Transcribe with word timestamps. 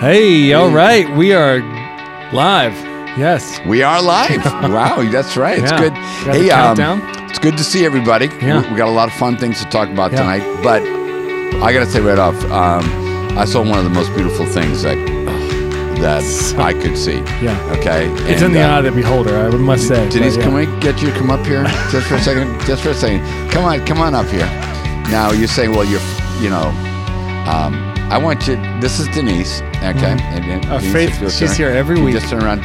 Hey, 0.00 0.52
all 0.52 0.70
right, 0.70 1.10
we 1.16 1.32
are 1.32 1.58
live. 2.32 2.72
Yes. 3.18 3.58
We 3.66 3.82
are 3.82 4.00
live. 4.00 4.44
wow, 4.44 5.02
that's 5.10 5.36
right. 5.36 5.58
It's 5.58 5.72
Yeah. 5.72 5.78
good. 5.80 5.92
Got 5.94 6.24
the 6.24 6.32
hey, 6.38 6.50
um, 6.50 6.76
countdown? 6.76 7.28
it's 7.28 7.40
good 7.40 7.56
to 7.58 7.64
see 7.64 7.84
everybody. 7.84 8.26
Yeah. 8.40 8.62
We, 8.62 8.68
we 8.70 8.76
got 8.76 8.86
a 8.86 8.92
lot 8.92 9.08
of 9.08 9.14
fun 9.14 9.36
things 9.38 9.58
to 9.60 9.68
talk 9.70 9.88
about 9.88 10.12
Yeah. 10.12 10.18
tonight. 10.18 10.62
But 10.62 10.82
I 11.64 11.72
got 11.72 11.80
to 11.80 11.86
say 11.86 12.00
right 12.00 12.16
off, 12.16 12.36
um, 12.44 12.84
I 13.36 13.44
saw 13.44 13.60
one 13.60 13.76
of 13.76 13.82
the 13.82 13.90
most 13.90 14.14
beautiful 14.14 14.46
things 14.46 14.82
that 14.82 14.94
that 15.98 16.22
I 16.56 16.74
could 16.74 16.96
see. 16.96 17.18
Yeah. 17.42 17.58
Okay. 17.80 18.06
It's 18.32 18.40
in 18.42 18.52
the 18.52 18.60
uh, 18.60 18.68
eye 18.68 18.78
of 18.78 18.84
the 18.84 18.92
beholder, 18.92 19.36
I 19.36 19.50
must 19.50 19.88
say. 19.88 20.08
Denise, 20.10 20.36
but 20.36 20.44
can 20.44 20.52
yeah. 20.52 20.72
we 20.72 20.80
get 20.80 21.02
you 21.02 21.10
to 21.10 21.18
come 21.18 21.32
up 21.32 21.44
here 21.44 21.64
just 21.90 22.06
for 22.06 22.14
a 22.14 22.20
second? 22.22 22.60
Just 22.66 22.84
for 22.84 22.90
a 22.90 22.94
second. 22.94 23.50
Come 23.50 23.64
on, 23.64 23.84
come 23.84 23.98
on 24.00 24.14
up 24.14 24.26
here. 24.26 24.46
Now 25.10 25.32
you're 25.32 25.48
saying, 25.48 25.72
well, 25.72 25.84
you're, 25.84 26.00
you 26.40 26.50
know, 26.50 26.68
um, 27.50 27.74
I 28.12 28.16
want 28.16 28.46
you. 28.46 28.54
This 28.80 29.00
is 29.00 29.08
Denise. 29.08 29.60
Okay. 29.78 30.16
And, 30.20 30.44
and 30.44 30.66
Uh, 30.66 30.78
Faith, 30.78 31.18
she's 31.32 31.56
here 31.56 31.70
every 31.70 32.00
week. 32.00 32.14
Just 32.14 32.28
turn 32.30 32.42
around. 32.44 32.62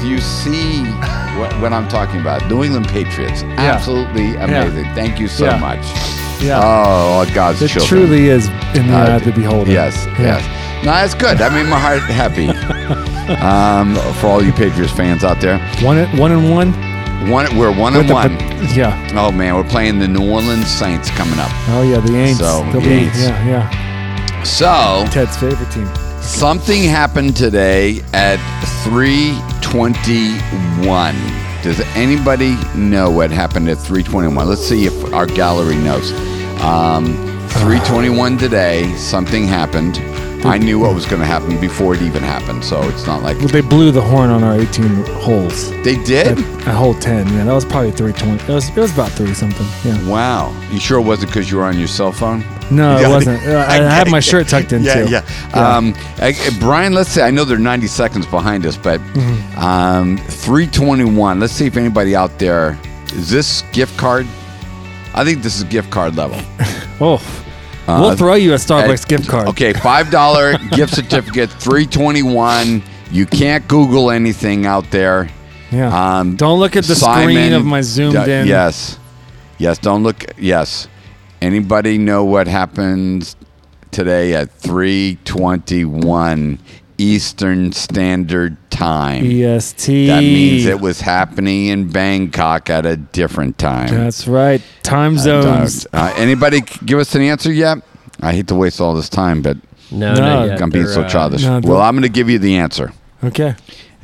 Do 0.00 0.08
you 0.08 0.18
see 0.18 0.82
what, 1.38 1.52
what 1.60 1.72
I'm 1.72 1.88
talking 1.88 2.20
about? 2.20 2.46
New 2.48 2.64
England 2.64 2.88
Patriots. 2.88 3.42
Absolutely 3.56 4.36
amazing. 4.36 4.84
Thank 4.94 5.18
you 5.18 5.28
so 5.28 5.46
Yeah. 5.46 5.56
much. 5.58 5.84
Yeah. 6.42 6.60
Oh, 6.62 7.24
God's 7.34 7.62
it 7.62 7.68
children. 7.68 7.88
truly 8.08 8.28
is 8.28 8.48
in 8.74 8.88
the 8.88 8.94
Uh, 8.94 9.06
eye 9.06 9.14
of 9.16 9.24
the 9.24 9.32
beholder. 9.32 9.70
Yes, 9.70 10.06
Yeah. 10.18 10.38
yes. 10.38 10.84
No, 10.84 10.90
that's 10.92 11.14
good. 11.14 11.38
That 11.38 11.52
made 11.52 11.66
my 11.66 11.78
heart 11.78 12.00
happy. 12.02 12.48
um, 13.40 13.94
for 14.20 14.26
all 14.26 14.42
you 14.44 14.52
Patriots 14.52 14.92
fans 14.92 15.24
out 15.24 15.40
there, 15.40 15.58
One, 15.82 16.04
one 16.18 16.32
and 16.32 16.50
one. 16.50 16.72
one 17.30 17.56
we're 17.56 17.72
one 17.72 17.94
with 17.94 18.02
and 18.02 18.12
one. 18.12 18.32
yeah. 18.74 19.10
Oh 19.16 19.32
man, 19.32 19.54
we're 19.56 19.64
playing 19.64 19.98
the 19.98 20.06
New 20.06 20.30
Orleans 20.30 20.68
Saints 20.68 21.10
coming 21.10 21.38
up. 21.38 21.50
Oh 21.70 21.82
yeah, 21.82 21.98
the 22.00 22.10
Aints. 22.12 22.36
So, 22.36 22.62
the 22.70 22.80
Aints. 22.80 23.18
Yeah, 23.18 23.46
yeah. 23.46 24.42
So 24.44 25.06
Ted's 25.10 25.36
favorite 25.38 25.70
team. 25.70 25.88
Something 26.26 26.82
happened 26.82 27.36
today 27.36 28.02
at 28.12 28.38
3:21. 28.84 31.14
Does 31.62 31.80
anybody 31.96 32.56
know 32.74 33.10
what 33.10 33.30
happened 33.30 33.68
at 33.68 33.78
3:21? 33.78 34.48
Let's 34.48 34.66
see 34.66 34.86
if 34.86 35.12
our 35.14 35.26
gallery 35.26 35.76
knows. 35.76 36.12
Um, 36.62 37.14
3:21 37.48 38.36
today, 38.38 38.92
something 38.96 39.46
happened. 39.46 40.00
I 40.44 40.58
knew 40.58 40.78
what 40.78 40.94
was 40.94 41.06
going 41.06 41.20
to 41.20 41.26
happen 41.26 41.58
before 41.60 41.94
it 41.94 42.02
even 42.02 42.22
happened, 42.22 42.62
so 42.62 42.80
it's 42.90 43.06
not 43.06 43.22
like 43.22 43.38
Well, 43.38 43.48
they 43.48 43.62
blew 43.62 43.90
the 43.90 44.02
horn 44.02 44.28
on 44.30 44.44
our 44.44 44.54
18 44.60 45.04
holes. 45.24 45.70
they 45.82 45.96
did. 46.04 46.38
At 46.68 46.74
hole 46.76 46.94
10. 46.94 47.26
Yeah, 47.34 47.44
that 47.44 47.54
was 47.54 47.64
probably 47.64 47.90
320. 47.90 48.52
It 48.52 48.54
was, 48.54 48.68
it 48.68 48.76
was 48.76 48.92
about 48.92 49.10
30 49.12 49.32
something. 49.34 49.66
Yeah. 49.82 49.98
Wow, 50.08 50.52
you 50.70 50.78
sure 50.78 50.98
it 51.00 51.04
wasn't 51.04 51.30
because 51.32 51.50
you 51.50 51.56
were 51.56 51.64
on 51.64 51.78
your 51.78 51.88
cell 51.88 52.12
phone? 52.12 52.44
No, 52.70 52.98
it 52.98 53.08
wasn't. 53.16 53.42
Uh, 53.46 53.64
I 53.68 53.74
had 53.98 54.10
my 54.10 54.20
shirt 54.20 54.48
tucked 54.48 54.72
in 54.72 54.82
Yeah, 54.82 55.04
too. 55.04 55.10
yeah. 55.10 55.22
Um, 55.54 55.94
I- 56.18 56.34
Brian, 56.60 56.92
let's 56.94 57.10
say 57.10 57.22
I 57.22 57.30
know 57.30 57.44
they're 57.44 57.58
90 57.58 57.86
seconds 57.86 58.26
behind 58.26 58.66
us, 58.66 58.76
but 58.76 59.00
Mm-hmm. 59.00 59.58
um, 59.58 60.16
321. 60.18 61.40
Let's 61.40 61.52
see 61.52 61.66
if 61.66 61.76
anybody 61.76 62.14
out 62.16 62.38
there 62.38 62.78
is 63.14 63.30
this 63.30 63.62
gift 63.72 63.96
card. 63.96 64.26
I 65.14 65.24
think 65.24 65.42
this 65.42 65.56
is 65.56 65.64
gift 65.64 65.90
card 65.90 66.16
level. 66.16 66.40
Oh, 67.88 68.00
we'll 68.00 68.16
throw 68.16 68.34
you 68.34 68.52
a 68.54 68.56
Starbucks 68.56 69.04
Uh, 69.04 69.06
gift 69.06 69.28
card. 69.28 69.48
Okay, 69.48 69.72
five 69.74 70.10
dollar 70.10 70.56
gift 70.72 70.94
certificate. 70.94 71.50
321. 71.50 72.82
You 73.12 73.26
can't 73.26 73.68
Google 73.68 74.10
anything 74.10 74.66
out 74.66 74.90
there. 74.90 75.28
Yeah. 75.70 76.18
Um, 76.18 76.36
Don't 76.36 76.58
look 76.58 76.74
at 76.74 76.84
the 76.84 76.94
screen 76.96 77.52
of 77.52 77.64
my 77.64 77.82
zoomed 77.82 78.24
D- 78.24 78.32
in. 78.32 78.46
Yes, 78.46 78.98
yes. 79.58 79.78
Don't 79.78 80.02
look. 80.02 80.24
Yes. 80.38 80.88
Anybody 81.42 81.98
know 81.98 82.24
what 82.24 82.46
happens 82.46 83.36
today 83.90 84.34
at 84.34 84.50
three 84.50 85.18
twenty-one 85.24 86.58
Eastern 86.98 87.72
Standard 87.72 88.56
Time? 88.70 89.24
EST. 89.24 90.06
That 90.08 90.20
means 90.22 90.64
it 90.66 90.80
was 90.80 91.00
happening 91.00 91.66
in 91.66 91.90
Bangkok 91.90 92.70
at 92.70 92.86
a 92.86 92.96
different 92.96 93.58
time. 93.58 93.88
That's 93.88 94.26
right. 94.26 94.62
Time 94.82 95.18
zones. 95.18 95.86
Uh, 95.92 96.12
anybody 96.16 96.62
give 96.84 96.98
us 96.98 97.14
an 97.14 97.22
answer 97.22 97.52
yet? 97.52 97.78
I 98.20 98.32
hate 98.32 98.48
to 98.48 98.54
waste 98.54 98.80
all 98.80 98.94
this 98.94 99.10
time, 99.10 99.42
but 99.42 99.58
No, 99.90 100.14
No. 100.14 100.46
not. 100.46 100.62
I'm 100.62 100.70
being 100.70 100.86
They're, 100.86 100.94
so 100.94 101.02
uh, 101.02 101.08
childish. 101.08 101.42
no, 101.42 101.60
well, 101.62 101.80
I'm 101.82 101.94
going 101.94 102.02
to 102.02 102.08
give 102.08 102.30
you 102.30 102.38
the 102.38 102.56
answer. 102.56 102.92
Okay. 103.22 103.54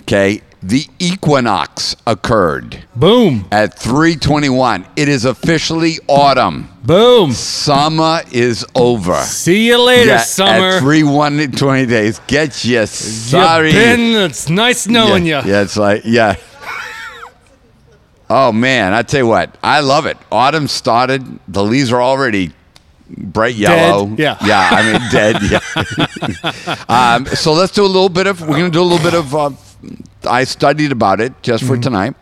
Okay, 0.03 0.42
the 0.62 0.87
equinox 0.99 1.97
occurred 2.06 2.84
Boom. 2.95 3.47
at 3.50 3.78
321. 3.78 4.87
It 4.97 5.09
is 5.09 5.25
officially 5.25 5.99
autumn. 6.06 6.69
Boom. 6.84 7.33
Summer 7.33 8.23
is 8.31 8.65
over. 8.75 9.17
See 9.22 9.67
you 9.67 9.81
later, 9.81 10.11
Yeah, 10.11 10.19
summer. 10.19 10.69
At 10.77 10.81
320 10.81 11.87
days. 11.87 12.21
Get 12.28 12.65
you 12.65 12.87
sorry. 12.87 13.71
It's 13.72 14.49
nice 14.49 14.87
knowing 14.87 15.27
yeah, 15.27 15.45
you. 15.45 15.51
yeah, 15.53 15.62
it's 15.62 15.77
like, 15.77 16.03
yeah. 16.05 16.37
Oh, 18.31 18.53
man. 18.53 18.95
I 18.95 19.03
tell 19.03 19.21
you 19.21 19.27
what, 19.27 19.59
I 19.62 19.81
love 19.81 20.06
it. 20.06 20.17
Autumn 20.31 20.69
started. 20.69 21.41
The 21.49 21.62
leaves 21.65 21.93
are 21.93 22.01
already 22.01 22.53
bright 23.11 23.56
yellow. 23.56 24.15
Yeah. 24.17 24.39
Yeah, 24.45 24.69
I 24.71 24.93
mean, 24.93 25.11
dead. 25.11 25.37
Yeah. 25.43 26.84
um, 26.89 27.27
so 27.27 27.53
let's 27.53 27.72
do 27.72 27.84
a 27.84 27.87
little 27.87 28.09
bit 28.09 28.27
of, 28.27 28.41
we're 28.41 28.59
going 28.59 28.71
to 28.71 28.77
do 28.77 28.81
a 28.81 28.84
little 28.84 29.05
bit 29.05 29.15
of, 29.15 29.34
uh, 29.34 29.51
I 30.27 30.44
studied 30.44 30.93
about 30.93 31.21
it 31.21 31.33
just 31.43 31.65
Mm-hmm. 31.65 31.75
for 31.75 31.81
tonight. 31.81 32.15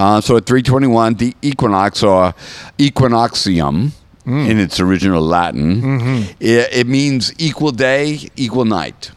Uh, 0.00 0.20
so 0.20 0.36
at 0.36 0.46
321, 0.46 1.14
the 1.14 1.34
equinox 1.42 2.02
or 2.02 2.34
equinoxium 2.78 3.92
Mm. 4.26 4.48
in 4.48 4.58
its 4.58 4.80
original 4.80 5.20
Latin, 5.20 5.82
Mm-hmm. 5.82 6.32
it, 6.40 6.68
it 6.72 6.86
means 6.86 7.30
equal 7.38 7.72
day, 7.72 8.18
equal 8.36 8.64
night. 8.64 9.10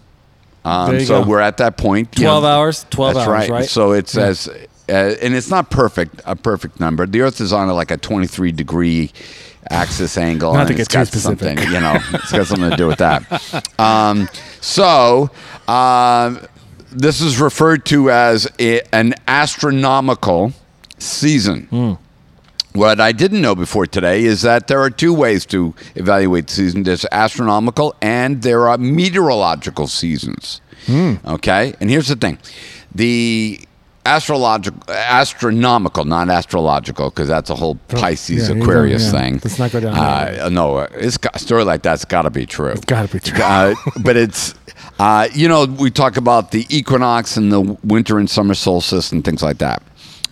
Um, 0.66 1.00
so 1.00 1.24
go. 1.24 1.30
we're 1.30 1.40
at 1.40 1.56
that 1.58 1.78
point. 1.78 2.12
12 2.12 2.44
know, 2.44 2.50
hours, 2.50 2.86
12 2.90 3.14
that's 3.14 3.26
hours, 3.26 3.32
right. 3.34 3.50
right? 3.50 3.66
So 3.70 3.94
it 3.94 4.10
says, 4.10 4.50
uh, 4.50 4.92
and 4.92 5.34
it's 5.34 5.50
not 5.50 5.72
perfect, 5.72 6.20
a 6.26 6.36
perfect 6.36 6.82
number. 6.82 7.06
The 7.06 7.22
Earth 7.22 7.40
is 7.40 7.54
on 7.54 7.70
a, 7.70 7.74
like 7.74 7.90
a 7.90 7.96
23 7.96 8.52
degree 8.52 9.14
axis 9.70 10.18
angle. 10.18 10.52
Not 10.54 10.60
and 10.62 10.68
to 10.68 10.74
get 10.74 10.82
it's 10.82 10.90
too 10.90 10.98
got 11.00 11.08
specific. 11.08 11.58
something, 11.60 11.74
you 11.74 11.80
know, 11.80 11.98
it's 12.16 12.32
got 12.34 12.46
something 12.48 12.70
to 12.70 12.76
do 12.76 12.88
with 12.88 12.98
that. 13.00 13.80
Um, 13.80 14.28
so 14.60 15.30
um, 15.70 16.42
this 16.92 17.22
is 17.22 17.40
referred 17.40 17.86
to 17.86 18.12
as 18.12 18.48
a, 18.60 18.82
an 18.94 19.14
astronomical 19.28 20.54
season. 20.98 21.68
Hmm. 21.68 21.94
What 22.74 23.00
I 23.00 23.12
didn't 23.12 23.42
know 23.42 23.56
before 23.56 23.88
today 23.88 24.24
is 24.24 24.44
that 24.44 24.68
there 24.68 24.80
are 24.80 24.92
two 24.92 25.14
ways 25.14 25.46
to 25.48 25.74
evaluate 25.96 26.48
the 26.48 26.54
season. 26.54 26.84
There's 26.84 27.06
astronomical 27.12 27.96
and 28.02 28.44
there 28.44 28.68
are 28.68 28.78
meteorological 28.78 29.88
seasons. 29.88 30.62
Hmm. 30.86 31.16
Okay, 31.26 31.74
and 31.80 31.90
here's 31.90 32.08
the 32.08 32.16
thing: 32.16 32.38
the 32.94 33.67
astrological, 34.08 34.82
astronomical, 34.90 36.06
not 36.06 36.30
astrological, 36.30 37.10
because 37.10 37.28
that's 37.28 37.50
a 37.50 37.56
whole 37.56 37.76
Pisces 37.90 38.50
yeah, 38.50 38.56
Aquarius 38.56 39.06
yeah. 39.06 39.20
thing. 39.20 39.34
Let's 39.44 39.60
not 39.60 39.72
go 39.72 39.80
down 39.80 39.94
that 39.94 40.40
Uh, 40.40 40.50
no, 40.50 40.80
it's 40.80 41.18
got, 41.18 41.36
a 41.36 41.40
story 41.40 41.64
like 41.64 41.82
that's 41.84 42.06
got 42.06 42.24
to 42.24 42.30
be 42.30 42.46
true. 42.46 42.72
It's 42.72 42.86
gotta 42.86 43.12
be 43.12 43.20
true. 43.20 43.44
Uh, 43.44 43.76
but 44.02 44.16
it's. 44.18 44.56
Uh, 45.00 45.28
you 45.34 45.48
know, 45.48 45.66
we 45.66 45.92
talk 45.92 46.18
about 46.18 46.52
the 46.52 46.66
equinox 46.70 47.38
and 47.38 47.52
the 47.52 47.62
winter 47.84 48.18
and 48.18 48.30
summer 48.30 48.56
solstice 48.56 49.12
and 49.12 49.24
things 49.24 49.44
like 49.44 49.60
that. 49.60 49.84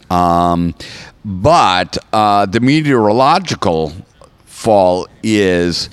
Um, 0.10 0.74
but 1.24 1.98
uh, 2.14 2.46
the 2.48 2.60
meteorological 2.60 3.94
fall 4.46 5.08
is 5.22 5.90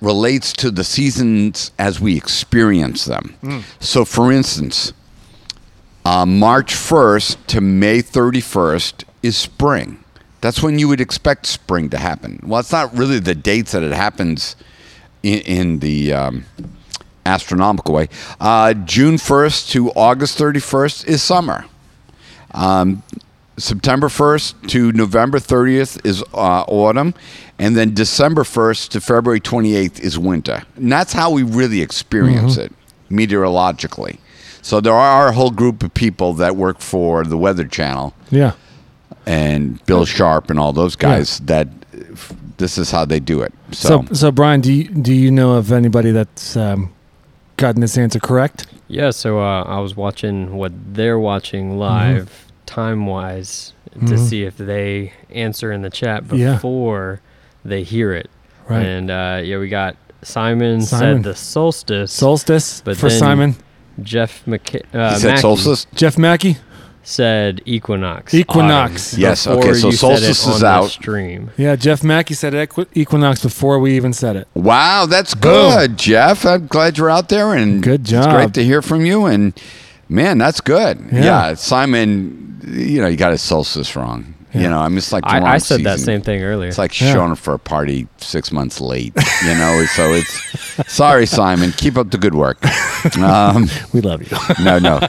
relates 0.00 0.52
to 0.54 0.70
the 0.70 0.84
seasons 0.84 1.72
as 1.78 2.00
we 2.00 2.16
experience 2.16 3.04
them. 3.04 3.34
So, 3.80 4.04
for 4.04 4.30
instance, 4.32 4.92
uh, 6.08 6.24
March 6.24 6.72
1st 6.72 7.36
to 7.48 7.60
May 7.60 8.00
31st 8.00 9.04
is 9.22 9.36
spring. 9.36 10.02
That's 10.40 10.62
when 10.62 10.78
you 10.78 10.88
would 10.88 11.02
expect 11.02 11.44
spring 11.44 11.90
to 11.90 11.98
happen. 11.98 12.40
Well, 12.42 12.60
it's 12.60 12.72
not 12.72 12.96
really 12.96 13.18
the 13.18 13.34
dates 13.34 13.72
that 13.72 13.82
it 13.82 13.92
happens 13.92 14.56
in, 15.22 15.40
in 15.40 15.78
the 15.80 16.14
um, 16.14 16.46
astronomical 17.26 17.92
way. 17.92 18.08
Uh, 18.40 18.72
June 18.72 19.16
1st 19.16 19.68
to 19.72 19.90
August 19.90 20.38
31st 20.38 21.06
is 21.06 21.22
summer. 21.22 21.66
Um, 22.52 23.02
September 23.58 24.08
1st 24.08 24.66
to 24.68 24.92
November 24.92 25.38
30th 25.38 26.06
is 26.06 26.22
uh, 26.32 26.62
autumn. 26.68 27.12
And 27.58 27.76
then 27.76 27.92
December 27.92 28.44
1st 28.44 28.88
to 28.90 29.02
February 29.02 29.42
28th 29.42 30.00
is 30.00 30.18
winter. 30.18 30.62
And 30.76 30.90
that's 30.90 31.12
how 31.12 31.30
we 31.30 31.42
really 31.42 31.82
experience 31.82 32.56
it 32.56 32.72
meteorologically. 33.10 34.18
So 34.68 34.82
there 34.82 34.92
are 34.92 35.28
a 35.28 35.32
whole 35.32 35.50
group 35.50 35.82
of 35.82 35.94
people 35.94 36.34
that 36.34 36.54
work 36.54 36.80
for 36.80 37.24
the 37.24 37.38
Weather 37.38 37.64
Channel 37.66 38.12
Yeah. 38.28 38.52
and 39.24 39.82
Bill 39.86 40.04
Sharp 40.04 40.50
and 40.50 40.58
all 40.58 40.74
those 40.74 40.94
guys 40.94 41.38
that 41.46 41.68
f- 42.12 42.34
this 42.58 42.76
is 42.76 42.90
how 42.90 43.06
they 43.06 43.18
do 43.18 43.40
it. 43.40 43.54
So, 43.72 44.04
So, 44.08 44.14
so 44.14 44.30
Brian, 44.30 44.60
do 44.60 44.70
you, 44.70 44.84
do 44.90 45.14
you 45.14 45.30
know 45.30 45.54
of 45.54 45.72
anybody 45.72 46.10
that's 46.10 46.54
um, 46.54 46.92
gotten 47.56 47.80
this 47.80 47.96
answer 47.96 48.18
correct? 48.20 48.66
Yeah, 48.88 49.08
so 49.10 49.40
uh, 49.40 49.62
I 49.62 49.80
was 49.80 49.96
watching 49.96 50.54
what 50.58 50.72
they're 50.92 51.18
watching 51.18 51.78
live, 51.78 52.28
time 52.66 53.06
wise, 53.06 53.72
to 53.94 54.00
Mhm. 54.00 54.18
see 54.28 54.42
if 54.44 54.58
they 54.58 55.14
answer 55.30 55.72
in 55.72 55.80
the 55.80 55.88
chat 55.90 56.24
Yeah. 56.30 56.52
before 56.52 57.22
they 57.64 57.84
hear 57.84 58.12
it. 58.12 58.28
Right. 58.68 58.84
And 58.84 59.10
uh, 59.10 59.40
yeah, 59.42 59.56
we 59.56 59.70
got 59.70 59.96
Simon, 60.20 60.82
Simon. 60.82 61.22
said 61.22 61.22
the 61.22 61.34
solstice. 61.34 62.12
Solstice 62.12 62.82
But 62.84 62.98
for 62.98 63.08
then- 63.08 63.18
Simon. 63.18 63.56
Jeff 64.02 64.44
McKay, 64.46 64.82
uh, 64.94 65.14
He 65.14 65.20
said 65.20 65.28
Mackey 65.28 65.40
solstice. 65.40 65.86
Jeff 65.94 66.18
Mackey. 66.18 66.56
said 67.02 67.62
equinox. 67.64 68.34
Equinox. 68.34 69.12
autumn, 69.14 69.20
Yes, 69.22 69.46
before 69.46 69.58
okay, 69.62 69.72
so 69.74 69.86
you 69.86 69.92
said 69.92 69.98
solstice 69.98 70.24
it 70.28 70.30
is 70.30 70.46
on 70.54 70.60
the 70.60 70.66
out. 70.66 70.90
Stream. 70.90 71.50
Yeah, 71.56 71.74
Jeff 71.76 72.04
Mackey 72.04 72.34
said 72.34 72.54
equi- 72.54 72.86
equinox 72.94 73.42
before 73.42 73.78
we 73.78 73.96
even 73.96 74.12
said 74.12 74.36
it. 74.36 74.46
Wow, 74.54 75.06
that's 75.06 75.34
Boom. 75.34 75.72
good, 75.72 75.96
Jeff. 75.96 76.44
I'm 76.44 76.66
glad 76.66 76.98
you're 76.98 77.08
out 77.10 77.28
there, 77.30 77.54
and 77.54 77.82
Good 77.82 78.02
It's 78.02 78.10
job. 78.10 78.30
great 78.30 78.54
to 78.54 78.64
hear 78.64 78.82
from 78.82 79.04
you. 79.06 79.24
And 79.26 79.58
man, 80.08 80.36
that's 80.38 80.60
good. 80.60 80.98
Yeah. 81.10 81.22
Yeah, 81.48 81.54
Simon, 81.54 82.60
you 82.66 83.00
know, 83.00 83.08
you 83.08 83.16
got 83.16 83.30
his 83.32 83.40
solstice 83.42 83.96
wrong. 83.96 84.34
You 84.54 84.68
know, 84.70 84.78
I 84.78 84.88
mean, 84.88 84.96
it's 84.98 85.12
like 85.12 85.24
I, 85.26 85.40
I 85.54 85.58
said 85.58 85.84
that 85.84 85.98
same 86.00 86.22
thing 86.22 86.42
earlier. 86.42 86.68
It's 86.68 86.78
like 86.78 86.98
Yeah. 86.98 87.12
showing 87.12 87.32
up 87.32 87.38
for 87.38 87.52
a 87.52 87.58
party 87.58 88.08
six 88.16 88.50
months 88.50 88.80
late. 88.80 89.12
You 89.44 89.54
know, 89.54 89.84
so 89.94 90.14
it's 90.14 90.90
sorry, 90.92 91.26
Simon. 91.26 91.72
Keep 91.72 91.98
up 91.98 92.10
the 92.10 92.16
good 92.18 92.34
work. 92.34 92.58
Um, 93.18 93.68
We 93.92 94.00
love 94.00 94.22
you. 94.22 94.36
no, 94.64 94.78
no. 94.78 95.00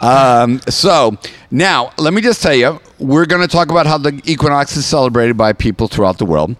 Um, 0.00 0.60
so 0.68 1.16
now, 1.50 1.92
let 1.98 2.14
me 2.14 2.22
just 2.22 2.42
tell 2.42 2.54
you, 2.54 2.80
we're 2.98 3.26
going 3.26 3.42
to 3.42 3.48
talk 3.48 3.70
about 3.70 3.86
how 3.86 3.98
the 3.98 4.18
equinox 4.24 4.76
is 4.78 4.86
celebrated 4.86 5.36
by 5.36 5.52
people 5.52 5.88
throughout 5.88 6.16
the 6.16 6.24
world. 6.24 6.56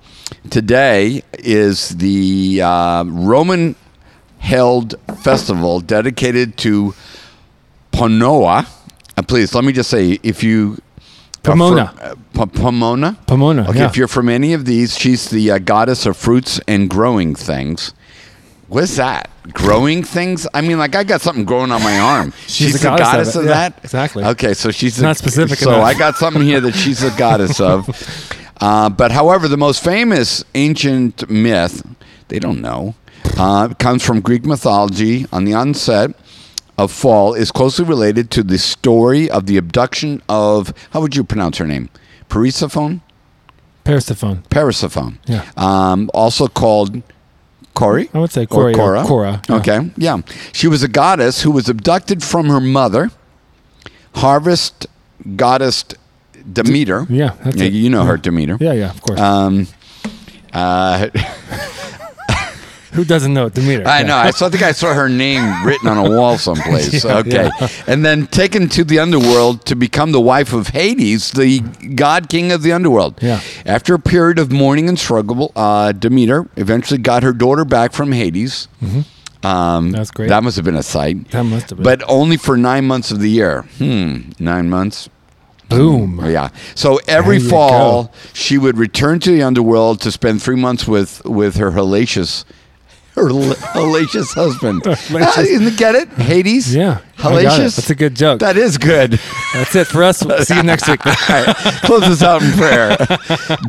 Today 0.51 1.23
is 1.39 1.91
the 1.97 2.61
uh, 2.63 3.05
Roman 3.07 3.77
held 4.41 4.95
festival 5.23 5.81
dedicated 5.81 6.59
to 6.59 6.95
Ponoa. 7.93 8.67
Uh, 9.17 9.23
please, 9.23 9.55
let 9.55 9.65
me 9.65 9.73
just 9.73 9.89
say, 9.91 10.19
if 10.23 10.43
you. 10.43 10.77
Pomona. 11.53 11.95
Uh, 12.01 12.15
P- 12.47 12.61
Pomona? 12.61 13.19
Pomona. 13.27 13.69
Okay, 13.71 13.79
yeah. 13.81 13.87
if 13.87 13.97
you're 13.97 14.09
from 14.09 14.29
any 14.29 14.53
of 14.53 14.65
these, 14.65 14.99
she's 14.99 15.31
the 15.31 15.51
uh, 15.53 15.59
goddess 15.59 16.07
of 16.07 16.17
fruits 16.17 16.61
and 16.69 16.89
growing 16.91 17.35
things. 17.35 17.93
What's 18.69 18.97
that? 18.97 19.31
Growing 19.53 20.03
things? 20.03 20.47
I 20.53 20.61
mean, 20.61 20.79
like 20.79 20.97
I 20.97 21.05
got 21.05 21.21
something 21.21 21.45
growing 21.45 21.71
on 21.71 21.83
my 21.85 21.99
arm. 22.01 22.33
She's 22.47 22.55
she's 22.73 22.75
a 22.75 22.79
the 22.79 22.97
goddess 22.97 23.07
of 23.07 23.13
goddess 23.13 23.37
it. 23.37 23.39
of, 23.39 23.45
Yeah, 23.45 23.51
that. 23.69 23.79
exactly. 23.85 24.25
Okay, 24.25 24.55
so 24.55 24.73
she's 24.73 25.01
not 25.01 25.17
specific 25.17 25.59
So 25.59 25.71
enough. 25.75 25.85
I 25.85 25.95
got 25.95 26.17
something 26.17 26.43
here 26.43 26.61
that 26.61 26.75
she's 26.75 27.03
a 27.05 27.17
goddess 27.17 27.61
of. 27.61 27.89
Uh, 28.59 28.89
but 28.89 29.13
however, 29.13 29.49
the 29.49 29.57
most 29.59 29.85
famous 29.85 30.43
ancient 30.55 31.29
myth 31.29 31.87
they 32.29 32.39
don't 32.39 32.63
know 32.63 32.95
uh, 33.37 33.69
comes 33.79 34.03
from 34.03 34.23
Greek 34.23 34.47
mythology. 34.47 35.27
On 35.31 35.45
the 35.45 35.53
onset 35.53 36.13
of 36.79 36.93
fall, 36.93 37.35
is 37.35 37.51
closely 37.51 37.85
related 37.85 38.31
to 38.33 38.43
the 38.43 38.59
story 38.59 39.31
of 39.31 39.47
the 39.47 39.57
abduction 39.57 40.23
of 40.29 40.73
how 40.91 41.01
would 41.01 41.17
you 41.17 41.25
pronounce 41.25 41.59
her 41.59 41.67
name? 41.67 41.89
Persephone. 42.29 43.01
Persephone. 43.85 44.43
Persephone. 44.51 45.19
Yeah. 45.27 45.45
Um, 45.57 46.11
also 46.13 46.49
called 46.49 47.03
Kore. 47.75 48.01
I 48.13 48.19
would 48.19 48.31
say 48.33 48.43
Or 48.51 48.73
Cora. 48.73 48.75
Cora. 48.75 49.05
Cora. 49.05 49.43
yeah. 49.49 49.57
Okay. 49.57 49.91
Yeah. 49.97 50.21
She 50.53 50.67
was 50.69 50.83
a 50.83 50.89
goddess 50.89 51.43
who 51.43 51.51
was 51.51 51.69
abducted 51.69 52.23
from 52.23 52.49
her 52.49 52.61
mother, 52.61 53.11
harvest 54.17 54.87
goddess 55.37 55.85
Demeter. 56.53 57.07
Yeah, 57.09 57.35
that's 57.43 57.57
Yeah, 57.57 57.65
it. 57.65 57.73
you 57.73 57.91
know 57.91 58.05
her, 58.05 58.17
Demeter. 58.17 58.57
Yeah, 58.61 58.73
yeah, 58.73 58.91
of 58.91 59.01
course. 59.03 59.19
Um, 59.21 59.67
uh, 60.53 61.09
Who 62.97 63.05
doesn't 63.05 63.33
know 63.33 63.49
Demeter? 63.49 63.87
I 63.87 64.01
Yeah. 64.01 64.07
know. 64.07 64.17
I 64.17 64.31
saw, 64.31 64.47
I 64.47 64.51
think 64.51 64.63
I 64.63 64.73
saw 64.73 64.93
her 64.95 65.09
name 65.09 65.65
written 65.65 65.89
on 65.89 65.99
a 65.99 66.11
wall 66.11 66.39
someplace. 66.39 67.05
Yeah, 67.05 67.19
okay. 67.19 67.51
And 67.87 68.05
then 68.05 68.27
taken 68.27 68.69
to 68.71 68.85
the 68.85 68.99
underworld 68.99 69.65
to 69.67 69.77
become 69.77 70.13
the 70.13 70.21
wife 70.21 70.53
of 70.53 70.69
Hades, 70.69 71.31
the 71.33 71.61
god 71.95 72.29
king 72.29 72.51
of 72.53 72.63
the 72.63 72.73
underworld. 72.73 73.19
Yeah. 73.23 73.41
After 73.65 73.95
a 73.95 73.99
period 73.99 74.39
of 74.39 74.51
mourning 74.51 74.89
and 74.89 74.99
struggle, 74.99 75.53
uh, 75.55 75.93
Demeter 75.93 76.49
eventually 76.57 76.99
got 76.99 77.23
her 77.23 77.33
daughter 77.33 77.65
back 77.65 77.93
from 77.93 78.13
Hades. 78.13 78.69
Um, 79.43 79.93
That's 79.93 80.11
great. 80.11 80.29
That 80.29 80.43
must 80.43 80.57
have 80.57 80.65
been 80.65 80.77
a 80.77 80.83
sight. 80.83 81.31
That 81.31 81.45
must 81.45 81.71
have 81.71 81.79
been. 81.79 81.85
But 81.85 82.03
only 82.09 82.37
for 82.37 82.57
nine 82.57 82.87
months 82.87 83.11
of 83.13 83.21
the 83.21 83.31
year. 83.31 83.63
Hmm. 83.79 84.31
Nine 84.41 84.69
months. 84.71 85.09
Boom. 85.69 86.21
Yeah. 86.25 86.49
So 86.75 87.01
every 87.09 87.39
fall, 87.41 88.05
go. 88.05 88.11
she 88.33 88.57
would 88.57 88.79
return 88.79 89.19
to 89.21 89.31
the 89.31 89.43
underworld 89.43 90.01
to 90.03 90.13
spend 90.13 90.41
three 90.43 90.57
months 90.57 90.87
with 90.87 91.25
with 91.25 91.57
her 91.57 91.73
hellacious, 91.73 92.45
her 93.17 93.29
hellacious 93.29 94.35
husband. 94.35 94.83
Hellacious. 94.85 95.37
Ah, 95.37 95.41
you 95.41 95.71
get 95.71 95.95
it? 95.95 96.09
Hades. 96.11 96.75
Yeah. 96.75 97.01
Hellacious. 97.17 97.77
That's 97.77 97.91
a 97.91 97.95
good 97.95 98.15
joke. 98.15 98.41
That 98.41 98.57
is 98.59 98.77
good. 98.79 99.19
That's 99.55 99.75
it 99.75 99.87
for 99.87 100.05
us. 100.05 100.19
See 100.47 100.55
you 100.55 100.63
next 100.63 100.87
week. 100.87 101.05
All 101.07 101.13
right, 101.45 101.57
close 101.83 102.03
us 102.05 102.23
out 102.23 102.43
in 102.43 102.53
prayer. 102.53 102.97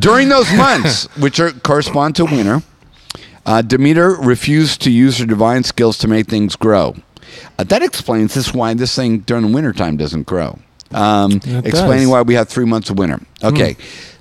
During 0.00 0.28
those 0.28 0.52
months, 0.52 1.06
which 1.16 1.40
are, 1.40 1.50
correspond 1.50 2.14
to 2.16 2.26
winter, 2.26 2.62
uh, 3.46 3.62
Demeter 3.62 4.10
refused 4.16 4.82
to 4.82 4.90
use 4.90 5.18
her 5.18 5.26
divine 5.26 5.64
skills 5.64 5.96
to 5.98 6.08
make 6.08 6.26
things 6.26 6.54
grow. 6.54 6.94
Uh, 7.58 7.64
that 7.64 7.82
explains 7.82 8.34
this 8.34 8.52
why 8.52 8.74
this 8.74 8.94
thing 8.94 9.20
during 9.20 9.46
the 9.46 9.52
wintertime 9.52 9.96
doesn't 9.96 10.26
grow. 10.26 10.58
Um, 10.90 11.32
explaining 11.32 12.04
does. 12.04 12.08
Why 12.08 12.22
we 12.22 12.34
have 12.34 12.48
three 12.48 12.66
months 12.66 12.90
of 12.90 12.98
winter. 12.98 13.20
Okay, 13.42 13.76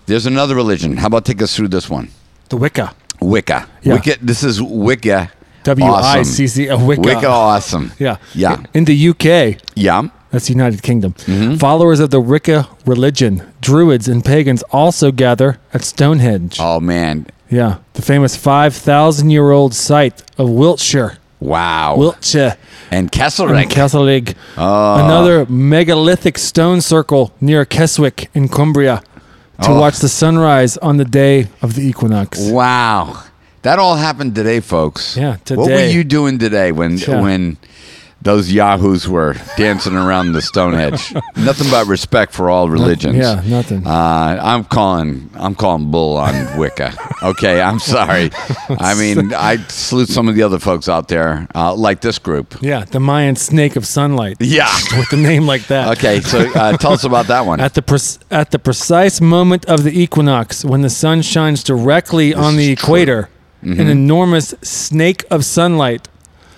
there's 0.06 0.26
another 0.26 0.56
religion. 0.56 0.96
How 0.98 1.08
about 1.08 1.26
take 1.26 1.42
us 1.42 1.56
through 1.56 1.68
this 1.70 1.90
one? 1.90 2.10
The 2.50 2.58
Wicca. 2.58 2.96
Wicca. 3.22 3.68
Yeah. 3.84 3.94
Wicca. 3.96 4.18
This 4.22 4.44
is 4.44 4.62
Wicca. 4.62 5.32
W 5.64 5.86
I 5.86 6.24
C 6.24 6.48
C. 6.48 6.70
uh, 6.70 6.78
Wicca. 6.78 7.02
Wicca 7.02 7.28
awesome. 7.28 7.92
Yeah. 8.00 8.18
Yeah. 8.34 8.64
In 8.74 8.86
the 8.86 9.10
UK, 9.10 9.58
Yeah. 9.76 10.08
that's 10.32 10.48
the 10.48 10.54
United 10.54 10.82
Kingdom, 10.82 11.14
Mm-hmm. 11.14 11.56
followers 11.58 12.00
of 12.00 12.10
the 12.10 12.22
Wicca 12.22 12.68
religion, 12.86 13.42
Druids 13.62 14.08
and 14.08 14.24
pagans 14.24 14.64
also 14.72 15.12
gather 15.12 15.58
at 15.74 15.84
Stonehenge. 15.84 16.58
Oh 16.60 16.80
man. 16.80 17.26
Yeah. 17.50 17.76
The 17.94 18.02
famous 18.02 18.36
5,000 18.38 19.30
year 19.30 19.52
old 19.52 19.74
site 19.74 20.24
of 20.38 20.50
Wiltshire. 20.50 21.18
Wow. 21.40 21.96
Wiltshire. 21.98 22.56
and 22.92 23.10
And. 23.14 23.70
Castlerigg. 23.70 24.36
Oh. 24.58 24.96
Another 25.06 25.46
megalithic 25.48 26.38
stone 26.38 26.82
circle 26.82 27.32
near 27.42 27.66
Keswick 27.66 28.30
in 28.34 28.48
Cumbria 28.48 29.02
to 29.62 29.70
Oh. 29.72 29.80
watch 29.80 29.98
the 30.00 30.10
sunrise 30.10 30.78
on 30.78 30.98
the 30.98 31.06
day 31.06 31.48
of 31.62 31.76
the 31.76 31.82
equinox. 31.88 32.40
Wow. 32.50 33.24
That 33.64 33.80
all 33.80 33.96
happened 33.96 34.36
today, 34.36 34.60
folks. 34.60 35.18
Yeah, 35.18 35.38
What 35.50 35.70
were 35.70 35.86
you 35.88 36.04
doing 36.04 36.38
today 36.40 36.72
when 36.72 36.98
Yeah. 36.98 37.22
when 37.22 37.58
those 38.22 38.52
yahoos 38.52 39.08
were 39.08 39.36
dancing 39.58 39.94
around 39.96 40.34
the 40.34 40.42
Stonehenge? 40.42 41.14
Nothing 41.38 41.70
but 41.70 41.88
respect 41.88 42.34
for 42.34 42.50
all 42.50 42.70
religions. 42.70 43.16
Yeah, 43.16 43.42
nothing. 43.46 43.86
Uh, 43.86 44.40
I'm 44.42 44.64
calling. 44.66 45.30
I'm 45.36 45.56
calling 45.56 45.92
bull 45.92 46.18
on 46.18 46.58
Wicca. 46.58 46.94
Okay, 47.24 47.62
I'm 47.62 47.80
sorry. 47.80 48.30
I 48.70 48.94
mean, 49.00 49.34
I 49.34 49.58
salute 49.68 50.10
some 50.10 50.28
of 50.28 50.36
the 50.36 50.44
other 50.44 50.60
folks 50.60 50.90
out 50.90 51.08
there, 51.08 51.48
uh, 51.56 51.74
like 51.76 52.02
this 52.02 52.20
group. 52.20 52.56
yeah, 52.62 52.86
the 52.86 53.00
Mayan 53.00 53.36
snake 53.36 53.76
of 53.76 53.86
sunlight. 53.86 54.38
Yeah. 54.40 54.74
With 54.98 55.14
a 55.14 55.18
name 55.18 55.46
like 55.46 55.68
that. 55.68 55.98
Okay, 55.98 56.20
so 56.22 56.40
uh, 56.54 56.76
tell 56.78 56.94
us 56.94 57.04
about 57.04 57.28
that 57.28 57.46
one. 57.46 57.60
At 57.60 57.76
the 57.76 57.82
pre- 57.82 57.98
at 58.32 58.52
the 58.52 58.60
precise 58.60 59.22
moment 59.22 59.66
of 59.66 59.84
the 59.84 59.92
equinox, 59.98 60.66
when 60.66 60.82
the 60.82 60.90
sun 60.90 61.22
shines 61.22 61.64
directly 61.64 62.34
on 62.34 62.58
the 62.58 62.72
equator, 62.72 63.30
Mm-hmm. 63.64 63.82
an 63.82 63.88
enormous 63.88 64.54
snake 64.62 65.26
of 65.32 65.44
sunlight 65.44 66.08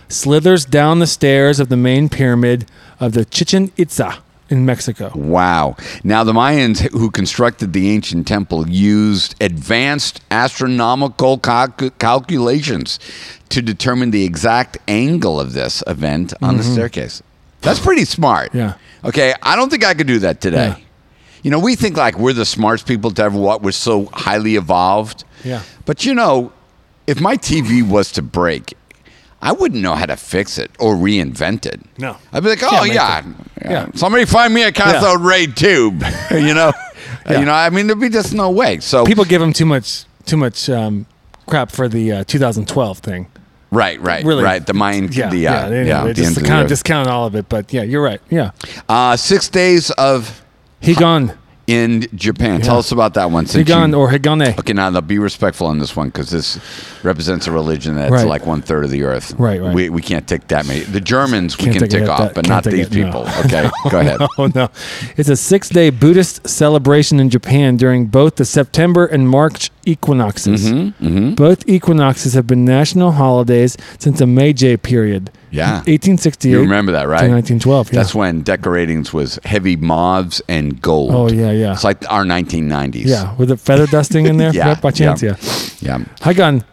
slithers 0.09 0.65
down 0.65 0.99
the 0.99 1.07
stairs 1.07 1.59
of 1.59 1.69
the 1.69 1.77
main 1.77 2.09
pyramid 2.09 2.65
of 2.99 3.13
the 3.13 3.23
Chichen 3.25 3.71
Itza 3.77 4.19
in 4.49 4.65
Mexico. 4.65 5.11
Wow. 5.15 5.77
Now, 6.03 6.23
the 6.23 6.33
Mayans 6.33 6.89
who 6.91 7.11
constructed 7.11 7.71
the 7.73 7.89
ancient 7.91 8.27
temple 8.27 8.67
used 8.67 9.35
advanced 9.41 10.21
astronomical 10.31 11.37
calcu- 11.37 11.97
calculations 11.99 12.99
to 13.49 13.61
determine 13.61 14.11
the 14.11 14.25
exact 14.25 14.77
angle 14.87 15.39
of 15.39 15.53
this 15.53 15.83
event 15.87 16.33
on 16.41 16.57
the 16.57 16.63
staircase. 16.63 17.21
That's 17.61 17.79
pretty 17.79 18.05
smart. 18.05 18.49
Mm-hmm. 18.49 18.57
Yeah. 18.57 18.73
Okay, 19.05 19.33
I 19.43 19.55
don't 19.55 19.69
think 19.69 19.85
I 19.85 19.93
could 19.93 20.07
do 20.07 20.19
that 20.19 20.41
today. 20.41 20.75
Yeah. 20.77 20.77
You 21.43 21.51
know, 21.51 21.59
we 21.59 21.75
think 21.75 21.95
like 21.95 22.17
we're 22.17 22.33
the 22.33 22.45
smartest 22.45 22.85
people 22.87 23.11
to 23.11 23.23
ever 23.23 23.39
what 23.39 23.61
we're 23.61 23.71
so 23.71 24.05
highly 24.07 24.55
evolved. 24.55 25.23
Yeah. 25.43 25.61
But 25.85 26.05
you 26.05 26.13
know, 26.13 26.51
if 27.07 27.21
my 27.21 27.37
TV 27.37 27.87
was 27.87 28.11
to 28.13 28.21
break, 28.21 28.73
I 29.41 29.53
wouldn't 29.53 29.81
know 29.81 29.95
how 29.95 30.05
to 30.05 30.17
fix 30.17 30.57
it 30.57 30.71
or 30.79 30.95
reinvent 30.95 31.65
it. 31.65 31.79
No. 31.97 32.17
I'd 32.33 32.43
be 32.43 32.49
like, 32.49 32.63
oh 32.63 32.83
yeah, 32.83 33.23
yeah. 33.61 33.69
Yeah. 33.69 33.87
Somebody 33.95 34.25
find 34.25 34.53
me 34.53 34.63
a 34.63 34.71
cathode 34.71 35.21
ray 35.21 35.47
tube. 35.47 36.03
you 36.31 36.53
know, 36.53 36.71
you 37.29 37.45
know. 37.45 37.53
I 37.53 37.69
mean, 37.69 37.87
there'd 37.87 37.99
be 37.99 38.09
just 38.09 38.33
no 38.33 38.49
way. 38.51 38.79
So 38.79 39.05
People 39.05 39.25
give 39.25 39.41
him 39.41 39.53
too 39.53 39.65
much 39.65 40.05
too 40.25 40.37
much 40.37 40.69
um, 40.69 41.05
crap 41.47 41.71
for 41.71 41.87
the 41.87 42.11
uh, 42.11 42.23
2012 42.25 42.99
thing. 42.99 43.27
right, 43.71 43.99
right, 44.01 44.23
Really, 44.25 44.43
right. 44.43 44.65
The 44.65 44.73
mind, 44.73 45.15
Yeah, 45.15 45.29
the 45.29 45.47
uh, 45.47 45.51
yeah, 45.51 45.61
yeah, 45.61 45.69
they, 45.69 45.87
yeah 45.87 46.03
they 46.03 46.13
the 46.13 46.21
just 46.21 46.45
kind 46.45 46.61
of 46.63 46.67
discount 46.67 47.07
all 47.09 47.25
of 47.25 47.35
it. 47.35 47.47
But 47.49 47.71
yeah, 47.73 47.83
you're 47.83 48.03
right. 48.03 48.21
Yeah, 48.29 48.51
uh, 48.87 49.15
six 49.15 49.49
days 49.49 49.91
of 49.91 50.43
Higan, 50.83 51.37
in 51.69 52.07
Japan. 52.15 52.61
Tell 52.61 52.77
us 52.79 52.91
about 52.91 53.13
that 53.13 53.29
one. 53.31 53.45
since 53.45 53.67
Higan 53.69 53.91
you- 53.91 53.97
or 53.97 54.09
Higane. 54.11 54.57
Okay, 54.59 54.73
now 54.73 54.89
they'll 54.89 55.01
be 55.01 55.19
respectful 55.19 55.67
on 55.67 55.77
this 55.79 55.95
one 55.95 56.07
because 56.07 56.29
this 56.31 56.59
represents 57.03 57.45
a 57.47 57.51
religion 57.51 57.95
that's 57.95 58.11
Right. 58.11 58.27
like 58.27 58.45
one 58.45 58.61
third 58.61 58.83
of 58.83 58.89
the 58.89 59.03
earth. 59.03 59.33
Right, 59.37 59.61
right. 59.61 59.73
We, 59.73 59.89
we 59.89 60.01
can't 60.01 60.27
tick 60.27 60.47
that 60.47 60.65
many. 60.67 60.81
The 60.81 60.99
Germans 61.01 61.57
we 61.57 61.65
Can't 61.65 61.77
can 61.77 61.81
take 61.87 62.01
tick 62.01 62.09
off, 62.09 62.19
that- 62.19 62.35
but 62.35 62.45
can't 62.45 62.65
not 62.65 62.71
these 62.73 62.87
it, 62.87 62.93
no. 62.95 63.05
people. 63.05 63.27
Okay, 63.45 63.69
go 63.89 63.99
ahead. 63.99 64.19
Oh 64.37 64.49
no, 64.55 64.69
it's 65.17 65.29
a 65.29 65.35
six-day 65.35 65.91
Buddhist 65.91 66.47
celebration 66.47 67.19
in 67.19 67.29
Japan 67.29 67.77
during 67.77 68.07
both 68.07 68.35
the 68.35 68.45
September 68.45 69.05
and 69.05 69.29
March 69.29 69.69
equinoxes. 69.85 70.71
Mm-hmm, 70.71 71.33
Both 71.35 71.67
equinoxes 71.69 72.33
have 72.33 72.47
been 72.47 72.65
national 72.65 73.11
holidays 73.13 73.77
since 73.97 74.19
the 74.19 74.27
Meiji 74.27 74.75
period, 74.77 75.29
Yeah. 75.51 75.73
1868. 75.87 76.51
You 76.51 76.59
remember 76.61 76.91
that, 76.93 77.03
right? 77.07 77.29
1912. 77.29 77.91
Yeah. 77.91 77.99
That's 77.99 78.13
when 78.15 78.43
decoratings 78.43 79.11
was 79.13 79.39
heavy 79.45 79.75
mauves 79.75 80.41
and 80.47 80.81
gold. 80.81 81.11
Oh, 81.13 81.29
yeah, 81.29 81.51
yeah. 81.51 81.73
It's 81.73 81.83
like 81.83 82.09
our 82.11 82.23
1990s. 82.23 83.05
yeah, 83.05 83.35
with 83.35 83.49
the 83.49 83.57
feather 83.57 83.87
dusting 83.97 84.25
in 84.25 84.37
there. 84.37 84.51
Yeah, 84.53 84.75
by 84.79 84.91
chance. 84.91 85.21
yeah. 85.21 85.35
Yeah. 85.81 85.97
Yeah. 85.99 86.05
Hagan 86.21 86.63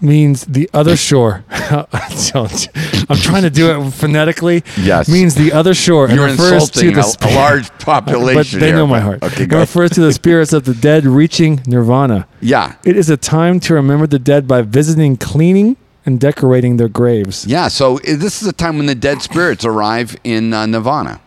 means 0.00 0.44
the 0.46 0.70
other 0.72 0.96
shore. 0.96 1.44
I'm 1.50 3.16
trying 3.16 3.42
to 3.42 3.50
do 3.50 3.70
it 3.80 3.90
phonetically. 3.92 4.62
Yes. 4.76 5.08
Means 5.08 5.34
the 5.34 5.52
other 5.52 5.74
shore. 5.74 6.06
and 6.06 6.14
You're 6.14 6.26
refers 6.26 6.70
to 6.70 6.90
the 6.92 7.02
sp- 7.02 7.24
a 7.26 7.34
large 7.34 7.70
population. 7.78 8.58
But 8.58 8.60
they 8.60 8.68
here, 8.68 8.76
know 8.76 8.86
my 8.86 9.00
heart. 9.00 9.22
Okay, 9.22 9.42
It 9.44 9.48
go. 9.48 9.58
refers 9.60 9.90
to 9.92 10.00
the 10.00 10.12
spirits 10.12 10.52
of 10.52 10.64
the 10.64 10.74
dead 10.74 11.04
reaching 11.04 11.60
nirvana. 11.66 12.28
Yeah. 12.40 12.76
It 12.84 12.96
is 12.96 13.10
a 13.10 13.16
time 13.16 13.58
to 13.60 13.74
remember 13.74 14.06
the 14.06 14.18
dead 14.20 14.46
by 14.46 14.62
visiting, 14.62 15.16
cleaning, 15.16 15.76
and 16.08 16.18
decorating 16.18 16.78
their 16.78 16.88
graves. 16.88 17.46
Yeah. 17.46 17.68
So 17.68 17.98
this 17.98 18.40
is 18.42 18.48
a 18.48 18.52
time 18.52 18.78
when 18.78 18.86
the 18.86 18.94
dead 18.96 19.20
spirits 19.22 19.64
arrive 19.64 20.16
in 20.24 20.52
uh, 20.52 20.64
Nirvana, 20.66 21.20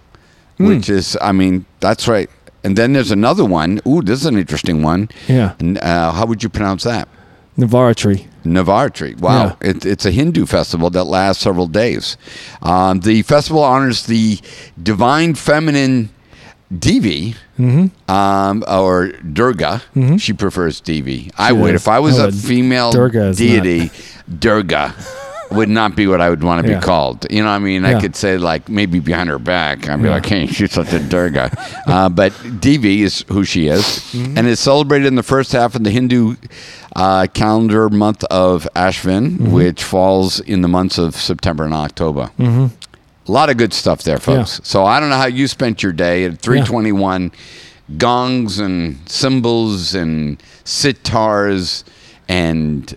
Hmm. 0.57 0.67
which 0.67 0.89
is, 0.89 1.15
I 1.21 1.31
mean, 1.31 1.65
that's 1.79 2.07
right. 2.07 2.29
And 2.63 2.75
then 2.77 2.93
there's 2.93 3.11
another 3.11 3.45
one. 3.45 3.79
Ooh, 3.87 4.01
this 4.01 4.19
is 4.21 4.25
an 4.25 4.37
interesting 4.37 4.83
one. 4.83 5.07
Yeah. 5.27 5.53
N- 5.61 5.77
Uh, 5.81 6.11
how 6.11 6.25
would 6.25 6.41
you 6.43 6.49
pronounce 6.49 6.83
that? 6.83 7.07
Navaratri. 7.57 8.25
Navaratri. 8.45 9.19
Wow. 9.19 9.55
It, 9.61 9.85
it's 9.85 10.05
a 10.05 10.11
Hindu 10.11 10.45
festival 10.45 10.89
that 10.91 11.03
lasts 11.05 11.43
several 11.43 11.67
days. 11.67 12.17
Um, 12.61 13.01
the 13.01 13.21
festival 13.23 13.61
honors 13.63 14.03
the 14.07 14.39
divine 14.81 15.35
feminine 15.35 16.09
Devi, 16.77 17.35
Mm-hmm. 17.59 18.11
um, 18.11 18.63
or 18.67 19.09
Durga. 19.09 19.81
She 20.17 20.33
prefers 20.33 20.79
Devi. 20.81 21.31
I 21.37 21.51
would. 21.51 21.73
does. 21.73 21.81
If 21.83 21.87
I 21.87 21.99
was 21.99 22.19
I 22.19 22.27
a 22.29 22.31
female 22.31 22.91
Durga 22.91 23.27
is 23.27 23.37
deity, 23.37 23.91
Durga 24.39 24.95
would 25.51 25.67
not 25.69 25.95
be 25.97 26.07
what 26.07 26.21
I 26.21 26.29
would 26.29 26.43
want 26.43 26.65
to 26.65 26.71
Yeah. 26.71 26.79
be 26.79 26.83
called. 26.85 27.27
You 27.29 27.43
know 27.43 27.49
what 27.49 27.55
I 27.55 27.59
mean? 27.59 27.83
I 27.85 27.99
could 27.99 28.15
say, 28.15 28.37
like, 28.37 28.69
maybe 28.69 28.99
behind 28.99 29.29
her 29.29 29.37
back, 29.37 29.87
I'd 29.89 29.97
be 30.01 30.07
Yeah. 30.07 30.15
like, 30.15 30.25
hey, 30.25 30.47
she's 30.47 30.71
such 30.71 30.93
a 30.93 30.99
Durga. 30.99 31.51
uh, 31.87 32.07
but 32.09 32.31
Devi 32.61 33.01
is 33.03 33.25
who 33.27 33.43
she 33.43 33.67
is, 33.67 33.83
Mm-hmm. 33.83 34.37
and 34.37 34.47
is 34.47 34.59
celebrated 34.61 35.07
in 35.07 35.15
the 35.15 35.23
first 35.23 35.51
half 35.51 35.75
of 35.75 35.83
the 35.83 35.91
Hindu 35.91 36.35
uh, 36.95 37.27
calendar 37.33 37.89
month 37.89 38.23
of 38.31 38.65
Ashvin, 38.75 39.31
Mm-hmm. 39.37 39.51
which 39.51 39.83
falls 39.83 40.39
in 40.39 40.61
the 40.61 40.67
months 40.69 40.97
of 40.97 41.15
September 41.17 41.65
and 41.65 41.73
October. 41.73 42.31
A 43.27 43.31
lot 43.31 43.49
of 43.49 43.57
good 43.57 43.73
stuff 43.73 44.03
there, 44.03 44.17
folks. 44.17 44.59
So 44.63 44.83
I 44.85 44.99
don't 44.99 45.09
know 45.09 45.17
how 45.17 45.27
you 45.27 45.47
spent 45.47 45.83
your 45.83 45.93
day 45.93 46.25
at 46.25 46.39
321. 46.39 47.31
Gongs 47.97 48.59
and 48.59 48.97
cymbals 49.09 49.93
and 49.93 50.41
sitars 50.63 51.83
and 52.27 52.95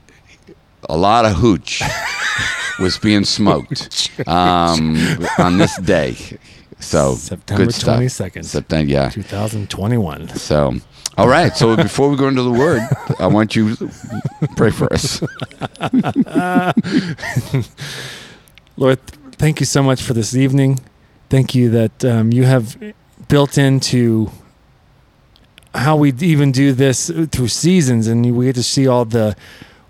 a 0.89 0.97
lot 0.97 1.25
of 1.25 1.33
hooch 1.33 1.83
was 2.79 2.97
being 2.99 3.25
smoked 3.25 4.11
um, 4.29 4.97
on 5.39 5.59
this 5.59 5.77
day. 5.79 6.17
So 6.81 7.15
September 7.17 7.65
good 7.65 7.75
stuff. 7.75 8.01
22nd. 8.01 8.45
September, 8.45 8.91
yeah. 8.91 9.09
2021. 9.09 10.29
So, 10.29 10.75
all 11.17 11.29
right. 11.29 11.57
So 11.57 11.77
before 11.77 12.09
we 12.11 12.17
go 12.17 12.29
into 12.29 12.43
the 12.43 12.51
word, 12.53 12.83
I 13.19 13.27
want 13.27 13.57
you 13.57 13.75
to 13.77 13.91
pray 14.57 14.71
for 14.71 14.93
us. 14.93 15.23
Lord, 18.77 18.99
thank 19.37 19.61
you 19.61 19.67
so 19.67 19.83
much 19.83 20.03
for 20.03 20.15
this 20.15 20.35
evening. 20.35 20.81
Thank 21.31 21.55
you 21.55 21.71
that 21.71 22.05
um, 22.05 22.33
you 22.33 22.45
have 22.45 22.77
built 23.29 23.59
into 23.59 24.31
how 25.75 25.97
we 25.97 26.13
even 26.21 26.53
do 26.53 26.73
this 26.73 27.11
through 27.33 27.49
seasons, 27.49 28.07
and 28.07 28.37
we 28.37 28.47
get 28.47 28.55
to 28.57 28.63
see 28.63 28.87
all 28.87 29.05
the 29.05 29.37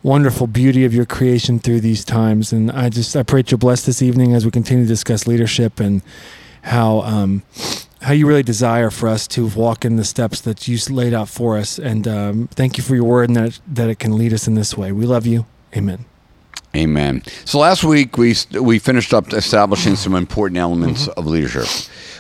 wonderful 0.03 0.47
beauty 0.47 0.85
of 0.85 0.95
your 0.95 1.07
creation 1.07 1.59
through 1.59 1.81
these 1.81 2.05
times. 2.05 2.53
And 2.53 2.71
I 2.71 2.89
just 2.89 3.17
I 3.17 3.23
pray 3.23 3.43
that 3.43 3.51
you'll 3.51 3.59
bless 3.59 3.85
this 3.85 4.03
evening 4.03 4.35
as 4.35 4.45
we 4.45 4.51
continue 4.51 4.85
to 4.85 4.89
discuss 4.89 5.27
leadership 5.27 5.81
and 5.81 6.03
how 6.63 7.01
um, 7.03 7.43
how 8.03 8.13
you 8.13 8.27
really 8.27 8.43
desire 8.43 8.91
for 8.91 9.09
us 9.09 9.27
to 9.29 9.47
walk 9.49 9.85
in 9.85 9.97
the 9.97 10.05
steps 10.05 10.41
that 10.43 10.69
you 10.69 10.79
laid 10.91 11.15
out 11.15 11.29
for 11.29 11.57
us. 11.57 11.79
And 11.79 12.07
um, 12.07 12.49
thank 12.49 12.77
you 12.77 12.85
for 12.85 12.95
your 12.95 13.05
word 13.05 13.31
and 13.31 13.37
that 13.37 13.61
that 13.67 13.89
it 13.89 13.99
can 13.99 14.17
lead 14.17 14.33
us 14.33 14.47
in 14.47 14.55
this 14.55 14.77
way. 14.77 14.93
We 14.93 15.07
love 15.07 15.27
you. 15.27 15.47
Amen. 15.77 16.05
Amen. 16.75 17.23
So 17.45 17.59
last 17.59 17.85
week 17.85 18.19
we 18.19 18.35
we 18.53 18.79
finished 18.79 19.15
up 19.15 19.33
establishing 19.33 19.95
some 19.95 20.15
important 20.15 20.59
elements 20.59 21.07
of 21.09 21.27
leadership. 21.27 21.69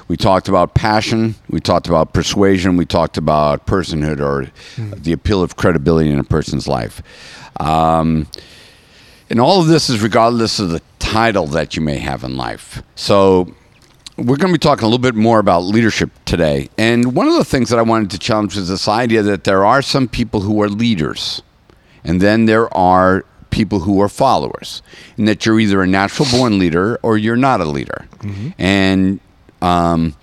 We 0.06 0.16
talked 0.16 0.48
about 0.48 0.74
passion, 0.74 1.34
we 1.48 1.60
talked 1.60 1.88
about 1.88 2.12
persuasion, 2.12 2.76
we 2.76 2.84
talked 2.84 3.16
about 3.16 3.66
personhood 3.66 4.20
or 4.20 4.50
the 4.76 5.12
appeal 5.12 5.42
of 5.42 5.56
credibility 5.56 6.10
in 6.10 6.18
a 6.18 6.24
person's 6.24 6.68
life. 6.68 7.02
Um, 7.58 8.28
and 9.30 9.40
all 9.40 9.60
of 9.60 9.66
this 9.66 9.88
is 9.88 10.02
regardless 10.02 10.58
of 10.58 10.68
the 10.68 10.82
title 10.98 11.46
that 11.48 11.74
you 11.74 11.82
may 11.82 11.96
have 11.96 12.22
in 12.22 12.36
life. 12.36 12.82
So 12.94 13.54
we're 14.16 14.36
going 14.36 14.52
to 14.52 14.58
be 14.58 14.58
talking 14.58 14.84
a 14.84 14.86
little 14.86 14.98
bit 14.98 15.14
more 15.14 15.38
about 15.38 15.60
leadership 15.60 16.10
today. 16.24 16.68
And 16.78 17.16
one 17.16 17.26
of 17.26 17.34
the 17.34 17.44
things 17.44 17.70
that 17.70 17.78
I 17.78 17.82
wanted 17.82 18.10
to 18.10 18.18
challenge 18.18 18.56
is 18.56 18.68
this 18.68 18.86
idea 18.86 19.22
that 19.22 19.44
there 19.44 19.64
are 19.64 19.82
some 19.82 20.06
people 20.06 20.42
who 20.42 20.62
are 20.62 20.68
leaders, 20.68 21.42
and 22.04 22.20
then 22.20 22.46
there 22.46 22.72
are 22.76 23.24
people 23.54 23.78
who 23.86 24.02
are 24.02 24.08
followers, 24.08 24.82
and 25.16 25.28
that 25.28 25.46
you're 25.46 25.60
either 25.60 25.80
a 25.82 25.86
natural 25.86 26.26
born 26.30 26.58
leader 26.58 26.98
or 27.02 27.16
you're 27.16 27.36
not 27.48 27.60
a 27.60 27.64
leader. 27.64 28.06
And 28.58 29.20
um, 29.62 30.14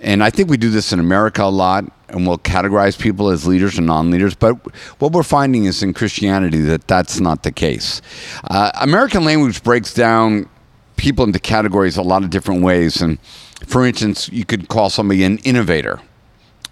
and 0.00 0.24
I 0.24 0.30
think 0.30 0.50
we 0.50 0.56
do 0.56 0.70
this 0.70 0.92
in 0.92 0.98
America 0.98 1.42
a 1.42 1.54
lot, 1.64 1.84
and 2.08 2.26
we'll 2.26 2.38
categorize 2.38 2.98
people 2.98 3.28
as 3.28 3.46
leaders 3.46 3.78
and 3.78 3.86
non-leaders. 3.86 4.34
But 4.34 4.54
what 5.00 5.12
we're 5.12 5.22
finding 5.22 5.66
is 5.66 5.82
in 5.82 5.92
Christianity 5.94 6.60
that 6.62 6.88
that's 6.88 7.20
not 7.20 7.42
the 7.42 7.52
case. 7.52 8.02
Uh, 8.50 8.70
American 8.80 9.24
language 9.24 9.62
breaks 9.62 9.94
down 9.94 10.48
people 10.96 11.24
into 11.24 11.38
categories 11.38 11.96
a 11.96 12.02
lot 12.02 12.22
of 12.24 12.30
different 12.30 12.62
ways. 12.62 13.02
And 13.02 13.18
for 13.66 13.86
instance, 13.86 14.28
you 14.32 14.44
could 14.44 14.68
call 14.68 14.90
somebody 14.90 15.24
an 15.24 15.38
innovator, 15.38 16.00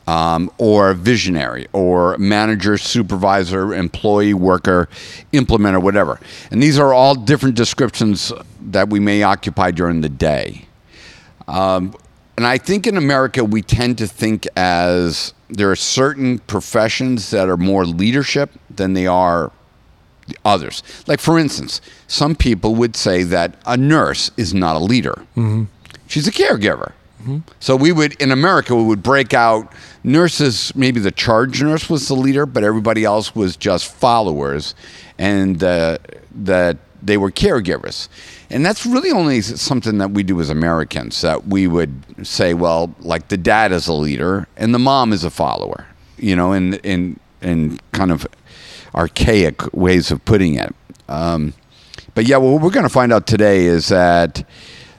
um, 0.06 0.50
or 0.58 0.94
visionary, 0.94 1.68
or 1.72 2.16
manager, 2.18 2.76
supervisor, 2.78 3.74
employee, 3.74 4.34
worker, 4.34 4.88
implementer, 5.32 5.82
whatever. 5.82 6.18
And 6.50 6.62
these 6.62 6.78
are 6.78 6.92
all 6.92 7.14
different 7.14 7.54
descriptions 7.54 8.32
that 8.60 8.88
we 8.88 9.00
may 9.00 9.22
occupy 9.22 9.70
during 9.70 10.00
the 10.00 10.08
day. 10.08 10.66
Um, 11.46 11.94
and 12.36 12.46
I 12.46 12.58
think 12.58 12.86
in 12.86 12.96
America, 12.96 13.44
we 13.44 13.60
tend 13.62 13.98
to 13.98 14.06
think 14.06 14.46
as 14.56 15.34
there 15.48 15.70
are 15.70 15.76
certain 15.76 16.38
professions 16.38 17.30
that 17.30 17.48
are 17.48 17.56
more 17.56 17.84
leadership 17.84 18.50
than 18.74 18.94
they 18.94 19.06
are 19.06 19.52
others. 20.44 20.82
Like, 21.06 21.20
for 21.20 21.38
instance, 21.38 21.80
some 22.06 22.34
people 22.34 22.74
would 22.76 22.96
say 22.96 23.24
that 23.24 23.56
a 23.66 23.76
nurse 23.76 24.30
is 24.36 24.54
not 24.54 24.76
a 24.76 24.78
leader, 24.78 25.22
she's 26.06 26.26
a 26.26 26.32
caregiver. 26.32 26.92
So 27.60 27.76
we 27.76 27.92
would, 27.92 28.20
in 28.20 28.30
America, 28.30 28.74
we 28.74 28.84
would 28.84 29.02
break 29.02 29.34
out 29.34 29.72
nurses. 30.04 30.72
Maybe 30.74 31.00
the 31.00 31.10
charge 31.10 31.62
nurse 31.62 31.88
was 31.90 32.08
the 32.08 32.14
leader, 32.14 32.46
but 32.46 32.64
everybody 32.64 33.04
else 33.04 33.34
was 33.34 33.56
just 33.56 33.92
followers, 33.92 34.74
and 35.18 35.62
uh, 35.62 35.98
that 36.34 36.78
they 37.02 37.16
were 37.16 37.30
caregivers. 37.30 38.08
And 38.50 38.64
that's 38.64 38.84
really 38.84 39.10
only 39.10 39.40
something 39.42 39.98
that 39.98 40.10
we 40.10 40.22
do 40.22 40.40
as 40.40 40.50
Americans. 40.50 41.20
That 41.20 41.46
we 41.46 41.66
would 41.66 42.26
say, 42.26 42.54
well, 42.54 42.94
like 43.00 43.28
the 43.28 43.36
dad 43.36 43.72
is 43.72 43.86
a 43.86 43.92
leader 43.92 44.48
and 44.56 44.74
the 44.74 44.78
mom 44.78 45.12
is 45.12 45.24
a 45.24 45.30
follower. 45.30 45.86
You 46.18 46.36
know, 46.36 46.52
in 46.52 46.74
in 46.74 47.18
in 47.40 47.78
kind 47.92 48.10
of 48.10 48.26
archaic 48.94 49.72
ways 49.72 50.10
of 50.10 50.24
putting 50.24 50.54
it. 50.54 50.74
Um, 51.08 51.54
but 52.14 52.26
yeah, 52.26 52.36
what 52.36 52.60
we're 52.60 52.70
going 52.70 52.84
to 52.84 52.88
find 52.88 53.12
out 53.12 53.26
today 53.26 53.64
is 53.64 53.88
that 53.88 54.44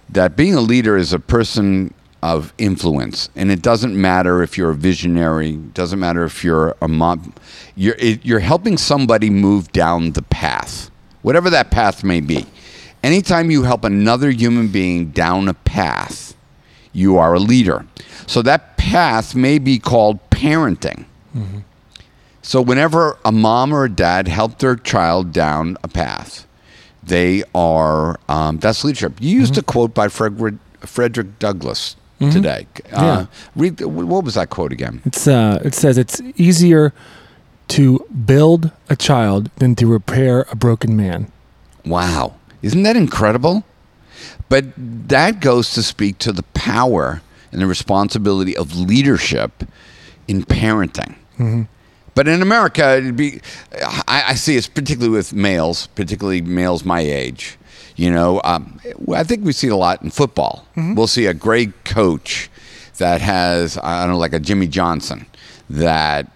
that 0.10 0.36
being 0.36 0.56
a 0.56 0.62
leader 0.62 0.98
is 0.98 1.14
a 1.14 1.20
person 1.20 1.94
of 2.24 2.54
influence, 2.58 3.30
and 3.36 3.52
it 3.52 3.62
doesn't 3.62 4.00
matter 4.00 4.44
if 4.44 4.58
you're 4.58 4.70
a 4.70 4.76
visionary, 4.76 5.54
doesn't 5.54 6.00
matter 6.00 6.24
if 6.24 6.44
you're 6.44 6.76
a 6.82 6.88
mom, 6.88 7.34
you're 7.76 7.96
it, 7.98 8.24
you're 8.24 8.40
helping 8.40 8.78
somebody 8.78 9.30
move 9.30 9.72
down 9.72 10.12
the 10.12 10.22
path, 10.22 10.92
whatever 11.24 11.50
that 11.50 11.72
path 11.72 12.04
may 12.04 12.22
be. 12.22 12.46
Anytime 13.04 13.50
you 13.50 13.64
help 13.64 13.84
another 13.84 14.30
human 14.30 14.68
being 14.68 15.10
down 15.10 15.48
a 15.48 15.56
path, 15.56 16.36
you 16.94 17.18
are 17.18 17.34
a 17.34 17.40
leader. 17.40 17.88
So 18.28 18.44
that 18.44 18.78
path 18.78 19.34
may 19.34 19.58
be 19.58 19.80
called 19.80 20.20
parenting. 20.30 21.06
So 22.44 22.62
whenever 22.62 23.18
a 23.26 23.32
mom 23.32 23.74
or 23.74 23.86
a 23.86 23.90
dad 23.90 24.28
help 24.28 24.60
their 24.60 24.76
child 24.76 25.32
down 25.32 25.78
a 25.84 25.88
path, 25.88 26.46
they 27.02 27.44
are 27.56 28.20
um, 28.30 28.60
that's 28.60 28.84
leadership. 28.84 29.14
You 29.20 29.40
used 29.40 29.58
a 29.58 29.64
quote 29.64 29.96
by 29.96 30.08
Frederick, 30.08 30.56
Frederick 30.82 31.40
Douglass 31.40 31.96
today. 32.30 32.68
Uh, 32.92 33.26
read 33.56 33.82
what 33.82 34.24
was 34.24 34.36
that 34.36 34.50
quote 34.50 34.72
again? 34.72 35.02
It's 35.06 35.28
uh, 35.28 35.60
it 35.66 35.74
says 35.74 35.98
it's 35.98 36.22
easier 36.36 36.94
to 37.70 38.06
build 38.26 38.72
a 38.90 38.96
child 38.96 39.50
than 39.58 39.76
to 39.76 39.88
repair 39.88 40.46
a 40.52 40.56
broken 40.56 40.96
man. 40.96 41.32
Wow, 41.86 42.36
isn't 42.62 42.84
that 42.84 42.96
incredible? 42.96 43.64
But 44.50 44.66
that 44.78 45.40
goes 45.40 45.74
to 45.74 45.82
speak 45.82 46.18
to 46.20 46.32
the 46.32 46.44
power 46.54 47.22
and 47.52 47.62
the 47.62 47.68
responsibility 47.68 48.56
of 48.56 48.76
leadership 48.76 49.64
in 50.28 50.44
parenting. 50.44 51.16
But 52.14 52.28
in 52.28 52.42
America, 52.42 52.98
it'd 52.98 53.16
be, 53.16 53.40
I, 54.08 54.24
I 54.28 54.36
see 54.36 54.58
it's 54.58 54.68
particularly 54.68 55.16
with 55.16 55.34
males, 55.34 55.88
particularly 55.96 56.42
males 56.42 56.84
my 56.84 57.00
age. 57.00 57.58
You 57.96 58.12
know, 58.12 58.42
um, 58.44 58.80
I 59.14 59.24
think 59.24 59.46
we 59.46 59.54
see 59.54 59.68
a 59.68 59.76
lot 59.76 60.02
in 60.02 60.10
football. 60.10 60.66
We'll 60.96 61.08
see 61.08 61.26
a 61.26 61.34
great 61.34 61.84
coach 61.84 62.50
that 62.98 63.22
has, 63.22 63.78
I 63.78 64.04
don't 64.04 64.14
know, 64.14 64.20
like 64.20 64.34
a 64.34 64.40
Jimmy 64.40 64.68
Johnson, 64.68 65.26
that 65.70 66.32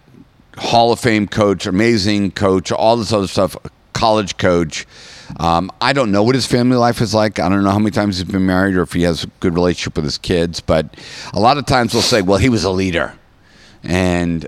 Hall 0.57 0.91
of 0.91 0.99
Fame 0.99 1.27
coach, 1.27 1.65
amazing 1.65 2.31
coach, 2.31 2.71
all 2.71 2.97
this 2.97 3.13
other 3.13 3.27
stuff, 3.27 3.55
college 3.93 4.37
coach. 4.37 4.85
Um, 5.39 5.71
I 5.81 5.93
don't 5.93 6.11
know 6.11 6.23
what 6.23 6.35
his 6.35 6.45
family 6.45 6.77
life 6.77 7.01
is 7.01 7.13
like. 7.13 7.39
I 7.39 7.49
don't 7.49 7.63
know 7.63 7.71
how 7.71 7.79
many 7.79 7.91
times 7.91 8.17
he's 8.17 8.29
been 8.29 8.45
married 8.45 8.75
or 8.75 8.83
if 8.83 8.93
he 8.93 9.03
has 9.03 9.23
a 9.23 9.27
good 9.39 9.53
relationship 9.55 9.95
with 9.95 10.05
his 10.05 10.17
kids. 10.17 10.59
But 10.59 10.95
a 11.33 11.39
lot 11.39 11.57
of 11.57 11.65
times 11.65 11.93
we'll 11.93 12.03
say, 12.03 12.21
well, 12.21 12.37
he 12.37 12.49
was 12.49 12.63
a 12.63 12.71
leader. 12.71 13.15
And 13.83 14.47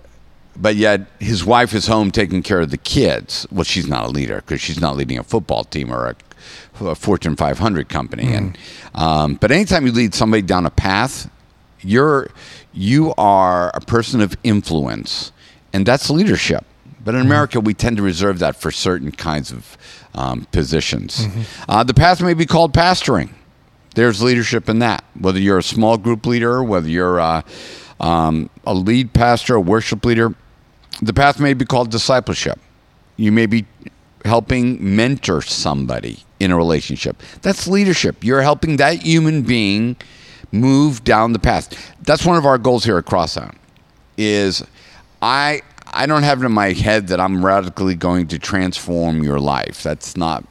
but 0.59 0.75
yet 0.75 1.01
his 1.19 1.45
wife 1.45 1.73
is 1.73 1.87
home 1.87 2.11
taking 2.11 2.41
care 2.41 2.59
of 2.59 2.71
the 2.71 2.77
kids. 2.77 3.45
Well, 3.51 3.63
she's 3.63 3.87
not 3.87 4.05
a 4.05 4.09
leader 4.09 4.37
because 4.37 4.59
she's 4.61 4.79
not 4.79 4.95
leading 4.95 5.17
a 5.17 5.23
football 5.23 5.63
team 5.63 5.91
or 5.91 6.07
a, 6.07 6.15
a 6.81 6.96
Fortune 6.96 7.36
500 7.36 7.89
company. 7.89 8.34
And 8.34 8.57
um, 8.96 9.36
but 9.36 9.51
anytime 9.51 9.86
you 9.86 9.91
lead 9.91 10.13
somebody 10.13 10.41
down 10.41 10.65
a 10.65 10.69
path, 10.69 11.29
you're 11.81 12.29
you 12.74 13.13
are 13.17 13.72
a 13.74 13.81
person 13.81 14.22
of 14.22 14.36
influence, 14.43 15.31
and 15.74 15.86
that's 15.86 16.10
leadership. 16.10 16.65
But 17.03 17.15
in 17.15 17.22
America, 17.22 17.60
we 17.62 17.74
tend 17.74 17.98
to 17.98 18.03
reserve 18.03 18.39
that 18.39 18.57
for 18.57 18.69
certain 18.69 19.12
kinds 19.12 19.51
of 19.51 19.77
um, 20.13 20.46
positions. 20.51 21.25
Uh, 21.69 21.84
the 21.84 21.93
path 21.93 22.22
may 22.22 22.34
be 22.34 22.46
called 22.46 22.74
pastoring. 22.74 23.29
There's 23.96 24.22
leadership 24.22 24.67
in 24.67 24.79
that. 24.79 25.05
Whether 25.17 25.39
you're 25.39 25.57
a 25.57 25.63
small 25.63 25.98
group 25.98 26.25
leader, 26.25 26.62
whether 26.63 26.89
you're 26.89 27.19
uh, 27.19 27.43
um, 28.00 28.50
a 28.65 28.74
lead 28.74 29.13
pastor, 29.13 29.55
a 29.55 29.62
worship 29.62 30.03
leader, 30.05 30.36
the 31.01 31.13
path 31.13 31.39
may 31.39 31.53
be 31.53 31.65
called 31.65 31.91
discipleship. 31.91 32.60
You 33.15 33.31
may 33.31 33.46
be 33.46 33.65
helping 34.27 34.96
mentor 34.96 35.41
somebody 35.41 36.19
in 36.39 36.51
a 36.51 36.55
relationship. 36.55 37.22
That's 37.41 37.67
leadership. 37.67 38.24
You're 38.24 38.41
helping 38.41 38.77
that 38.77 39.01
human 39.01 39.41
being 39.41 39.96
move 40.51 41.03
down 41.03 41.34
the 41.34 41.39
path. 41.39 41.96
That's 42.01 42.25
one 42.25 42.38
of 42.38 42.46
our 42.46 42.57
goals 42.57 42.84
here 42.84 42.98
at 42.98 43.05
Crosstowne. 43.05 43.55
Is 44.17 44.63
I 45.22 45.62
I 45.88 46.05
don't 46.05 46.24
have 46.24 46.43
it 46.43 46.46
in 46.46 46.51
my 46.51 46.74
head 46.74 47.07
that 47.07 47.19
I'm 47.19 47.46
radically 47.46 47.96
going 47.96 48.27
to 48.27 48.39
transform 48.39 49.24
your 49.24 49.39
life. 49.39 49.84
That's 49.84 50.17
not 50.17 50.43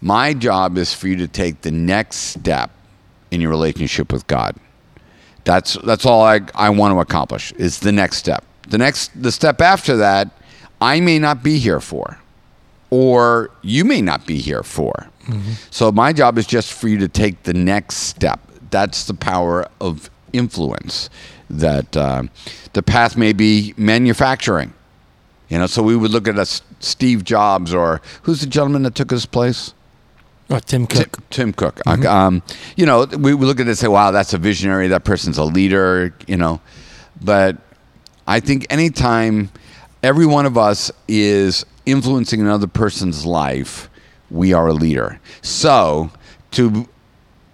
my 0.00 0.32
job 0.32 0.78
is 0.78 0.94
for 0.94 1.08
you 1.08 1.16
to 1.16 1.28
take 1.28 1.60
the 1.60 1.70
next 1.70 2.16
step 2.16 2.70
in 3.30 3.40
your 3.40 3.50
relationship 3.50 4.12
with 4.12 4.26
God. 4.26 4.56
That's 5.44 5.74
that's 5.84 6.06
all 6.06 6.22
I, 6.22 6.40
I 6.54 6.70
want 6.70 6.94
to 6.94 7.00
accomplish 7.00 7.52
is 7.52 7.80
the 7.80 7.92
next 7.92 8.16
step. 8.18 8.44
The 8.68 8.78
next 8.78 9.10
the 9.20 9.32
step 9.32 9.60
after 9.60 9.96
that, 9.96 10.30
I 10.80 11.00
may 11.00 11.18
not 11.18 11.42
be 11.42 11.58
here 11.58 11.80
for, 11.80 12.18
or 12.90 13.50
you 13.62 13.84
may 13.84 14.02
not 14.02 14.26
be 14.26 14.38
here 14.38 14.62
for. 14.62 15.06
So 15.70 15.92
my 15.92 16.12
job 16.12 16.38
is 16.38 16.46
just 16.46 16.72
for 16.72 16.88
you 16.88 16.98
to 16.98 17.06
take 17.08 17.44
the 17.44 17.54
next 17.54 17.98
step. 17.98 18.40
That's 18.70 19.04
the 19.04 19.14
power 19.14 19.68
of 19.80 20.10
influence. 20.32 21.08
That 21.48 21.96
uh, 21.96 22.24
the 22.72 22.82
path 22.82 23.16
may 23.16 23.32
be 23.32 23.74
manufacturing. 23.76 24.72
You 25.48 25.58
know, 25.58 25.66
so 25.66 25.82
we 25.82 25.96
would 25.96 26.10
look 26.10 26.28
at 26.28 26.38
a 26.38 26.46
Steve 26.80 27.24
Jobs 27.24 27.74
or 27.74 28.00
who's 28.22 28.40
the 28.40 28.46
gentleman 28.46 28.82
that 28.84 28.94
took 28.94 29.10
his 29.10 29.26
place? 29.26 29.74
Oh, 30.48 30.58
Tim 30.58 30.86
Cook. 30.86 31.12
Tim, 31.30 31.52
Tim 31.52 31.52
Cook. 31.52 31.86
Um, 31.86 32.42
you 32.76 32.86
know, 32.86 33.04
we, 33.04 33.34
we 33.34 33.46
look 33.46 33.60
at 33.60 33.66
it 33.66 33.70
and 33.70 33.78
say, 33.78 33.88
wow, 33.88 34.10
that's 34.10 34.32
a 34.32 34.38
visionary. 34.38 34.88
That 34.88 35.04
person's 35.04 35.38
a 35.38 35.44
leader, 35.44 36.12
you 36.26 36.36
know. 36.36 36.60
But 37.20 37.56
I 38.26 38.40
think 38.40 38.66
anytime 38.70 39.50
every 40.02 40.26
one 40.26 40.46
of 40.46 40.58
us 40.58 40.90
is 41.06 41.64
influencing 41.86 42.40
another 42.40 42.66
person's 42.66 43.26
life, 43.26 43.88
we 44.30 44.52
are 44.52 44.68
a 44.68 44.72
leader. 44.72 45.20
So 45.42 46.10
to 46.52 46.88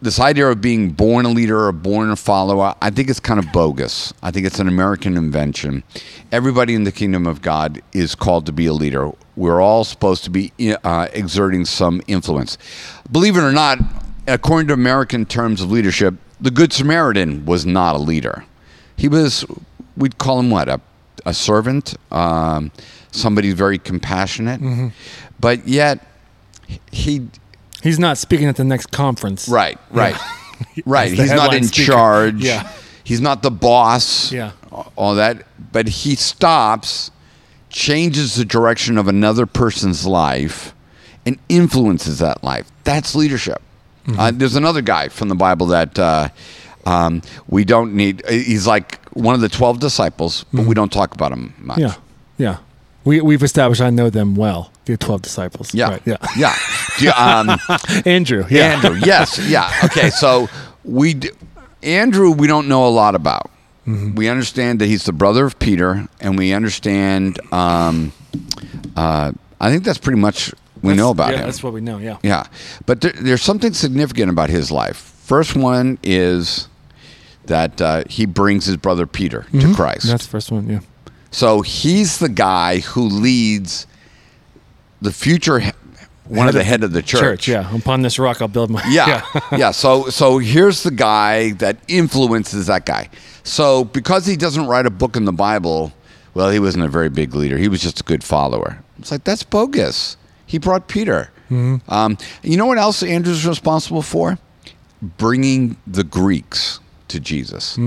this 0.02 0.20
idea 0.20 0.48
of 0.48 0.60
being 0.60 0.90
born 0.90 1.24
a 1.24 1.30
leader 1.30 1.66
or 1.66 1.72
born 1.72 2.10
a 2.10 2.16
follower, 2.16 2.74
I 2.82 2.90
think 2.90 3.08
it's 3.08 3.20
kind 3.20 3.40
of 3.40 3.50
bogus. 3.52 4.12
I 4.22 4.30
think 4.30 4.46
it's 4.46 4.60
an 4.60 4.68
American 4.68 5.16
invention. 5.16 5.82
Everybody 6.30 6.74
in 6.74 6.84
the 6.84 6.92
kingdom 6.92 7.26
of 7.26 7.40
God 7.40 7.80
is 7.92 8.14
called 8.14 8.46
to 8.46 8.52
be 8.52 8.66
a 8.66 8.72
leader. 8.72 9.10
We're 9.36 9.60
all 9.60 9.84
supposed 9.84 10.24
to 10.24 10.30
be 10.30 10.52
uh, 10.84 11.08
exerting 11.12 11.64
some 11.64 12.02
influence. 12.06 12.58
Believe 13.10 13.36
it 13.36 13.42
or 13.42 13.52
not, 13.52 13.78
according 14.26 14.68
to 14.68 14.74
American 14.74 15.24
terms 15.24 15.60
of 15.60 15.70
leadership, 15.70 16.14
the 16.40 16.50
Good 16.50 16.72
Samaritan 16.72 17.46
was 17.46 17.64
not 17.64 17.94
a 17.94 17.98
leader. 17.98 18.44
He 18.96 19.08
was, 19.08 19.44
we'd 19.96 20.18
call 20.18 20.40
him 20.40 20.50
what, 20.50 20.68
a, 20.68 20.80
a 21.24 21.32
servant, 21.32 21.96
um, 22.12 22.70
somebody 23.16 23.52
very 23.52 23.78
compassionate. 23.78 24.92
But 25.40 25.66
yet, 25.66 26.06
he 26.92 27.28
He's 27.82 27.98
not 27.98 28.18
speaking 28.18 28.48
at 28.48 28.56
the 28.56 28.64
next 28.64 28.90
conference. 28.90 29.48
Right, 29.48 29.78
right, 29.90 30.16
right. 30.86 31.12
He's 31.12 31.32
not 31.32 31.54
in 31.54 31.64
speaker. 31.64 31.92
charge. 31.92 32.42
Yeah. 32.42 32.70
He's 33.04 33.20
not 33.20 33.42
the 33.42 33.50
boss. 33.52 34.32
Yeah. 34.32 34.50
All 34.96 35.14
that, 35.14 35.46
but 35.70 35.86
he 35.86 36.16
stops, 36.16 37.12
changes 37.70 38.34
the 38.34 38.44
direction 38.44 38.98
of 38.98 39.06
another 39.06 39.46
person's 39.46 40.04
life, 40.04 40.74
and 41.24 41.38
influences 41.48 42.18
that 42.18 42.42
life. 42.42 42.68
That's 42.82 43.14
leadership. 43.14 43.62
Mm-hmm. 44.06 44.18
Uh, 44.18 44.30
there's 44.34 44.56
another 44.56 44.82
guy 44.82 45.08
from 45.08 45.28
the 45.28 45.36
Bible 45.36 45.66
that 45.66 45.96
uh, 45.96 46.28
um, 46.84 47.22
we 47.46 47.64
don't 47.64 47.94
need. 47.94 48.28
He's 48.28 48.66
like 48.66 49.00
one 49.10 49.36
of 49.36 49.40
the 49.40 49.48
twelve 49.48 49.78
disciples, 49.78 50.44
but 50.52 50.66
we 50.66 50.74
don't 50.74 50.92
talk 50.92 51.14
about 51.14 51.30
him 51.30 51.54
much. 51.58 51.78
Mm-hmm. 51.78 52.42
Yeah. 52.42 52.56
Yeah. 52.56 52.58
We, 53.06 53.20
we've 53.22 53.42
established 53.42 53.80
I 53.80 53.90
know 53.90 54.10
them 54.10 54.34
well, 54.34 54.70
the 54.84 54.96
12 54.96 55.22
disciples. 55.22 55.72
Yeah. 55.72 55.90
Right, 55.90 56.02
yeah. 56.04 56.16
Yeah. 56.36 56.54
You- 56.98 57.12
um, 57.12 57.58
Andrew. 58.04 58.44
Yeah. 58.50 58.64
Andrew, 58.74 59.00
yes, 59.04 59.38
yeah. 59.48 59.72
Okay, 59.84 60.10
so 60.10 60.48
we 60.84 61.14
d- 61.14 61.30
Andrew 61.82 62.30
we 62.32 62.46
don't 62.46 62.68
know 62.68 62.86
a 62.86 62.90
lot 62.90 63.14
about. 63.14 63.50
Mm-hmm. 63.86 64.16
We 64.16 64.28
understand 64.28 64.80
that 64.80 64.86
he's 64.86 65.04
the 65.04 65.12
brother 65.12 65.44
of 65.46 65.58
Peter, 65.60 66.08
and 66.20 66.36
we 66.36 66.52
understand. 66.52 67.38
Um, 67.52 68.12
uh, 68.96 69.30
I 69.60 69.70
think 69.70 69.84
that's 69.84 69.98
pretty 69.98 70.18
much 70.20 70.52
we 70.82 70.88
That's- 70.88 70.96
know 70.98 71.10
about 71.10 71.30
yeah, 71.32 71.38
him. 71.38 71.44
That's 71.46 71.62
what 71.62 71.72
we 71.72 71.80
know. 71.80 71.98
Yeah. 71.98 72.18
Yeah, 72.24 72.46
but 72.86 73.00
there, 73.00 73.12
there's 73.12 73.42
something 73.42 73.72
significant 73.72 74.30
about 74.30 74.50
his 74.50 74.70
life. 74.72 74.96
First 74.96 75.54
one 75.56 75.98
is 76.02 76.66
that 77.44 77.80
uh, 77.80 78.02
he 78.10 78.26
brings 78.26 78.64
his 78.66 78.76
brother 78.76 79.06
Peter 79.06 79.46
to 79.52 79.72
Christ. 79.74 80.00
Mm-hmm. 80.00 80.08
That's 80.08 80.24
the 80.26 80.30
first 80.30 80.50
one. 80.50 80.68
Yeah. 80.68 80.80
So 81.36 81.60
he's 81.60 82.18
the 82.18 82.30
guy 82.30 82.78
who 82.78 83.02
leads 83.02 83.86
the 85.02 85.12
future, 85.12 85.60
one 86.24 86.48
of 86.48 86.54
the 86.54 86.64
head 86.64 86.82
of 86.82 86.92
the 86.94 87.02
church. 87.02 87.46
Yeah. 87.46 87.76
Upon 87.76 88.00
this 88.00 88.18
rock, 88.18 88.40
I'll 88.40 88.48
build 88.48 88.70
my. 88.70 88.82
Yeah, 88.88 89.20
yeah. 89.52 89.70
So, 89.70 90.08
so 90.08 90.38
here's 90.38 90.82
the 90.82 90.90
guy 90.90 91.50
that 91.58 91.76
influences 91.88 92.68
that 92.68 92.86
guy. 92.86 93.10
So, 93.44 93.84
because 93.84 94.24
he 94.24 94.34
doesn't 94.36 94.66
write 94.66 94.86
a 94.86 94.90
book 94.90 95.14
in 95.14 95.26
the 95.26 95.32
Bible, 95.32 95.92
well, 96.32 96.48
he 96.48 96.58
wasn't 96.58 96.84
a 96.84 96.88
very 96.88 97.10
big 97.10 97.34
leader. 97.34 97.58
He 97.58 97.68
was 97.68 97.82
just 97.82 98.00
a 98.00 98.02
good 98.02 98.24
follower. 98.24 98.78
It's 98.98 99.10
like 99.10 99.24
that's 99.24 99.42
bogus. 99.42 100.16
He 100.46 100.56
brought 100.56 100.88
Peter. 100.88 101.30
Um, 101.50 102.16
you 102.42 102.56
know 102.56 102.64
what 102.64 102.78
else 102.78 103.02
Andrew's 103.02 103.44
responsible 103.46 104.00
for? 104.00 104.38
Bringing 105.02 105.76
the 105.86 106.02
Greeks 106.02 106.80
to 107.08 107.20
Jesus. 107.20 107.78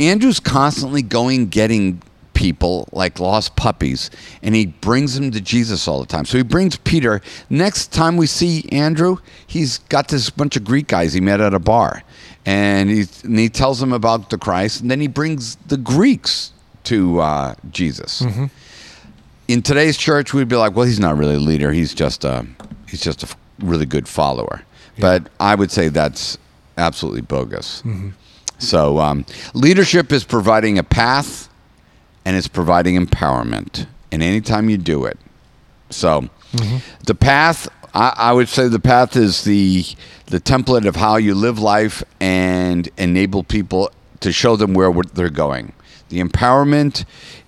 Andrew's 0.00 0.40
constantly 0.40 1.02
going 1.02 1.46
getting 1.46 2.02
people 2.42 2.88
like 2.90 3.20
lost 3.20 3.54
puppies 3.54 4.10
and 4.42 4.52
he 4.52 4.66
brings 4.66 5.14
them 5.14 5.30
to 5.30 5.40
Jesus 5.40 5.86
all 5.86 6.00
the 6.00 6.06
time. 6.06 6.24
So 6.24 6.36
he 6.36 6.42
brings 6.42 6.76
Peter. 6.76 7.20
Next 7.48 7.92
time 7.92 8.16
we 8.16 8.26
see 8.26 8.68
Andrew, 8.72 9.18
he's 9.46 9.78
got 9.78 10.08
this 10.08 10.28
bunch 10.28 10.56
of 10.56 10.64
Greek 10.64 10.88
guys 10.88 11.12
he 11.12 11.20
met 11.20 11.40
at 11.40 11.54
a 11.54 11.60
bar. 11.60 12.02
And 12.44 12.90
he, 12.90 13.04
and 13.22 13.38
he 13.38 13.48
tells 13.48 13.78
them 13.78 13.92
about 13.92 14.28
the 14.30 14.38
Christ 14.38 14.80
and 14.80 14.90
then 14.90 15.00
he 15.00 15.06
brings 15.06 15.54
the 15.68 15.76
Greeks 15.76 16.52
to 16.84 17.20
uh, 17.20 17.54
Jesus. 17.70 18.22
In 19.46 19.62
today's 19.62 19.96
church 19.96 20.34
we'd 20.34 20.48
be 20.48 20.56
like, 20.56 20.74
well, 20.74 20.84
he's 20.86 20.98
not 20.98 21.16
really 21.16 21.36
a 21.36 21.40
leader. 21.40 21.72
He's 21.72 21.94
just 21.94 22.24
a 22.24 22.44
he's 22.88 23.00
just 23.02 23.22
a 23.22 23.28
really 23.60 23.86
good 23.86 24.08
follower. 24.08 24.62
But 24.98 25.28
I 25.38 25.54
would 25.54 25.70
say 25.70 25.88
that's 25.88 26.38
absolutely 26.76 27.20
bogus. 27.20 27.84
So, 28.58 28.98
um, 28.98 29.24
leadership 29.54 30.10
is 30.12 30.24
providing 30.24 30.78
a 30.78 30.82
path 30.82 31.48
and 32.24 32.36
it's 32.36 32.48
providing 32.48 32.96
empowerment. 32.96 33.86
And 34.10 34.22
anytime 34.22 34.68
you 34.68 34.78
do 34.78 35.04
it, 35.04 35.18
so 35.90 36.22
mm-hmm. 36.52 36.78
the 37.06 37.14
path, 37.14 37.68
I, 37.94 38.14
I 38.16 38.32
would 38.32 38.48
say 38.48 38.68
the 38.68 38.80
path 38.80 39.16
is 39.16 39.44
the 39.44 39.84
the 40.26 40.40
template 40.40 40.86
of 40.86 40.96
how 40.96 41.16
you 41.16 41.34
live 41.34 41.58
life 41.58 42.02
and 42.20 42.88
enable 42.96 43.42
people 43.42 43.90
to 44.20 44.32
show 44.32 44.56
them 44.56 44.72
where 44.72 44.90
they're 45.12 45.28
going. 45.28 45.72
The 46.08 46.20
empowerment 46.20 47.04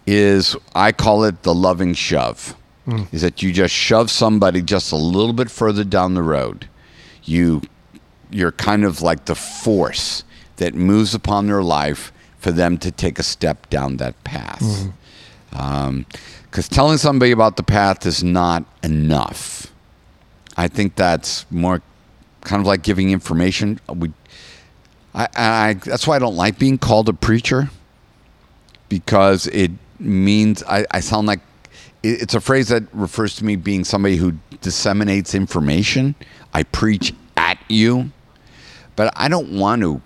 is, 0.07 0.57
I 0.75 0.93
call 0.93 1.25
it 1.25 1.43
the 1.43 1.55
loving 1.55 1.95
shove. 1.95 2.55
Mm. 2.87 3.13
Is 3.15 3.23
that 3.23 3.43
you 3.43 3.53
just 3.53 3.73
shove 3.75 4.11
somebody 4.11 4.61
just 4.61 4.93
a 4.93 4.97
little 4.97 5.33
bit 5.33 5.51
further 5.51 5.85
down 5.85 6.13
the 6.13 6.23
road. 6.23 6.69
You 7.23 7.63
you're 8.31 8.53
kind 8.53 8.85
of 8.85 9.01
like 9.01 9.25
the 9.25 9.35
force 9.35 10.25
that 10.57 10.75
moves 10.75 11.15
upon 11.15 11.47
their 11.47 11.63
life 11.63 12.13
for 12.45 12.53
them 12.53 12.77
to 12.77 12.91
take 12.91 13.19
a 13.19 13.23
step 13.23 13.71
down 13.71 13.97
that 13.97 14.23
path. 14.23 14.61
Mm-hmm. 14.61 15.59
Um, 15.59 16.07
because 16.43 16.69
telling 16.69 16.99
somebody 16.99 17.33
about 17.33 17.57
the 17.57 17.63
path 17.63 18.05
is 18.05 18.23
not 18.23 18.65
enough. 18.83 19.73
I 20.59 20.69
think 20.69 20.95
that's 20.95 21.51
more 21.51 21.81
kind 22.43 22.61
of 22.61 22.67
like 22.67 22.83
giving 22.83 23.11
information. 23.11 23.81
We, 23.89 24.13
I, 25.15 25.29
I, 25.35 25.75
that's 25.83 26.07
why 26.07 26.17
I 26.17 26.19
don't 26.19 26.37
like 26.37 26.59
being 26.59 26.77
called 26.77 27.09
a 27.09 27.15
preacher 27.15 27.71
because 28.91 29.47
it 29.47 29.71
means 29.99 30.63
I, 30.65 30.85
I 30.91 31.01
sound 31.01 31.27
like 31.27 31.41
it, 32.03 32.23
it's 32.23 32.35
a 32.35 32.43
phrase 32.43 32.69
that 32.69 32.83
refers 32.93 33.37
to 33.37 33.45
me 33.47 33.57
being 33.57 33.85
somebody 33.85 34.17
who 34.17 34.35
disseminates 34.61 35.35
information. 35.35 36.15
I 36.53 36.65
preach 36.65 37.15
at 37.39 37.59
you, 37.71 38.13
but 38.97 39.15
I 39.17 39.29
don't 39.29 39.59
want 39.59 39.81
to 39.81 40.03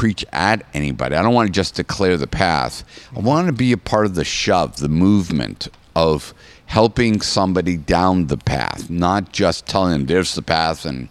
preach 0.00 0.24
at 0.32 0.64
anybody. 0.72 1.14
I 1.14 1.20
don't 1.20 1.34
want 1.34 1.48
to 1.48 1.52
just 1.52 1.74
declare 1.74 2.16
the 2.16 2.26
path. 2.26 2.84
I 3.14 3.20
want 3.20 3.48
to 3.48 3.52
be 3.52 3.70
a 3.72 3.76
part 3.76 4.06
of 4.06 4.14
the 4.14 4.24
shove, 4.24 4.78
the 4.78 4.88
movement 4.88 5.68
of 5.94 6.32
helping 6.64 7.20
somebody 7.20 7.76
down 7.76 8.28
the 8.28 8.38
path, 8.38 8.88
not 8.88 9.30
just 9.30 9.66
telling 9.66 9.92
them 9.92 10.06
there's 10.06 10.34
the 10.34 10.40
path 10.40 10.86
and 10.86 11.10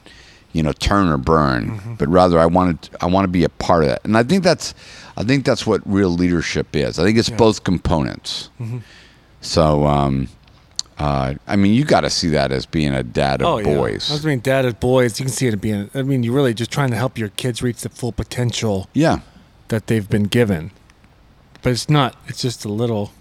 you 0.53 0.63
know 0.63 0.71
turn 0.71 1.07
or 1.07 1.17
burn, 1.19 1.79
but 1.99 2.07
rather 2.07 2.39
I 2.39 2.47
want 2.47 2.81
to 2.81 2.89
I 2.99 3.05
want 3.05 3.25
to 3.25 3.27
be 3.31 3.43
a 3.43 3.49
part 3.49 3.83
of 3.83 3.89
that. 3.89 4.03
And 4.05 4.17
I 4.17 4.23
think 4.23 4.43
that's 4.43 4.73
I 5.15 5.23
think 5.23 5.45
that's 5.45 5.67
what 5.67 5.81
real 5.85 6.09
leadership 6.09 6.75
is. 6.75 6.97
I 6.97 7.03
think 7.03 7.19
it's 7.19 7.29
both 7.29 7.63
components. 7.63 8.49
So 9.41 9.85
um 9.85 10.29
uh, 10.99 11.33
I 11.47 11.55
mean, 11.55 11.73
you 11.73 11.85
got 11.85 12.01
to 12.01 12.09
see 12.09 12.27
that 12.29 12.51
as 12.51 12.65
being 12.65 12.93
a 12.93 13.03
dad 13.03 13.41
of 13.41 13.63
boys. 13.63 14.09
Oh, 14.11 14.15
Yeah. 14.15 14.21
I 14.21 14.25
mean, 14.25 14.39
dad 14.39 14.65
of 14.65 14.79
boys. 14.79 15.19
You 15.19 15.25
can 15.25 15.33
see 15.33 15.47
it 15.47 15.59
being. 15.61 15.89
I 15.93 16.01
mean, 16.03 16.23
you're 16.23 16.33
really 16.33 16.53
just 16.53 16.71
trying 16.71 16.89
to 16.91 16.97
help 16.97 17.17
your 17.17 17.29
kids 17.29 17.61
reach 17.61 17.81
the 17.81 17.89
full 17.89 18.11
potential 18.11 18.87
Yeah, 18.93 19.19
that 19.69 19.87
they've 19.87 20.07
been 20.09 20.23
given. 20.25 20.71
But 21.61 21.71
it's 21.71 21.89
not. 21.89 22.15
It's 22.27 22.41
just 22.41 22.65
a 22.65 22.69
little. 22.69 23.11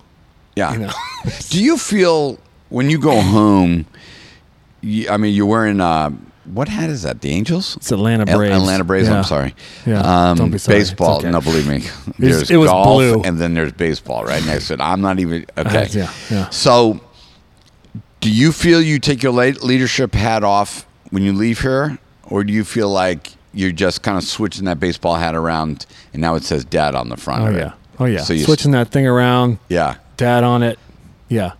yeah. 0.57 0.73
You 0.73 0.79
know. 0.81 0.93
Do 1.51 1.62
you 1.62 1.77
feel 1.79 2.38
when 2.69 2.91
you 2.91 2.99
go 2.99 3.21
home? 3.21 3.87
You, 4.81 5.09
I 5.11 5.17
mean, 5.17 5.35
you're 5.35 5.47
wearing 5.47 5.81
uh, 5.81 6.11
what 6.45 6.69
hat 6.69 6.88
is 6.88 7.03
that? 7.03 7.21
The 7.21 7.31
Angels? 7.31 7.77
It's 7.77 7.91
Atlanta 7.93 8.31
Al- 8.31 8.38
Braves. 8.38 8.57
Atlanta 8.57 8.85
Braves. 8.85 9.09
Yeah. 9.09 9.19
I'm 9.19 9.25
sorry. 9.25 9.55
Yeah, 9.87 10.31
Um, 10.31 10.37
don't 10.38 10.51
be 10.51 10.59
sorry. 10.59 10.79
Baseball. 10.79 11.19
Okay. 11.19 11.31
No, 11.31 11.41
believe 11.41 11.67
me. 11.69 11.83
There's 12.19 12.51
it 12.51 12.57
was 12.57 12.71
golf, 12.71 12.87
blue. 12.97 13.23
and 13.23 13.38
then 13.38 13.55
there's 13.55 13.73
baseball 13.73 14.25
right 14.25 14.45
next 14.47 14.69
to 14.69 14.75
it. 14.75 14.81
I'm 14.81 15.01
not 15.01 15.19
even 15.19 15.45
okay. 15.59 15.88
yeah, 15.91 16.12
yeah. 16.31 16.49
So, 16.51 17.01
do 18.21 18.31
you 18.31 18.53
feel 18.53 18.81
you 18.83 18.99
take 18.99 19.23
your 19.23 19.33
leadership 19.33 20.15
hat 20.15 20.43
off 20.45 20.87
when 21.11 21.23
you 21.23 21.33
leave 21.33 21.61
here, 21.61 21.99
or 22.25 22.45
do 22.45 22.53
you 22.53 22.65
feel 22.65 22.89
like 22.91 23.33
you're 23.55 23.73
just 23.73 24.03
kind 24.03 24.17
of 24.19 24.25
switching 24.25 24.65
that 24.67 24.79
baseball 24.79 25.15
hat 25.17 25.35
around 25.35 25.87
and 26.13 26.21
now 26.21 26.35
it 26.35 26.45
says 26.45 26.65
"Dad" 26.65 26.95
on 26.95 27.09
the 27.09 27.17
front 27.17 27.43
Oh 27.45 27.47
of 27.49 27.55
it? 27.55 27.59
yeah. 27.59 27.73
Oh 28.01 28.05
yeah. 28.05 28.21
So 28.23 28.37
Switching 28.37 28.73
that 28.73 28.89
thing 28.89 29.07
around. 29.07 29.59
Yeah. 29.69 29.97
Dad 30.17 30.45
on 30.45 30.63
it. 30.63 30.79
Yeah. 31.29 31.53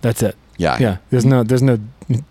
That's 0.00 0.22
it. 0.22 0.36
Yeah. 0.56 0.78
Yeah. 0.80 0.96
There's 1.10 1.24
no. 1.24 1.42
There's 1.42 1.62
no 1.62 1.78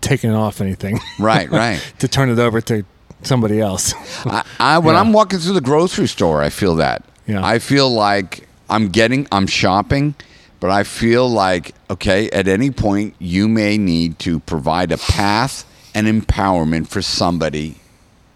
taking 0.00 0.30
it 0.30 0.34
off 0.34 0.60
anything 0.62 0.98
Right. 1.18 1.50
Right. 1.50 1.78
to 1.98 2.08
turn 2.08 2.30
it 2.30 2.38
over 2.38 2.62
to 2.62 2.82
somebody 3.22 3.60
else. 3.60 3.92
I, 4.26 4.42
I 4.58 4.78
when 4.78 4.94
Yeah. 4.94 5.00
I'm 5.02 5.12
walking 5.12 5.38
through 5.38 5.52
the 5.54 5.60
grocery 5.60 6.06
store, 6.08 6.42
I 6.42 6.48
feel 6.50 6.76
that. 6.76 7.04
Yeah. 7.26 7.44
I 7.44 7.58
feel 7.58 7.90
like 7.90 8.48
I'm 8.70 8.88
getting, 8.88 9.26
I'm 9.30 9.46
shopping, 9.46 10.14
but 10.60 10.70
I 10.70 10.82
feel 10.84 11.28
like 11.28 11.74
okay, 11.90 12.30
at 12.30 12.48
any 12.48 12.70
point 12.70 13.14
you 13.18 13.48
may 13.48 13.78
need 13.78 14.18
to 14.20 14.40
provide 14.40 14.92
a 14.92 14.98
path 14.98 15.64
and 15.94 16.06
empowerment 16.06 16.88
for 16.88 17.02
somebody 17.02 17.76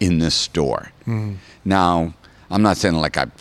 in 0.00 0.18
this 0.18 0.34
store. 0.34 0.90
Now, 1.64 2.14
I'm 2.50 2.62
not 2.62 2.76
saying 2.76 2.94
like 2.94 3.16
I'm 3.16 3.32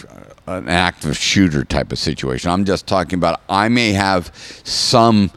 uh, 0.47 0.53
an 0.53 0.67
active 0.69 1.15
shooter 1.17 1.63
type 1.63 1.91
of 1.91 1.99
situation. 1.99 2.49
I'm 2.51 2.65
just 2.65 2.87
talking 2.87 3.17
about 3.17 3.41
I 3.49 3.69
may 3.69 3.91
have 3.93 4.31
some 4.63 5.31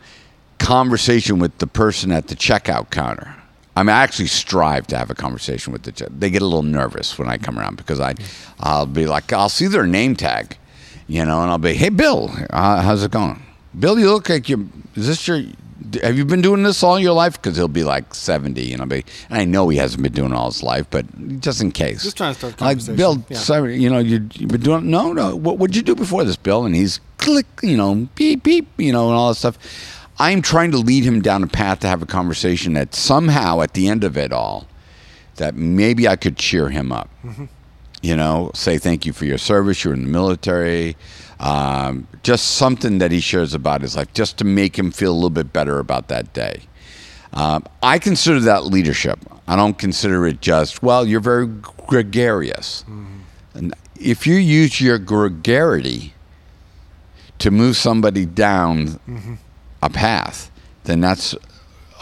conversation 0.59 1.38
with 1.38 1.59
the 1.59 1.66
person 1.66 2.12
at 2.12 2.28
the 2.28 2.35
checkout 2.35 2.90
counter. 2.90 3.35
I 3.74 3.83
mean, 3.83 3.90
I 3.90 4.02
actually 4.02 4.26
strive 4.28 4.87
to 4.88 4.98
have 4.98 5.11
a 5.11 5.14
conversation 5.14 5.72
with 5.72 5.83
the. 5.83 6.09
They 6.11 6.31
get 6.31 6.42
a 6.42 6.44
little 6.44 6.62
nervous 6.62 7.18
when 7.18 7.28
I 7.28 7.38
come 7.38 7.59
around 7.59 7.76
because 7.76 8.00
I, 8.00 8.14
I'll 8.61 8.87
be 8.87 9.07
like, 9.07 9.33
I'll 9.33 9.48
see 9.48 9.66
their 9.66 9.87
name 9.87 10.14
tag, 10.14 10.57
you 11.12 11.25
know, 11.27 11.42
and 11.42 11.51
I'll 11.51 11.59
be, 11.59 11.75
hey, 11.75 11.90
Bill, 11.90 12.31
uh, 12.48 12.81
how's 12.81 13.05
it 13.05 13.11
going? 13.11 13.42
Bill, 13.79 13.98
you 13.98 14.11
look 14.11 14.31
like 14.31 14.48
you. 14.48 14.70
Is 14.94 15.07
this 15.07 15.29
your? 15.29 15.42
Have 16.03 16.16
you 16.16 16.25
been 16.25 16.40
doing 16.40 16.62
this 16.62 16.83
all 16.83 16.98
your 16.98 17.12
life? 17.12 17.35
Because 17.40 17.57
he'll 17.57 17.68
be 17.68 17.85
like 17.85 18.14
seventy, 18.14 18.72
and 18.72 18.81
I'll 18.81 18.88
be, 18.88 19.05
and 19.29 19.38
I 19.38 19.44
know 19.44 19.68
he 19.68 19.77
hasn't 19.77 20.03
been 20.03 20.12
doing 20.12 20.33
it 20.33 20.35
all 20.37 20.51
his 20.51 20.62
life, 20.62 20.87
but 20.90 21.05
just 21.40 21.61
in 21.61 21.70
case. 21.70 22.03
Just 22.03 22.16
trying 22.16 22.33
to 22.35 22.38
start 22.38 22.61
Like. 22.61 22.96
Bill, 22.96 23.22
Yeah. 23.29 23.37
sorry, 23.37 23.79
you 23.79 23.90
know, 23.90 23.98
you, 23.98 24.27
you've 24.35 24.48
been 24.51 24.61
doing. 24.62 24.88
No, 24.90 25.12
no. 25.12 25.37
What 25.37 25.59
would 25.59 25.77
you 25.77 25.83
do 25.83 25.94
before 25.94 26.25
this, 26.25 26.37
Bill? 26.37 26.64
And 26.64 26.75
he's 26.75 27.01
click, 27.18 27.46
you 27.62 27.77
know, 27.77 28.09
beep, 28.14 28.42
beep, 28.42 28.68
you 28.79 28.92
know, 28.92 29.09
and 29.09 29.14
all 29.14 29.29
that 29.29 29.35
stuff. 29.37 29.59
I'm 30.18 30.40
trying 30.40 30.70
to 30.70 30.79
lead 30.79 31.05
him 31.05 31.20
down 31.20 31.42
a 31.42 31.46
path 31.46 31.81
to 31.81 31.88
have 31.88 32.01
a 32.01 32.07
conversation 32.07 32.72
that 32.75 32.94
somehow, 32.94 33.61
at 33.61 33.75
the 33.75 33.88
end 33.88 34.03
of 34.05 34.16
it 34.16 34.33
all, 34.33 34.66
that 35.37 35.55
maybe 35.57 36.07
I 36.09 36.16
could 36.16 36.37
cheer 36.37 36.68
him 36.70 36.90
up. 36.92 37.11
You 38.02 38.16
know, 38.16 38.50
say 38.52 38.78
thank 38.78 39.06
you 39.06 39.12
for 39.12 39.24
your 39.24 39.38
service. 39.38 39.84
You're 39.84 39.94
in 39.94 40.02
the 40.02 40.10
military. 40.10 40.96
Um, 41.40 42.06
just 42.22 42.56
something 42.56 42.98
that 42.98 43.10
he 43.10 43.20
shares 43.20 43.54
about 43.54 43.80
his 43.80 43.96
life, 43.96 44.12
just 44.12 44.38
to 44.38 44.44
make 44.44 44.78
him 44.78 44.90
feel 44.90 45.12
a 45.12 45.14
little 45.14 45.30
bit 45.30 45.52
better 45.52 45.78
about 45.78 46.08
that 46.08 46.32
day. 46.32 46.62
Um, 47.32 47.64
I 47.82 47.98
consider 47.98 48.40
that 48.40 48.64
leadership. 48.66 49.18
I 49.48 49.56
don't 49.56 49.78
consider 49.78 50.26
it 50.26 50.40
just, 50.40 50.82
well, 50.82 51.06
you're 51.06 51.20
very 51.20 51.46
gregarious. 51.46 52.84
And 53.54 53.74
if 53.98 54.26
you 54.26 54.34
use 54.34 54.80
your 54.80 54.98
gregarity 54.98 56.12
to 57.38 57.50
move 57.50 57.76
somebody 57.76 58.26
down 58.26 59.00
a 59.82 59.90
path, 59.90 60.50
then 60.84 61.00
that's 61.00 61.34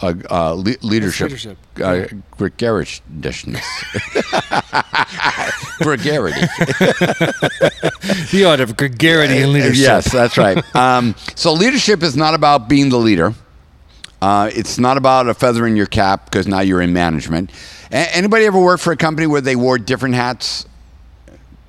a, 0.03 0.17
a 0.31 0.55
le- 0.55 0.75
leadership. 0.83 1.27
leadership. 1.31 1.59
Uh, 1.83 2.07
gregariousness. 2.37 3.45
Gregarity. 5.81 6.41
the 8.31 8.45
art 8.45 8.61
of 8.61 8.77
gregarity 8.77 9.43
and 9.43 9.53
leadership. 9.53 9.77
Yes, 9.83 10.13
that's 10.13 10.37
right. 10.37 10.63
Um, 10.77 11.15
so 11.35 11.53
leadership 11.53 12.03
is 12.03 12.17
not 12.17 12.35
about 12.35 12.69
being 12.69 12.89
the 12.91 12.99
leader. 12.99 13.35
Uh, 14.21 14.51
it's 14.55 14.79
not 14.79 14.97
about 14.99 15.29
a 15.29 15.35
feather 15.35 15.67
in 15.67 15.77
your 15.77 15.87
cap 15.87 16.27
because 16.27 16.47
now 16.47 16.61
you're 16.61 16.83
in 16.83 16.93
management. 16.93 17.51
A- 17.91 18.15
anybody 18.17 18.45
ever 18.45 18.61
worked 18.61 18.83
for 18.83 18.93
a 18.93 18.97
company 18.97 19.27
where 19.27 19.41
they 19.41 19.57
wore 19.57 19.79
different 19.79 20.15
hats 20.15 20.67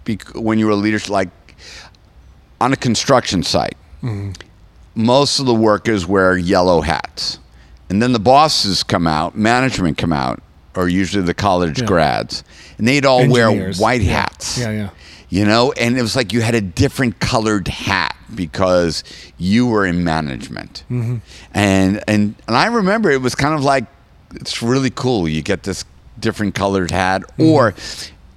bec- 0.04 0.36
when 0.36 0.60
you 0.60 0.66
were 0.66 0.74
a 0.74 0.76
leader? 0.76 1.00
Like 1.10 1.30
on 2.60 2.74
a 2.74 2.78
construction 2.78 3.44
site, 3.44 3.78
most 4.94 5.40
of 5.40 5.46
the 5.46 5.54
workers 5.56 6.06
wear 6.06 6.36
yellow 6.38 6.82
hats, 6.82 7.40
and 7.92 8.02
then 8.02 8.14
the 8.14 8.20
bosses 8.20 8.84
come 8.84 9.06
out, 9.06 9.38
management 9.38 9.98
come 9.98 10.14
out, 10.14 10.42
or 10.76 10.88
usually 10.88 11.24
the 11.24 11.34
college 11.34 11.80
Yeah. 11.82 11.86
grads, 11.86 12.44
and 12.78 12.88
they'd 12.88 13.06
all 13.06 13.28
wear 13.28 13.52
white 13.74 14.02
Yeah. 14.02 14.22
hats 14.22 14.58
Yeah, 14.58 14.72
yeah. 14.72 14.90
you 15.30 15.44
know 15.46 15.74
and 15.74 15.98
it 15.98 16.02
was 16.02 16.16
like 16.16 16.32
you 16.34 16.40
had 16.42 16.56
a 16.56 16.62
different 16.62 17.20
colored 17.20 17.68
hat 17.68 18.16
because 18.34 19.04
you 19.38 19.68
were 19.68 19.86
in 19.86 20.04
management 20.06 20.84
Mm-hmm. 20.90 21.18
and 21.54 22.02
and 22.08 22.36
and 22.48 22.56
i 22.58 22.68
remember 22.68 23.12
it 23.12 23.22
was 23.22 23.36
kind 23.36 23.54
of 23.54 23.62
like 23.64 23.86
it's 24.36 24.62
really 24.62 24.90
cool 24.90 25.28
you 25.28 25.42
get 25.42 25.64
this 25.64 25.84
different 26.20 26.56
colored 26.56 26.92
hat 26.92 27.22
Mm-hmm. 27.38 27.44
or 27.44 27.74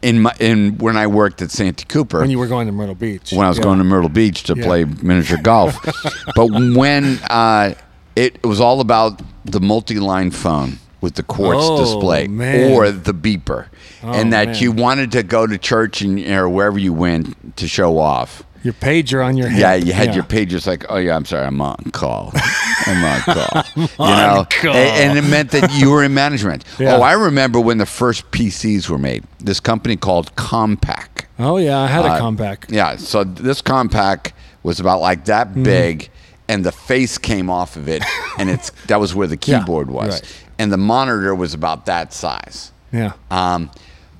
in 0.02 0.20
my 0.22 0.32
in 0.40 0.76
when 0.78 0.96
i 0.96 1.06
worked 1.06 1.40
at 1.42 1.50
santee 1.52 1.84
cooper 1.86 2.18
When 2.20 2.30
you 2.30 2.38
were 2.40 2.48
going 2.48 2.66
to 2.66 2.72
Myrtle 2.72 2.94
Beach. 2.96 3.32
when 3.32 3.46
I 3.46 3.48
was 3.48 3.58
Yeah. 3.58 3.64
going 3.68 3.78
to 3.78 3.84
Myrtle 3.84 4.08
Beach 4.10 4.42
to 4.44 4.54
Yeah. 4.56 4.64
play 4.66 4.84
miniature 4.84 5.38
golf. 5.42 5.78
but 6.36 6.46
when 6.50 7.18
uh, 7.30 7.74
it, 8.16 8.36
it 8.42 8.46
was 8.46 8.60
all 8.60 8.80
about 8.80 9.20
the 9.44 9.60
multi-line 9.60 10.30
phone 10.30 10.78
with 11.00 11.14
the 11.14 11.22
quartz 11.22 11.60
Oh, 11.62 11.78
display 11.80 12.26
man. 12.28 12.72
or 12.72 12.90
the 12.90 13.12
beeper, 13.12 13.66
and 14.02 14.32
that 14.32 14.48
man. 14.48 14.56
you 14.58 14.72
wanted 14.72 15.12
to 15.12 15.22
go 15.22 15.46
to 15.46 15.58
church 15.58 16.00
and 16.02 16.18
or 16.28 16.48
wherever 16.48 16.78
you 16.78 16.92
went 16.92 17.56
to 17.56 17.68
show 17.68 17.98
off. 17.98 18.42
Your 18.62 18.72
pager 18.72 19.22
on 19.22 19.36
your 19.36 19.48
head. 19.48 19.60
Yeah, 19.60 19.74
you 19.74 19.92
had 19.92 20.14
your 20.14 20.24
pages 20.24 20.66
like, 20.66 20.86
oh 20.88 20.96
yeah, 20.96 21.14
I'm 21.14 21.26
sorry, 21.26 21.44
I'm 21.44 21.60
on 21.60 21.76
call. 21.92 22.32
I'm 22.86 23.04
on 23.04 23.20
call. 23.20 23.62
you 23.76 23.86
know, 23.98 24.46
call. 24.48 24.74
A- 24.74 25.04
and 25.04 25.18
it 25.18 25.22
meant 25.28 25.50
that 25.50 25.70
you 25.74 25.90
were 25.90 26.02
in 26.02 26.14
management. 26.14 26.64
Yeah. 26.78 26.96
Oh, 26.96 27.02
I 27.02 27.12
remember 27.12 27.60
when 27.60 27.76
the 27.76 27.84
first 27.86 28.30
PCs 28.30 28.88
were 28.88 28.98
made. 28.98 29.24
This 29.38 29.60
company 29.60 29.96
called 29.96 30.34
Compaq. 30.36 31.26
Oh 31.38 31.58
yeah, 31.58 31.78
I 31.80 31.86
had 31.88 32.06
a 32.06 32.08
Uh, 32.08 32.20
Compaq. 32.22 32.70
Yeah, 32.70 32.96
so 32.96 33.22
this 33.24 33.60
Compaq 33.60 34.32
was 34.62 34.80
about 34.80 35.00
like 35.02 35.26
that 35.26 35.48
Mm-hmm. 35.48 35.62
big, 35.64 36.08
and 36.48 36.64
the 36.64 36.72
face 36.72 37.18
came 37.18 37.48
off 37.50 37.76
of 37.76 37.88
it, 37.88 38.02
and 38.38 38.50
it's 38.50 38.70
that 38.86 39.00
was 39.00 39.14
where 39.14 39.26
the 39.26 39.38
Yeah, 39.44 39.60
keyboard 39.60 39.90
was, 39.90 40.14
right. 40.20 40.44
and 40.58 40.72
the 40.72 40.76
monitor 40.76 41.34
was 41.34 41.54
about 41.54 41.86
that 41.86 42.12
size. 42.12 42.72
Yeah. 42.92 43.12
Um, 43.30 43.70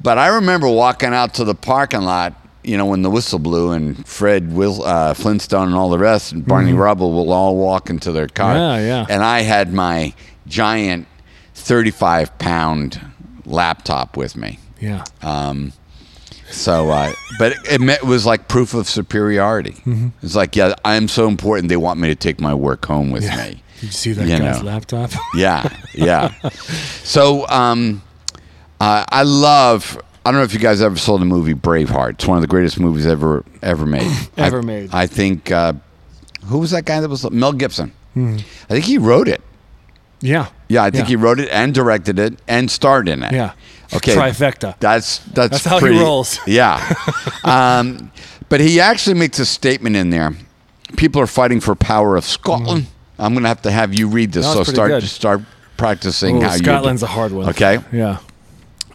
but 0.03 0.19
I 0.19 0.29
remember 0.29 0.69
walking 0.69 1.15
out 1.15 1.35
to 1.35 1.45
the 1.45 1.55
parking 1.55 2.03
lot, 2.03 2.35
you 2.63 2.77
know, 2.77 2.87
when 2.87 3.03
the 3.03 3.11
whistle 3.11 3.39
blew, 3.39 3.71
and 3.73 4.07
Fred 4.07 4.53
Will, 4.53 4.83
uh, 4.85 5.15
Flintstone 5.15 5.69
and 5.69 5.77
all 5.77 5.89
the 5.91 5.99
rest, 5.99 6.33
and 6.33 6.45
Barney 6.45 6.73
Rubble 6.73 7.13
will 7.13 7.33
all 7.33 7.57
walk 7.57 7.89
into 7.91 8.11
their 8.13 8.27
car. 8.29 8.55
Mm-hmm. 8.55 8.87
Yeah, 8.87 9.03
yeah. 9.03 9.07
And 9.09 9.23
I 9.23 9.41
had 9.43 9.73
my 9.73 10.13
giant, 10.47 11.07
thirty-five 11.55 12.37
pound 12.39 13.01
laptop 13.47 14.17
with 14.17 14.37
me. 14.37 14.59
Yeah. 14.81 15.05
So, 16.55 16.91
uh, 16.91 17.13
but 17.39 17.53
it, 17.65 17.81
it, 17.83 18.03
was 18.05 18.25
like 18.25 18.49
proof 18.49 18.75
of 18.75 18.89
superiority. 18.89 19.73
Mm-hmm. 19.73 20.09
It's 20.23 20.35
like, 20.37 20.57
yeah, 20.57 20.75
I'm 20.85 21.09
so 21.09 21.27
important. 21.29 21.69
They 21.69 21.77
want 21.77 21.99
me 22.01 22.09
to 22.09 22.15
take 22.15 22.41
my 22.41 22.55
work 22.55 22.87
home 22.87 23.11
with 23.11 23.25
yeah. 23.25 23.37
me. 23.37 23.63
Did 23.81 23.83
you 23.83 23.91
see 23.91 24.13
that 24.13 24.27
You 24.27 24.39
guy's 24.39 24.61
know. 24.61 24.65
laptop? 24.67 25.11
Yeah, 25.35 25.69
yeah. 25.95 26.33
so, 27.03 27.47
um, 27.49 28.03
Uh, 28.81 29.05
I 29.09 29.23
love. 29.23 29.99
I 30.27 30.31
don't 30.31 30.41
know 30.41 30.45
if 30.45 30.53
you 30.55 30.59
guys 30.61 30.81
ever 30.81 30.97
saw 30.97 31.19
the 31.19 31.25
movie 31.25 31.55
Braveheart. 31.55 32.15
It's 32.15 32.27
one 32.27 32.37
of 32.39 32.43
the 32.43 32.49
greatest 32.49 32.79
movies 32.81 33.07
ever 33.07 33.45
ever 33.63 33.85
made. 33.87 34.11
Ever 34.37 34.59
I, 34.61 34.63
made. 34.63 34.91
I 34.93 35.07
think. 35.07 35.51
Uh, 35.51 35.75
who 36.47 36.59
was 36.59 36.71
that 36.73 36.85
guy 36.85 37.01
that 37.01 37.09
was 37.09 37.29
Mel 37.31 37.53
Gibson? 37.53 37.93
Hmm. 38.15 38.37
I 38.69 38.75
think 38.75 38.85
he 38.85 38.99
wrote 38.99 39.29
it. 39.29 39.43
Yeah. 40.21 40.49
Yeah, 40.69 40.83
I 40.85 40.91
think 40.91 41.05
Yeah. 41.05 41.09
he 41.11 41.17
wrote 41.17 41.41
it 41.41 41.49
and 41.51 41.75
directed 41.75 42.19
it 42.19 42.39
and 42.49 42.71
starred 42.71 43.09
in 43.09 43.23
it. 43.23 43.33
Yeah. 43.33 43.53
Okay. 43.97 44.15
Trifecta. 44.15 44.79
That's 44.81 45.19
that's 45.19 45.63
That's 45.63 45.65
how 45.65 45.79
he 45.79 45.99
rolls. 45.99 46.39
Yeah. 46.47 46.95
um, 47.45 48.11
but 48.49 48.61
he 48.61 48.81
actually 48.81 49.19
makes 49.19 49.39
a 49.39 49.47
statement 49.47 49.97
in 49.97 50.11
there. 50.11 50.33
People 50.97 51.21
are 51.21 51.27
fighting 51.27 51.61
for 51.61 51.75
power 51.75 52.17
of 52.17 52.25
Scotland. 52.25 52.87
I'm 53.19 53.33
going 53.33 53.43
to 53.43 53.49
have 53.49 53.63
to 53.63 53.71
have 53.71 53.95
you 53.95 54.09
read 54.09 54.33
this. 54.33 54.51
So 54.53 54.65
start 54.65 54.91
good. 54.91 55.03
start 55.05 55.43
practicing 55.77 56.39
Ooh, 56.39 56.41
how 56.41 56.53
you. 56.53 56.59
Scotland's 56.59 57.03
a 57.03 57.07
hard 57.07 57.33
one. 57.33 57.49
Okay. 57.51 57.79
Yeah. 57.93 58.19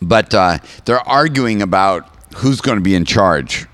But 0.02 0.34
uh, 0.34 0.60
they're 0.86 1.08
arguing 1.08 1.62
about 1.62 2.08
who's 2.38 2.62
going 2.62 2.78
to 2.78 2.84
be 2.84 2.96
in 2.96 3.06
charge 3.06 3.68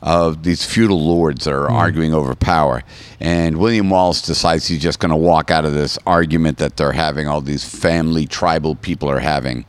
of 0.00 0.44
these 0.44 0.64
feudal 0.64 1.00
lords 1.04 1.44
that 1.44 1.52
are 1.52 1.68
arguing 1.70 2.14
over 2.14 2.34
power. 2.34 2.82
And 3.20 3.58
William 3.58 3.90
Wallace 3.90 4.22
decides 4.22 4.66
he's 4.68 4.80
just 4.80 5.00
going 5.00 5.10
to 5.10 5.16
walk 5.16 5.50
out 5.50 5.64
of 5.64 5.74
this 5.74 5.98
argument 6.06 6.58
that 6.58 6.76
they're 6.76 6.92
having, 6.92 7.26
all 7.26 7.40
these 7.40 7.64
family 7.64 8.26
tribal 8.26 8.76
people 8.76 9.10
are 9.10 9.18
having. 9.18 9.66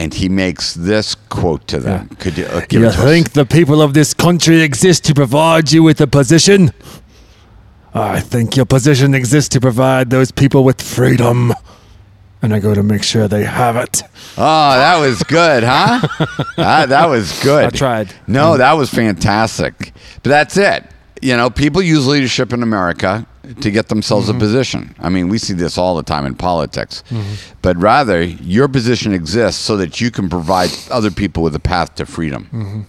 And 0.00 0.14
he 0.14 0.30
makes 0.30 0.72
this 0.74 1.14
quote 1.28 1.66
to 1.68 1.78
them. 1.78 2.08
Yeah. 2.10 2.16
Could 2.16 2.38
you 2.38 2.46
uh, 2.46 2.60
give 2.68 2.80
You 2.80 2.88
it 2.88 2.92
to 2.92 2.98
us? 2.98 3.04
think 3.04 3.32
the 3.32 3.44
people 3.44 3.82
of 3.82 3.92
this 3.92 4.14
country 4.14 4.62
exist 4.62 5.04
to 5.04 5.14
provide 5.14 5.70
you 5.72 5.82
with 5.82 6.00
a 6.00 6.06
position? 6.06 6.72
I 7.92 8.20
think 8.20 8.56
your 8.56 8.64
position 8.64 9.14
exists 9.14 9.50
to 9.50 9.60
provide 9.60 10.08
those 10.08 10.30
people 10.30 10.64
with 10.64 10.80
freedom. 10.80 11.52
And 12.40 12.54
I 12.54 12.60
go 12.60 12.72
to 12.72 12.82
make 12.82 13.02
sure 13.02 13.28
they 13.28 13.44
have 13.44 13.76
it. 13.76 14.02
Oh, 14.38 14.70
that 14.84 14.98
was 14.98 15.22
good, 15.24 15.64
huh? 15.64 16.00
that, 16.56 16.88
that 16.94 17.06
was 17.06 17.38
good. 17.42 17.66
I 17.66 17.70
tried. 17.70 18.14
No, 18.26 18.56
that 18.56 18.72
was 18.72 18.88
fantastic. 18.88 19.92
But 20.22 20.30
that's 20.30 20.56
it. 20.56 20.82
You 21.20 21.36
know, 21.36 21.50
people 21.50 21.82
use 21.82 22.06
leadership 22.06 22.54
in 22.54 22.62
America 22.62 23.26
to 23.60 23.70
get 23.70 23.88
themselves 23.88 24.28
Mm-hmm. 24.28 24.36
a 24.36 24.40
position. 24.40 24.94
I 24.98 25.08
mean, 25.08 25.28
we 25.28 25.38
see 25.38 25.54
this 25.54 25.76
all 25.78 25.96
the 25.96 26.02
time 26.02 26.26
in 26.26 26.34
politics. 26.34 27.02
But 27.62 27.76
rather, 27.76 28.22
your 28.22 28.68
position 28.68 29.12
exists 29.12 29.60
so 29.62 29.76
that 29.78 30.00
you 30.00 30.10
can 30.10 30.28
provide 30.28 30.70
other 30.90 31.10
people 31.10 31.42
with 31.42 31.54
a 31.54 31.60
path 31.60 31.94
to 31.96 32.06
freedom. 32.06 32.44
Mm-hmm. 32.52 32.80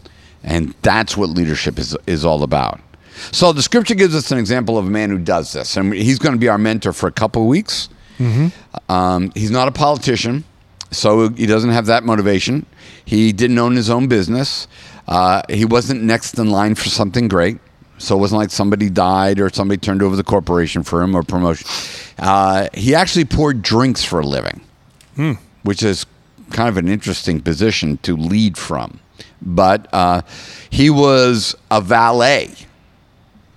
And 0.43 0.73
that's 0.81 1.15
what 1.17 1.29
leadership 1.29 1.77
is, 1.79 1.95
is 2.07 2.25
all 2.25 2.43
about. 2.43 2.79
So 3.31 3.53
the 3.53 3.61
scripture 3.61 3.93
gives 3.95 4.15
us 4.15 4.31
an 4.31 4.37
example 4.39 4.77
of 4.77 4.85
a 4.87 4.89
man 4.89 5.09
who 5.09 5.17
does 5.19 5.53
this. 5.53 5.77
And 5.77 5.93
he's 5.93 6.17
going 6.19 6.33
to 6.33 6.39
be 6.39 6.47
our 6.49 6.57
mentor 6.57 6.93
for 6.93 7.07
a 7.07 7.11
couple 7.11 7.41
of 7.43 7.47
weeks. 7.47 7.89
Um, 8.89 9.31
he's 9.35 9.49
not 9.51 9.67
a 9.67 9.71
politician, 9.71 10.43
so 10.91 11.29
he 11.29 11.45
doesn't 11.47 11.71
have 11.71 11.87
that 11.87 12.03
motivation. 12.03 12.65
He 13.03 13.31
didn't 13.33 13.57
own 13.57 13.75
his 13.75 13.89
own 13.89 14.07
business. 14.07 14.67
Uh, 15.07 15.41
he 15.49 15.65
wasn't 15.65 16.03
next 16.03 16.37
in 16.37 16.51
line 16.51 16.75
for 16.75 16.89
something 16.89 17.27
great. 17.27 17.57
So 18.01 18.15
it 18.17 18.19
wasn't 18.19 18.39
like 18.39 18.51
somebody 18.51 18.89
died 18.89 19.39
or 19.39 19.49
somebody 19.49 19.77
turned 19.77 20.01
over 20.01 20.15
the 20.15 20.23
corporation 20.23 20.83
for 20.83 21.01
him 21.01 21.15
or 21.15 21.23
promotion. 21.23 21.67
Uh, 22.19 22.67
he 22.73 22.95
actually 22.95 23.25
poured 23.25 23.61
drinks 23.61 24.03
for 24.03 24.19
a 24.19 24.25
living, 24.25 24.61
which 25.63 25.83
is 25.83 26.05
kind 26.51 26.67
of 26.67 26.77
an 26.77 26.87
interesting 26.87 27.39
position 27.41 27.97
to 27.99 28.15
lead 28.17 28.57
from. 28.57 28.99
But 29.41 29.87
uh, 29.93 30.21
he 30.69 30.89
was 30.89 31.55
a 31.69 31.79
valet 31.81 32.49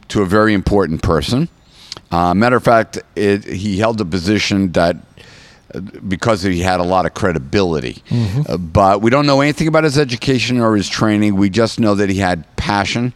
to 0.08 0.22
a 0.22 0.26
very 0.26 0.52
important 0.54 1.02
person. 1.02 1.48
Uh, 2.10 2.34
matter 2.34 2.56
of 2.56 2.62
fact, 2.64 2.98
it, 3.16 3.44
he 3.44 3.78
held 3.78 4.00
a 4.00 4.04
position 4.04 4.72
that 4.72 4.96
uh, 5.74 5.80
because 6.06 6.42
he 6.42 6.60
had 6.60 6.80
a 6.80 6.84
lot 6.84 7.06
of 7.06 7.14
credibility. 7.14 8.02
Uh, 8.48 8.56
but 8.58 9.00
we 9.02 9.10
don't 9.10 9.26
know 9.26 9.40
anything 9.40 9.66
about 9.68 9.84
his 9.84 9.98
education 9.98 10.60
or 10.60 10.76
his 10.76 10.88
training. 10.88 11.34
We 11.36 11.50
just 11.50 11.80
know 11.80 11.94
that 11.96 12.10
he 12.10 12.18
had 12.18 12.44
passion, 12.56 13.12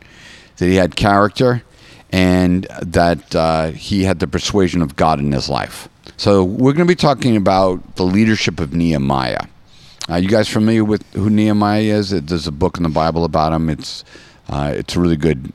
that 0.59 0.67
he 0.67 0.77
had 0.77 0.97
character, 0.97 1.63
and 2.11 2.65
that 2.83 3.35
uh, 3.35 3.71
he 3.71 4.05
had 4.05 4.19
the 4.19 4.27
persuasion 4.27 4.83
of 4.83 4.97
God 4.97 5.19
in 5.19 5.33
his 5.33 5.49
life. 5.49 5.89
So 6.17 6.43
we're 6.43 6.73
going 6.73 6.87
to 6.87 6.93
be 6.93 6.97
talking 6.97 7.37
about 7.37 7.97
the 7.97 8.05
leadership 8.05 8.61
of 8.61 8.73
Nehemiah. 8.73 9.47
Uh, 10.09 10.17
you 10.17 10.29
guys 10.29 10.49
familiar 10.49 10.85
with 10.85 11.05
who 11.13 11.29
Nehemiah 11.29 11.83
is? 11.83 12.11
There's 12.11 12.47
a 12.47 12.53
book 12.53 12.77
in 12.77 12.83
the 12.83 12.89
Bible 12.89 13.25
about 13.25 13.53
him. 13.53 13.69
It's 13.69 14.05
uh, 14.49 14.73
it's 14.75 14.97
really 14.97 15.17
good. 15.17 15.53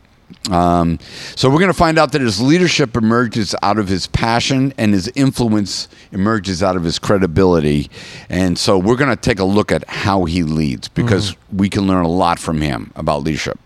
Um, 0.51 0.99
so 1.35 1.49
we're 1.49 1.59
going 1.59 1.71
to 1.71 1.73
find 1.73 1.97
out 1.97 2.11
that 2.11 2.21
his 2.21 2.41
leadership 2.41 2.97
emerges 2.97 3.55
out 3.63 3.79
of 3.79 3.87
his 3.87 4.07
passion 4.07 4.73
and 4.77 4.93
his 4.93 5.09
influence 5.15 5.87
emerges 6.11 6.61
out 6.61 6.75
of 6.75 6.83
his 6.83 6.99
credibility. 6.99 7.89
And 8.29 8.57
so 8.57 8.77
we're 8.77 8.97
going 8.97 9.09
to 9.09 9.15
take 9.15 9.39
a 9.39 9.45
look 9.45 9.71
at 9.71 9.87
how 9.87 10.25
he 10.25 10.43
leads 10.43 10.87
because 10.87 11.35
we 11.51 11.69
can 11.69 11.87
learn 11.87 12.03
a 12.03 12.09
lot 12.09 12.39
from 12.39 12.61
him 12.61 12.91
about 12.95 13.23
leadership. 13.23 13.59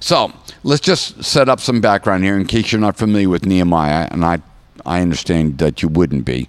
So 0.00 0.32
let's 0.62 0.80
just 0.80 1.22
set 1.24 1.48
up 1.48 1.60
some 1.60 1.80
background 1.80 2.24
here 2.24 2.36
in 2.36 2.46
case 2.46 2.72
you're 2.72 2.80
not 2.80 2.96
familiar 2.96 3.28
with 3.28 3.46
Nehemiah, 3.46 4.08
and 4.10 4.24
I 4.24 4.40
I 4.84 5.00
understand 5.00 5.58
that 5.58 5.82
you 5.82 5.88
wouldn't 5.88 6.24
be. 6.24 6.48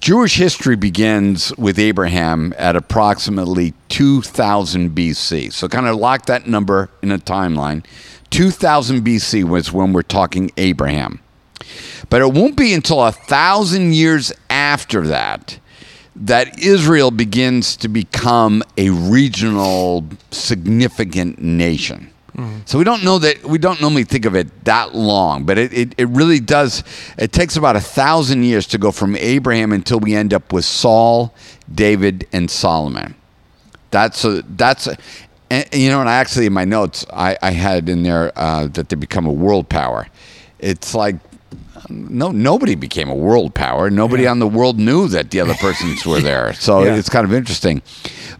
Jewish 0.00 0.36
history 0.36 0.76
begins 0.76 1.56
with 1.56 1.78
Abraham 1.78 2.54
at 2.56 2.76
approximately 2.76 3.74
2000 3.88 4.90
BC. 4.90 5.52
So, 5.52 5.68
kind 5.68 5.86
of 5.86 5.96
lock 5.96 6.26
that 6.26 6.46
number 6.46 6.90
in 7.02 7.10
a 7.10 7.18
timeline. 7.18 7.84
2000 8.30 9.04
BC 9.04 9.44
was 9.44 9.72
when 9.72 9.92
we're 9.92 10.02
talking 10.02 10.50
Abraham. 10.56 11.20
But 12.08 12.22
it 12.22 12.32
won't 12.32 12.56
be 12.56 12.72
until 12.72 13.02
a 13.02 13.12
thousand 13.12 13.94
years 13.94 14.32
after 14.48 15.06
that 15.08 15.58
that 16.14 16.58
Israel 16.62 17.10
begins 17.10 17.76
to 17.76 17.88
become 17.88 18.62
a 18.76 18.90
regional 18.90 20.04
significant 20.30 21.40
nation. 21.40 22.11
So 22.64 22.78
we 22.78 22.84
don't 22.84 23.04
know 23.04 23.18
that 23.18 23.44
we 23.44 23.58
don't 23.58 23.80
normally 23.80 24.04
think 24.04 24.24
of 24.24 24.34
it 24.34 24.64
that 24.64 24.94
long, 24.94 25.44
but 25.44 25.58
it, 25.58 25.72
it, 25.72 25.94
it 25.98 26.08
really 26.08 26.40
does. 26.40 26.82
It 27.18 27.30
takes 27.30 27.56
about 27.56 27.76
a 27.76 27.80
thousand 27.80 28.44
years 28.44 28.66
to 28.68 28.78
go 28.78 28.90
from 28.90 29.16
Abraham 29.16 29.70
until 29.72 30.00
we 30.00 30.14
end 30.14 30.32
up 30.32 30.52
with 30.52 30.64
Saul, 30.64 31.34
David, 31.72 32.26
and 32.32 32.50
Solomon. 32.50 33.14
That's 33.90 34.24
a, 34.24 34.42
that's 34.42 34.86
a, 34.86 34.96
and, 35.50 35.68
you 35.74 35.90
know, 35.90 36.00
and 36.00 36.08
I 36.08 36.14
actually 36.14 36.46
in 36.46 36.54
my 36.54 36.64
notes 36.64 37.04
I, 37.12 37.36
I 37.42 37.50
had 37.50 37.90
in 37.90 38.02
there 38.02 38.32
uh, 38.34 38.66
that 38.68 38.88
they 38.88 38.96
become 38.96 39.26
a 39.26 39.32
world 39.32 39.68
power. 39.68 40.06
It's 40.58 40.94
like 40.94 41.16
no 41.88 42.30
nobody 42.30 42.74
became 42.74 43.08
a 43.08 43.14
world 43.14 43.54
power. 43.54 43.90
Nobody 43.90 44.26
on 44.26 44.38
the 44.38 44.46
world 44.48 44.78
knew 44.78 45.08
that 45.08 45.30
the 45.30 45.40
other 45.40 45.54
persons 45.54 46.04
were 46.06 46.20
there. 46.30 46.52
So 46.54 46.82
Yeah. 46.84 46.96
it's 46.96 47.08
kind 47.08 47.24
of 47.24 47.32
interesting. 47.32 47.82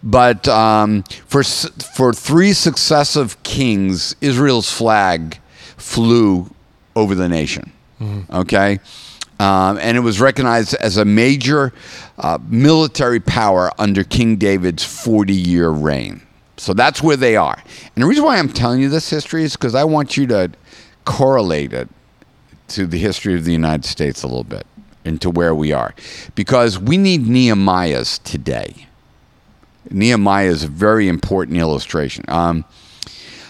But 0.03 0.49
um, 0.49 1.03
for 1.27 1.43
for 1.43 2.13
three 2.13 2.53
successive 2.53 3.41
kings, 3.43 4.17
Israel's 4.21 4.71
flag 4.71 5.39
flew 5.77 6.51
over 6.97 7.15
the 7.15 7.29
nation. 7.29 7.73
Okay. 8.33 8.81
Um, 9.39 9.79
and 9.81 9.97
it 9.97 10.01
was 10.01 10.21
recognized 10.21 10.75
as 10.75 10.97
a 10.97 11.05
major 11.05 11.73
uh, 12.19 12.39
military 12.49 13.19
power 13.21 13.71
under 13.79 14.05
King 14.05 14.37
David's 14.37 14.85
40 14.85 15.33
year 15.33 15.69
reign. 15.71 16.23
So 16.57 16.75
that's 16.75 17.03
where 17.03 17.17
they 17.17 17.35
are. 17.37 17.61
And 17.97 18.03
the 18.03 18.07
reason 18.07 18.25
why 18.25 18.39
I'm 18.39 18.49
telling 18.49 18.81
you 18.81 18.89
this 18.89 19.09
history 19.11 19.43
is 19.45 19.53
because 19.57 19.75
I 19.75 19.83
want 19.85 20.17
you 20.17 20.27
to 20.29 20.51
correlate 21.05 21.73
it 21.73 21.89
to 22.75 22.87
the 22.87 22.99
history 22.99 23.35
of 23.35 23.45
the 23.45 23.53
United 23.53 23.85
States 23.85 24.23
a 24.23 24.27
little 24.27 24.45
bit 24.45 24.67
and 25.05 25.21
to 25.21 25.31
where 25.31 25.55
we 25.55 25.73
are. 25.73 25.95
Because 26.35 26.79
we 26.79 26.97
need 26.97 27.25
Nehemiahs 27.25 28.23
today. 28.23 28.87
Nehemiah 29.91 30.47
is 30.47 30.65
a 30.65 30.69
very 30.69 31.09
important 31.09 31.59
illustration. 31.59 32.25
Um, 32.29 32.65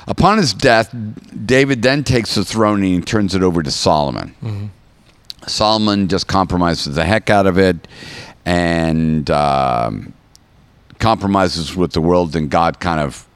upon 0.07 0.39
his 0.39 0.55
death, 0.55 0.95
David 1.45 1.83
then 1.83 2.05
takes 2.05 2.35
the 2.35 2.45
throne 2.45 2.83
and 2.83 2.95
he 2.95 3.01
turns 3.01 3.35
it 3.35 3.43
over 3.43 3.63
to 3.63 3.71
Solomon. 3.71 4.71
Solomon 5.47 6.09
just 6.09 6.27
compromises 6.27 6.95
the 6.95 7.05
heck 7.05 7.29
out 7.29 7.47
of 7.47 7.59
it 7.59 7.89
and 8.45 9.31
um, 9.31 10.15
compromises 10.99 11.77
with 11.77 11.93
the 11.93 12.01
world, 12.01 12.35
and 12.35 12.51
God 12.51 12.81
kind 12.81 13.01
of 13.01 13.27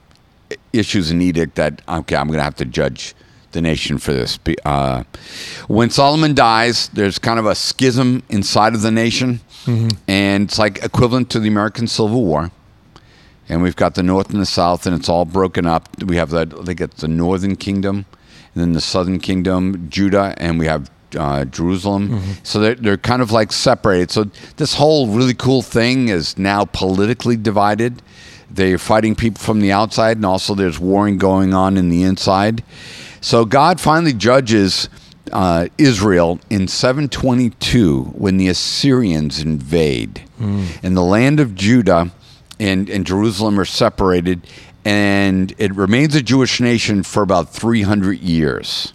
issues 0.72 1.11
an 1.11 1.20
edict 1.20 1.57
that, 1.57 1.83
okay, 1.88 2.16
I'm 2.16 2.29
going 2.29 2.38
to 2.38 2.44
have 2.44 2.57
to 2.57 2.64
judge 2.64 3.14
the 3.57 3.62
nation 3.62 3.99
for 3.99 4.12
this. 4.12 4.38
Uh, 4.64 5.03
when 5.66 5.88
Solomon 5.90 6.35
dies, 6.35 6.88
there's 6.92 7.19
kind 7.19 7.38
of 7.40 7.47
a 7.47 7.55
schism 7.55 8.23
inside 8.29 8.75
of 8.75 8.83
the 8.83 8.90
nation, 8.92 9.40
and 10.07 10.45
it's 10.45 10.59
like 10.59 10.85
equivalent 10.85 11.31
to 11.31 11.40
the 11.40 11.49
American 11.49 11.87
Civil 11.88 12.23
War. 12.25 12.51
And 13.49 13.62
we've 13.62 13.77
got 13.77 13.95
the 13.95 14.03
North 14.03 14.31
and 14.31 14.40
the 14.40 14.47
South, 14.47 14.87
and 14.87 14.95
it's 14.95 15.09
all 15.09 15.25
broken 15.25 15.66
up. 15.66 15.88
We 16.05 16.16
have 16.16 16.31
the, 16.31 16.42
I 16.61 16.64
think 16.64 16.81
it's 16.81 17.01
the 17.01 17.09
Northern 17.09 17.57
Kingdom, 17.57 18.05
and 18.55 18.62
then 18.62 18.73
the 18.73 18.81
Southern 18.81 19.19
Kingdom, 19.21 19.88
Judah, 19.88 20.35
and 20.38 20.59
we 20.59 20.66
have 20.66 20.90
uh, 21.16 21.45
Jerusalem. 21.47 22.09
So 22.42 22.61
they're, 22.61 22.75
they're 22.75 22.97
kind 22.99 23.23
of 23.23 23.31
like 23.31 23.53
separated. 23.53 24.11
So 24.11 24.25
this 24.57 24.75
whole 24.75 25.09
really 25.09 25.35
cool 25.35 25.62
thing 25.62 26.09
is 26.09 26.37
now 26.37 26.64
politically 26.66 27.37
divided. 27.37 28.03
They're 28.51 28.79
fighting 28.79 29.14
people 29.14 29.40
from 29.40 29.61
the 29.61 29.73
outside, 29.73 30.16
and 30.19 30.27
also 30.27 30.55
there's 30.55 30.79
warring 30.79 31.19
going 31.19 31.55
on 31.55 31.77
in 31.77 31.88
the 31.88 32.03
inside. 32.03 32.62
So 33.27 33.45
God 33.45 33.81
finally 33.81 34.12
judges 34.12 34.89
uh, 35.33 35.67
Israel 35.79 36.39
in 36.49 36.69
722 36.69 38.05
when 38.15 38.37
the 38.37 38.47
Assyrians 38.47 39.41
invade. 39.41 40.23
And 40.85 40.97
the 40.97 41.03
land 41.03 41.41
of 41.41 41.57
Judah 41.57 42.12
and, 42.61 42.89
and 42.89 43.05
Jerusalem 43.05 43.59
are 43.59 43.65
separated, 43.65 44.47
and 44.85 45.53
it 45.59 45.75
remains 45.75 46.15
a 46.15 46.23
Jewish 46.23 46.61
nation 46.61 47.03
for 47.03 47.25
about 47.25 47.53
300 47.53 48.21
years. 48.21 48.93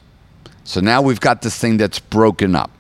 So 0.64 0.80
now 0.80 1.02
we've 1.02 1.20
got 1.20 1.42
this 1.42 1.58
thing 1.58 1.76
that's 1.76 2.00
broken 2.00 2.56
up. 2.56 2.72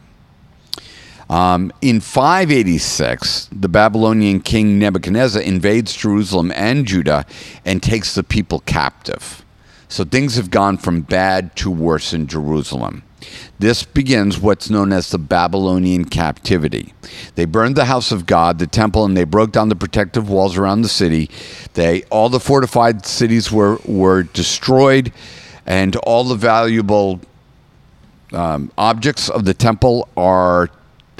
Um, 1.29 1.73
in 1.81 1.99
586, 1.99 3.49
the 3.51 3.67
Babylonian 3.67 4.39
king 4.39 4.79
Nebuchadnezzar 4.79 5.41
invades 5.41 5.93
Jerusalem 5.97 6.53
and 6.55 6.85
Judah 6.85 7.25
and 7.65 7.83
takes 7.83 8.15
the 8.15 8.23
people 8.23 8.61
captive. 8.61 9.43
So 9.91 10.05
things 10.05 10.37
have 10.37 10.49
gone 10.49 10.77
from 10.77 11.01
bad 11.01 11.53
to 11.57 11.69
worse 11.69 12.13
in 12.13 12.25
Jerusalem. 12.25 13.03
This 13.59 13.83
begins 13.83 14.39
what's 14.39 14.69
known 14.69 14.93
as 14.93 15.11
the 15.11 15.17
Babylonian 15.17 16.05
captivity. 16.05 16.93
They 17.35 17.43
burned 17.43 17.75
the 17.75 17.85
house 17.85 18.09
of 18.13 18.25
God, 18.25 18.57
the 18.57 18.67
temple, 18.67 19.03
and 19.03 19.17
they 19.17 19.25
broke 19.25 19.51
down 19.51 19.67
the 19.67 19.75
protective 19.75 20.29
walls 20.29 20.57
around 20.57 20.83
the 20.83 20.89
city. 20.89 21.29
They 21.73 22.03
all 22.03 22.29
the 22.29 22.39
fortified 22.39 23.05
cities 23.05 23.51
were 23.51 23.79
were 23.85 24.23
destroyed, 24.23 25.11
and 25.65 25.97
all 25.97 26.23
the 26.23 26.35
valuable 26.35 27.19
um, 28.31 28.71
objects 28.77 29.29
of 29.29 29.43
the 29.43 29.53
temple 29.53 30.07
are 30.15 30.69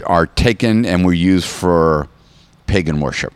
are 0.06 0.28
taken 0.28 0.86
and 0.86 1.06
were 1.06 1.14
used 1.14 1.48
for 1.48 2.08
pagan 2.68 3.02
worship. 3.02 3.34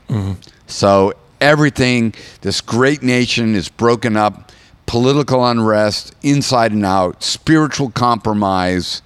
So 0.68 1.14
everything, 1.42 2.14
this 2.40 2.62
great 2.62 3.04
nation 3.04 3.54
is 3.54 3.68
broken 3.68 4.16
up, 4.16 4.52
political 4.86 5.46
unrest, 5.46 6.16
inside 6.22 6.72
and 6.72 6.86
out, 6.86 7.24
spiritual 7.24 7.90
compromise, 7.90 9.02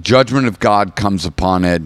judgment 0.00 0.46
of 0.46 0.58
God 0.58 0.96
comes 0.96 1.24
upon 1.24 1.64
it, 1.64 1.82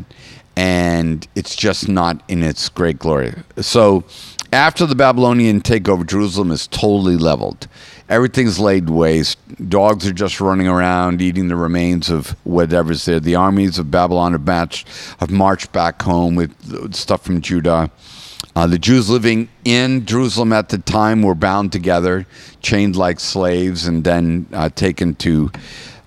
and 0.56 1.26
it's 1.34 1.54
just 1.54 1.88
not 1.88 2.22
in 2.28 2.42
its 2.42 2.68
great 2.68 2.98
glory. 2.98 3.34
So 3.60 4.04
after 4.52 4.86
the 4.86 4.94
Babylonian 4.94 5.60
takeover, 5.60 6.06
Jerusalem 6.06 6.50
is 6.50 6.66
totally 6.66 7.16
leveled. 7.16 7.68
Everything's 8.08 8.60
laid 8.60 8.88
waste. 8.88 9.38
Dogs 9.68 10.06
are 10.06 10.12
just 10.12 10.40
running 10.40 10.68
around 10.68 11.20
eating 11.20 11.48
the 11.48 11.56
remains 11.56 12.08
of 12.08 12.30
whatever's 12.44 13.04
there. 13.04 13.18
The 13.18 13.34
armies 13.34 13.78
of 13.78 13.90
Babylon 13.90 14.32
have 14.32 14.46
marched, 14.46 14.88
have 15.18 15.30
marched 15.30 15.72
back 15.72 16.00
home 16.02 16.36
with 16.36 16.94
stuff 16.94 17.22
from 17.22 17.40
Judah. 17.40 17.90
Uh, 18.56 18.66
the 18.66 18.78
Jews 18.78 19.10
living 19.10 19.50
in 19.66 20.06
Jerusalem 20.06 20.50
at 20.50 20.70
the 20.70 20.78
time 20.78 21.20
were 21.20 21.34
bound 21.34 21.72
together, 21.72 22.26
chained 22.62 22.96
like 22.96 23.20
slaves, 23.20 23.86
and 23.86 24.02
then 24.02 24.46
uh, 24.50 24.70
taken 24.70 25.14
to 25.16 25.50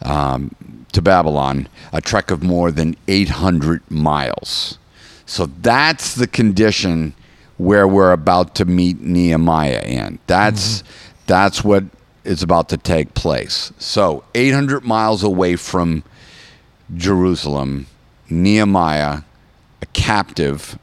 um, 0.01 0.55
to 0.91 0.99
Babylon, 1.03 1.69
a 1.93 2.01
trek 2.01 2.31
of 2.31 2.41
more 2.41 2.71
than 2.71 2.95
800 3.07 3.91
miles. 3.91 4.79
So 5.27 5.45
that's 5.45 6.15
the 6.15 6.25
condition 6.25 7.13
where 7.57 7.87
we're 7.87 8.13
about 8.13 8.55
to 8.55 8.65
meet 8.65 8.99
Nehemiah 8.99 9.83
in. 9.85 10.17
That's 10.25 10.83
that's 11.27 11.63
what 11.63 11.83
is 12.23 12.41
about 12.41 12.67
to 12.69 12.77
take 12.77 13.13
place. 13.13 13.71
So 13.77 14.23
800 14.33 14.83
miles 14.83 15.21
away 15.21 15.55
from 15.55 16.03
Jerusalem, 16.95 17.85
Nehemiah, 18.27 19.21
a 19.83 19.85
captive, 19.93 20.79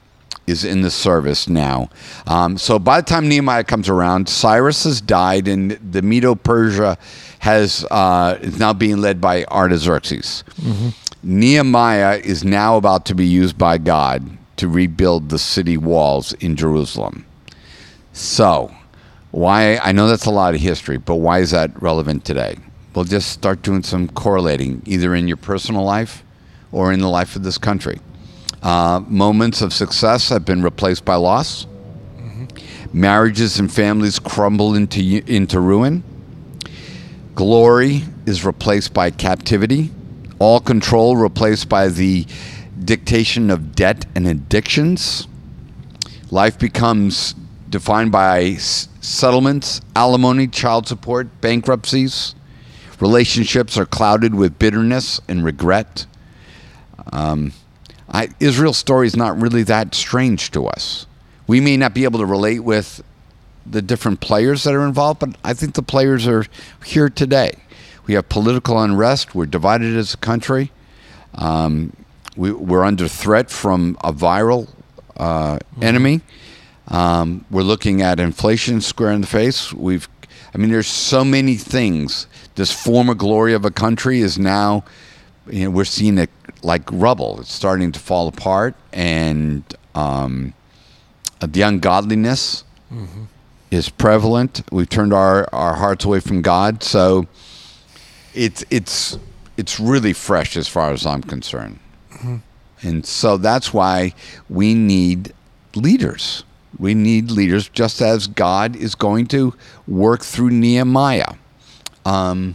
is 0.46 0.64
in 0.64 0.82
the 0.82 0.90
service 0.90 1.48
now. 1.48 1.88
Um, 2.26 2.56
so 2.58 2.78
by 2.78 3.00
the 3.00 3.06
time 3.06 3.28
Nehemiah 3.28 3.64
comes 3.64 3.88
around, 3.88 4.28
Cyrus 4.28 4.84
has 4.84 5.00
died, 5.00 5.48
and 5.48 5.72
the 5.72 6.02
Medo-Persia 6.02 6.96
has 7.40 7.84
uh, 7.90 8.38
is 8.40 8.58
now 8.58 8.72
being 8.72 8.98
led 8.98 9.20
by 9.20 9.44
Artaxerxes. 9.44 10.44
Nehemiah 11.22 12.18
is 12.18 12.44
now 12.44 12.76
about 12.76 13.04
to 13.06 13.14
be 13.14 13.26
used 13.26 13.58
by 13.58 13.78
God 13.78 14.36
to 14.56 14.68
rebuild 14.68 15.28
the 15.28 15.38
city 15.38 15.76
walls 15.76 16.32
in 16.34 16.56
Jerusalem. 16.56 17.26
So, 18.12 18.74
why? 19.32 19.76
I 19.78 19.92
know 19.92 20.08
that's 20.08 20.26
a 20.26 20.30
lot 20.30 20.54
of 20.54 20.60
history, 20.60 20.96
but 20.96 21.16
why 21.16 21.40
is 21.40 21.50
that 21.50 21.82
relevant 21.82 22.24
today? 22.24 22.56
Well, 22.94 23.04
just 23.04 23.30
start 23.30 23.60
doing 23.60 23.82
some 23.82 24.08
correlating, 24.08 24.82
either 24.86 25.14
in 25.14 25.28
your 25.28 25.36
personal 25.36 25.82
life 25.84 26.24
or 26.72 26.92
in 26.92 27.00
the 27.00 27.08
life 27.08 27.36
of 27.36 27.42
this 27.42 27.58
country. 27.58 28.00
Uh, 28.62 29.00
moments 29.06 29.62
of 29.62 29.72
success 29.72 30.28
have 30.28 30.44
been 30.44 30.62
replaced 30.62 31.04
by 31.04 31.14
loss. 31.14 31.66
Marriages 32.92 33.58
and 33.58 33.72
families 33.72 34.18
crumble 34.18 34.74
into 34.74 35.00
into 35.26 35.60
ruin. 35.60 36.02
Glory 37.34 38.02
is 38.24 38.44
replaced 38.44 38.94
by 38.94 39.10
captivity. 39.10 39.90
All 40.38 40.60
control 40.60 41.16
replaced 41.16 41.68
by 41.68 41.88
the 41.88 42.26
dictation 42.82 43.50
of 43.50 43.74
debt 43.74 44.06
and 44.14 44.26
addictions. 44.26 45.28
Life 46.30 46.58
becomes 46.58 47.34
defined 47.68 48.12
by 48.12 48.42
s- 48.42 48.88
settlements, 49.00 49.80
alimony, 49.94 50.46
child 50.46 50.86
support, 50.88 51.40
bankruptcies. 51.40 52.34
Relationships 53.00 53.76
are 53.76 53.86
clouded 53.86 54.34
with 54.34 54.58
bitterness 54.58 55.20
and 55.28 55.44
regret. 55.44 56.06
Um, 57.12 57.52
I, 58.08 58.28
Israel's 58.40 58.78
story 58.78 59.06
is 59.06 59.16
not 59.16 59.40
really 59.40 59.62
that 59.64 59.94
strange 59.94 60.50
to 60.52 60.66
us. 60.66 61.06
We 61.46 61.60
may 61.60 61.76
not 61.76 61.94
be 61.94 62.04
able 62.04 62.20
to 62.20 62.26
relate 62.26 62.60
with 62.60 63.02
the 63.64 63.82
different 63.82 64.20
players 64.20 64.64
that 64.64 64.74
are 64.74 64.86
involved, 64.86 65.20
but 65.20 65.36
I 65.42 65.54
think 65.54 65.74
the 65.74 65.82
players 65.82 66.26
are 66.26 66.44
here 66.84 67.08
today. 67.08 67.54
We 68.06 68.14
have 68.14 68.28
political 68.28 68.80
unrest. 68.80 69.34
We're 69.34 69.46
divided 69.46 69.96
as 69.96 70.14
a 70.14 70.18
country. 70.18 70.70
Um, 71.34 71.92
we, 72.36 72.52
we're 72.52 72.84
under 72.84 73.08
threat 73.08 73.50
from 73.50 73.96
a 74.04 74.12
viral 74.12 74.68
uh, 75.16 75.58
enemy. 75.82 76.20
Um, 76.88 77.44
we're 77.50 77.62
looking 77.62 78.02
at 78.02 78.20
inflation 78.20 78.80
square 78.80 79.10
in 79.10 79.22
the 79.22 79.26
face. 79.26 79.72
We've, 79.72 80.08
I 80.54 80.58
mean, 80.58 80.70
there's 80.70 80.86
so 80.86 81.24
many 81.24 81.56
things. 81.56 82.28
This 82.54 82.70
former 82.70 83.14
glory 83.14 83.54
of 83.54 83.64
a 83.64 83.70
country 83.70 84.20
is 84.20 84.38
now, 84.38 84.84
you 85.50 85.64
know, 85.64 85.70
we're 85.70 85.84
seeing 85.84 86.18
it 86.18 86.30
like 86.66 86.82
rubble. 86.90 87.40
It's 87.40 87.52
starting 87.52 87.92
to 87.92 88.00
fall 88.00 88.26
apart, 88.28 88.74
and 88.92 89.62
um, 89.94 90.52
the 91.40 91.62
ungodliness 91.62 92.64
is 93.70 93.88
prevalent. 93.88 94.62
We've 94.70 94.88
turned 94.88 95.12
our, 95.12 95.48
our 95.54 95.74
hearts 95.76 96.04
away 96.04 96.20
from 96.20 96.42
God, 96.42 96.82
so 96.82 97.26
it's 98.34 98.64
it's 98.70 99.18
it's 99.56 99.80
really 99.80 100.12
fresh 100.12 100.56
as 100.56 100.68
far 100.68 100.92
as 100.92 101.06
I'm 101.06 101.22
concerned. 101.22 101.78
And 102.82 103.06
so 103.06 103.36
that's 103.38 103.72
why 103.72 104.12
we 104.50 104.74
need 104.74 105.32
leaders. 105.74 106.44
We 106.78 106.92
need 106.94 107.30
leaders, 107.30 107.68
just 107.70 108.02
as 108.02 108.26
God 108.26 108.76
is 108.76 108.94
going 108.94 109.26
to 109.28 109.54
work 109.88 110.22
through 110.22 110.50
Nehemiah. 110.50 111.34
Um, 112.04 112.54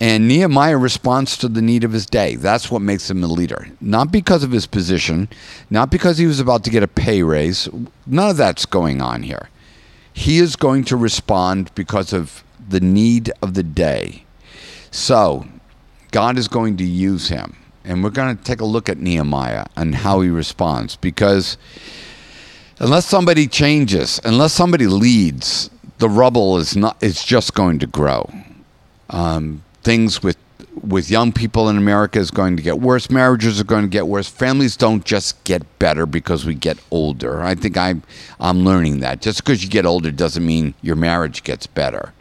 and 0.00 0.28
Nehemiah 0.28 0.76
responds 0.76 1.36
to 1.38 1.48
the 1.48 1.62
need 1.62 1.82
of 1.82 1.92
his 1.92 2.06
day. 2.06 2.36
That's 2.36 2.70
what 2.70 2.82
makes 2.82 3.10
him 3.10 3.24
a 3.24 3.26
leader. 3.26 3.68
Not 3.80 4.12
because 4.12 4.44
of 4.44 4.52
his 4.52 4.66
position, 4.66 5.28
not 5.70 5.90
because 5.90 6.18
he 6.18 6.26
was 6.26 6.38
about 6.38 6.62
to 6.64 6.70
get 6.70 6.84
a 6.84 6.88
pay 6.88 7.22
raise. 7.22 7.68
None 8.06 8.30
of 8.30 8.36
that's 8.36 8.64
going 8.64 9.02
on 9.02 9.24
here. 9.24 9.48
He 10.12 10.38
is 10.38 10.56
going 10.56 10.84
to 10.84 10.96
respond 10.96 11.74
because 11.74 12.12
of 12.12 12.44
the 12.68 12.80
need 12.80 13.32
of 13.42 13.54
the 13.54 13.62
day. 13.62 14.24
So, 14.90 15.46
God 16.10 16.38
is 16.38 16.48
going 16.48 16.76
to 16.78 16.84
use 16.84 17.28
him. 17.28 17.56
And 17.84 18.04
we're 18.04 18.10
going 18.10 18.36
to 18.36 18.44
take 18.44 18.60
a 18.60 18.66
look 18.66 18.88
at 18.88 18.98
Nehemiah 18.98 19.66
and 19.76 19.94
how 19.94 20.20
he 20.20 20.28
responds 20.28 20.96
because 20.96 21.56
unless 22.78 23.06
somebody 23.06 23.46
changes, 23.46 24.20
unless 24.24 24.52
somebody 24.52 24.86
leads, 24.86 25.70
the 25.98 26.08
rubble 26.08 26.58
is 26.58 26.76
not 26.76 26.96
it's 27.00 27.24
just 27.24 27.54
going 27.54 27.78
to 27.78 27.86
grow. 27.86 28.30
Um, 29.10 29.62
things 29.88 30.22
with 30.22 30.36
with 30.82 31.10
young 31.10 31.32
people 31.32 31.70
in 31.70 31.78
America 31.78 32.18
is 32.18 32.30
going 32.30 32.58
to 32.58 32.62
get 32.62 32.78
worse. 32.78 33.08
Marriages 33.08 33.58
are 33.58 33.64
going 33.64 33.84
to 33.84 33.88
get 33.88 34.06
worse. 34.06 34.28
Families 34.28 34.76
don't 34.76 35.02
just 35.02 35.42
get 35.44 35.62
better 35.78 36.04
because 36.04 36.44
we 36.44 36.54
get 36.54 36.76
older. 36.90 37.42
I 37.42 37.54
think 37.54 37.78
I'm 37.78 38.02
I'm 38.38 38.66
learning 38.66 39.00
that. 39.00 39.22
Just 39.22 39.42
because 39.42 39.64
you 39.64 39.70
get 39.70 39.86
older 39.86 40.10
doesn't 40.10 40.44
mean 40.44 40.74
your 40.82 40.94
marriage 40.94 41.42
gets 41.42 41.66
better. 41.66 42.12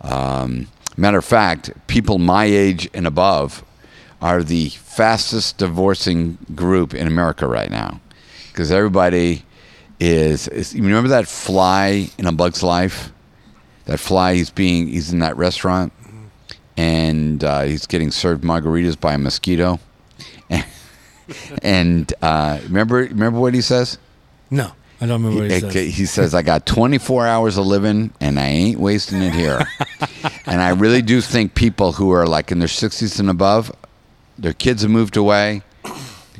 Um, 0.00 0.68
matter 0.96 1.18
of 1.18 1.24
fact, 1.26 1.70
people 1.86 2.18
my 2.18 2.46
age 2.46 2.88
and 2.94 3.06
above 3.06 3.62
are 4.22 4.42
the 4.42 4.70
fastest 4.70 5.58
divorcing 5.58 6.38
group 6.54 6.94
in 6.94 7.06
America 7.06 7.46
right 7.46 7.70
now 7.70 8.00
because 8.48 8.72
everybody 8.72 9.44
is, 10.00 10.48
is. 10.48 10.74
You 10.74 10.82
remember 10.82 11.10
that 11.10 11.28
fly 11.28 12.08
in 12.16 12.24
a 12.24 12.32
Bug's 12.32 12.62
Life? 12.62 13.12
That 13.84 14.00
fly, 14.00 14.34
he's 14.34 14.50
being, 14.50 14.88
he's 14.88 15.12
in 15.12 15.20
that 15.20 15.36
restaurant, 15.36 15.92
and 16.76 17.42
uh, 17.42 17.62
he's 17.62 17.86
getting 17.86 18.10
served 18.10 18.44
margaritas 18.44 18.98
by 18.98 19.14
a 19.14 19.18
mosquito. 19.18 19.80
and 21.62 22.12
uh, 22.22 22.58
remember, 22.64 22.96
remember 22.96 23.40
what 23.40 23.54
he 23.54 23.60
says? 23.60 23.98
No, 24.50 24.72
I 25.00 25.06
don't 25.06 25.22
remember 25.22 25.42
what 25.42 25.50
he 25.50 25.60
said. 25.60 25.72
he 25.72 26.06
says, 26.06 26.34
I 26.34 26.42
got 26.42 26.66
24 26.66 27.26
hours 27.26 27.56
of 27.56 27.66
living 27.66 28.12
and 28.20 28.38
I 28.38 28.46
ain't 28.46 28.80
wasting 28.80 29.22
it 29.22 29.32
here. 29.32 29.60
and 30.46 30.60
I 30.60 30.70
really 30.70 31.02
do 31.02 31.20
think 31.20 31.54
people 31.54 31.92
who 31.92 32.10
are 32.10 32.26
like 32.26 32.52
in 32.52 32.58
their 32.58 32.68
60s 32.68 33.18
and 33.18 33.30
above, 33.30 33.72
their 34.38 34.52
kids 34.52 34.82
have 34.82 34.90
moved 34.90 35.16
away, 35.16 35.62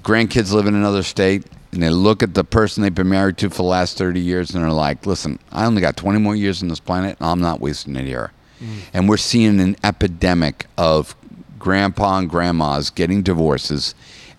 grandkids 0.02 0.52
live 0.52 0.66
in 0.66 0.74
another 0.74 1.02
state, 1.02 1.44
and 1.72 1.82
they 1.82 1.90
look 1.90 2.22
at 2.22 2.34
the 2.34 2.44
person 2.44 2.82
they've 2.82 2.94
been 2.94 3.08
married 3.08 3.36
to 3.38 3.50
for 3.50 3.56
the 3.56 3.62
last 3.64 3.98
30 3.98 4.20
years 4.20 4.54
and 4.54 4.62
they're 4.62 4.70
like, 4.70 5.04
listen, 5.04 5.38
I 5.52 5.66
only 5.66 5.80
got 5.80 5.96
20 5.96 6.18
more 6.18 6.36
years 6.36 6.62
on 6.62 6.68
this 6.68 6.80
planet 6.80 7.16
and 7.20 7.28
I'm 7.28 7.40
not 7.40 7.60
wasting 7.60 7.96
it 7.96 8.06
here. 8.06 8.32
And 8.92 9.08
we're 9.08 9.16
seeing 9.18 9.60
an 9.60 9.76
epidemic 9.84 10.66
of 10.78 11.14
grandpa 11.58 12.18
and 12.18 12.30
grandmas 12.30 12.90
getting 12.90 13.22
divorces 13.22 13.94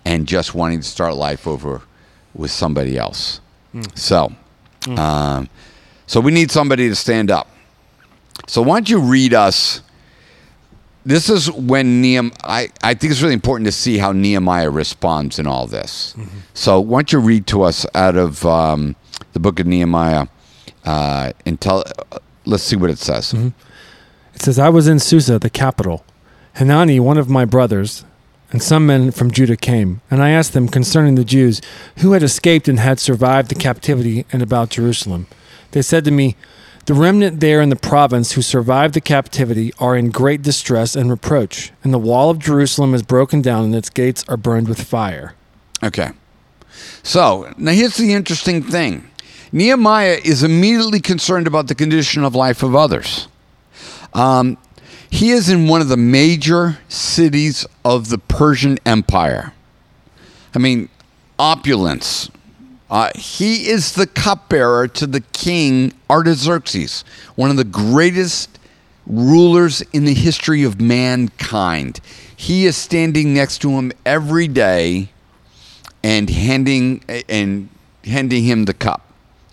and 0.06 0.28
just 0.28 0.56
wanting 0.56 0.80
to 0.80 0.86
start 0.88 1.16
life 1.16 1.46
over 1.48 1.82
with 2.34 2.52
somebody 2.52 2.98
else. 2.98 3.42
So, 3.96 4.32
um, 4.98 5.50
so 6.08 6.20
we 6.22 6.32
need 6.32 6.50
somebody 6.52 6.88
to 6.90 6.96
stand 6.96 7.30
up. 7.30 7.48
So 8.48 8.62
why 8.62 8.78
don't 8.78 8.90
you 8.90 9.00
read 9.00 9.34
us? 9.34 9.82
This 11.06 11.30
is 11.30 11.50
when 11.52 12.02
Nehemiah. 12.02 12.32
I, 12.44 12.70
I 12.84 12.94
think 12.94 13.12
it's 13.12 13.22
really 13.22 13.34
important 13.34 13.66
to 13.68 13.72
see 13.72 13.98
how 13.98 14.12
Nehemiah 14.12 14.70
responds 14.70 15.40
in 15.40 15.48
all 15.48 15.66
this. 15.68 16.16
So 16.54 16.80
why 16.80 17.00
don't 17.00 17.12
you 17.14 17.20
read 17.20 17.48
to 17.48 17.64
us 17.64 17.86
out 17.94 18.16
of 18.18 18.46
um, 18.46 18.96
the 19.34 19.40
book 19.40 19.60
of 19.60 19.68
Nehemiah 19.68 20.28
uh, 20.86 21.32
and 21.46 21.60
tell? 21.60 21.84
Uh, 22.12 22.20
let's 22.46 22.64
see 22.64 22.76
what 22.76 22.90
it 22.90 23.00
says. 23.00 23.34
It 24.38 24.44
says, 24.44 24.60
I 24.60 24.70
was 24.70 24.88
in 24.88 25.00
Susa, 25.00 25.40
the 25.40 25.50
capital. 25.50 26.06
Hanani, 26.58 27.00
one 27.00 27.18
of 27.18 27.28
my 27.28 27.44
brothers, 27.44 28.06
and 28.52 28.62
some 28.62 28.86
men 28.86 29.10
from 29.10 29.32
Judah 29.32 29.58
came, 29.58 30.02
and 30.12 30.22
I 30.22 30.30
asked 30.30 30.54
them 30.54 30.68
concerning 30.68 31.16
the 31.16 31.26
Jews 31.26 31.60
who 31.98 32.12
had 32.12 32.22
escaped 32.22 32.68
and 32.68 32.78
had 32.78 33.00
survived 33.00 33.50
the 33.50 33.56
captivity 33.56 34.28
and 34.32 34.44
about 34.44 34.70
Jerusalem. 34.70 35.26
They 35.72 35.82
said 35.82 36.06
to 36.06 36.12
me, 36.12 36.36
The 36.86 36.94
remnant 36.94 37.40
there 37.40 37.62
in 37.62 37.70
the 37.70 37.76
province 37.76 38.34
who 38.34 38.44
survived 38.44 38.94
the 38.94 39.02
captivity 39.02 39.74
are 39.80 39.98
in 39.98 40.12
great 40.12 40.44
distress 40.44 40.96
and 40.96 41.10
reproach, 41.10 41.72
and 41.84 41.92
the 41.92 41.98
wall 41.98 42.30
of 42.30 42.38
Jerusalem 42.38 42.94
is 42.94 43.02
broken 43.02 43.42
down 43.42 43.64
and 43.64 43.76
its 43.76 43.90
gates 43.90 44.24
are 44.28 44.38
burned 44.38 44.70
with 44.70 44.84
fire. 44.84 45.34
Okay. 45.84 46.12
So 47.02 47.52
now 47.58 47.72
here's 47.72 47.98
the 47.98 48.14
interesting 48.14 48.62
thing 48.62 49.10
Nehemiah 49.52 50.20
is 50.24 50.44
immediately 50.44 51.00
concerned 51.00 51.48
about 51.48 51.70
the 51.70 51.74
condition 51.74 52.24
of 52.24 52.36
life 52.36 52.62
of 52.62 52.76
others. 52.76 53.28
Um, 54.14 54.58
he 55.10 55.32
is 55.32 55.50
in 55.50 55.68
one 55.68 55.82
of 55.82 55.88
the 55.88 55.98
major 55.98 56.80
cities 56.90 57.66
of 57.86 58.10
the 58.10 58.18
Persian 58.18 58.78
Empire. 58.86 59.54
I 60.54 60.60
mean, 60.60 60.90
opulence. 61.40 62.30
Uh, 62.90 63.12
he 63.16 63.70
is 63.70 63.94
the 63.94 64.08
cupbearer 64.08 64.88
to 64.88 65.06
the 65.08 65.22
king 65.22 65.94
Artaxerxes, 66.10 67.04
one 67.36 67.52
of 67.52 67.58
the 67.58 67.64
greatest 67.64 68.58
rulers 69.06 69.82
in 69.94 70.06
the 70.06 70.14
history 70.14 70.64
of 70.64 70.80
mankind. 70.80 72.00
He 72.36 72.66
is 72.66 72.78
standing 72.78 73.34
next 73.34 73.60
to 73.60 73.72
him 73.72 73.92
every 74.06 74.48
day 74.48 75.10
and 76.04 76.30
handing 76.30 77.04
and 77.28 77.70
handing 78.04 78.44
him 78.44 78.66
the 78.66 78.74
cup. 78.74 79.04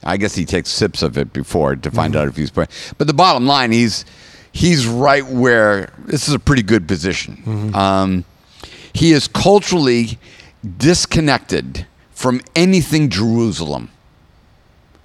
I 0.04 0.16
guess 0.16 0.34
he 0.34 0.44
takes 0.44 0.68
sips 0.68 1.02
of 1.02 1.16
it 1.16 1.32
before 1.32 1.76
to 1.76 1.90
find 1.90 2.14
out 2.14 2.28
if 2.28 2.36
he's. 2.36 2.50
But 2.50 2.68
the 2.98 3.14
bottom 3.14 3.46
line, 3.46 3.72
he's 3.72 4.04
he's 4.54 4.86
right 4.86 5.26
where 5.26 5.90
this 6.06 6.28
is 6.28 6.32
a 6.34 6.38
pretty 6.38 6.62
good 6.62 6.86
position. 6.88 7.72
Um, 7.74 8.24
he 8.94 9.10
is 9.12 9.26
culturally 9.28 10.18
disconnected 10.78 11.86
from 12.12 12.40
anything 12.54 13.10
Jerusalem, 13.10 13.90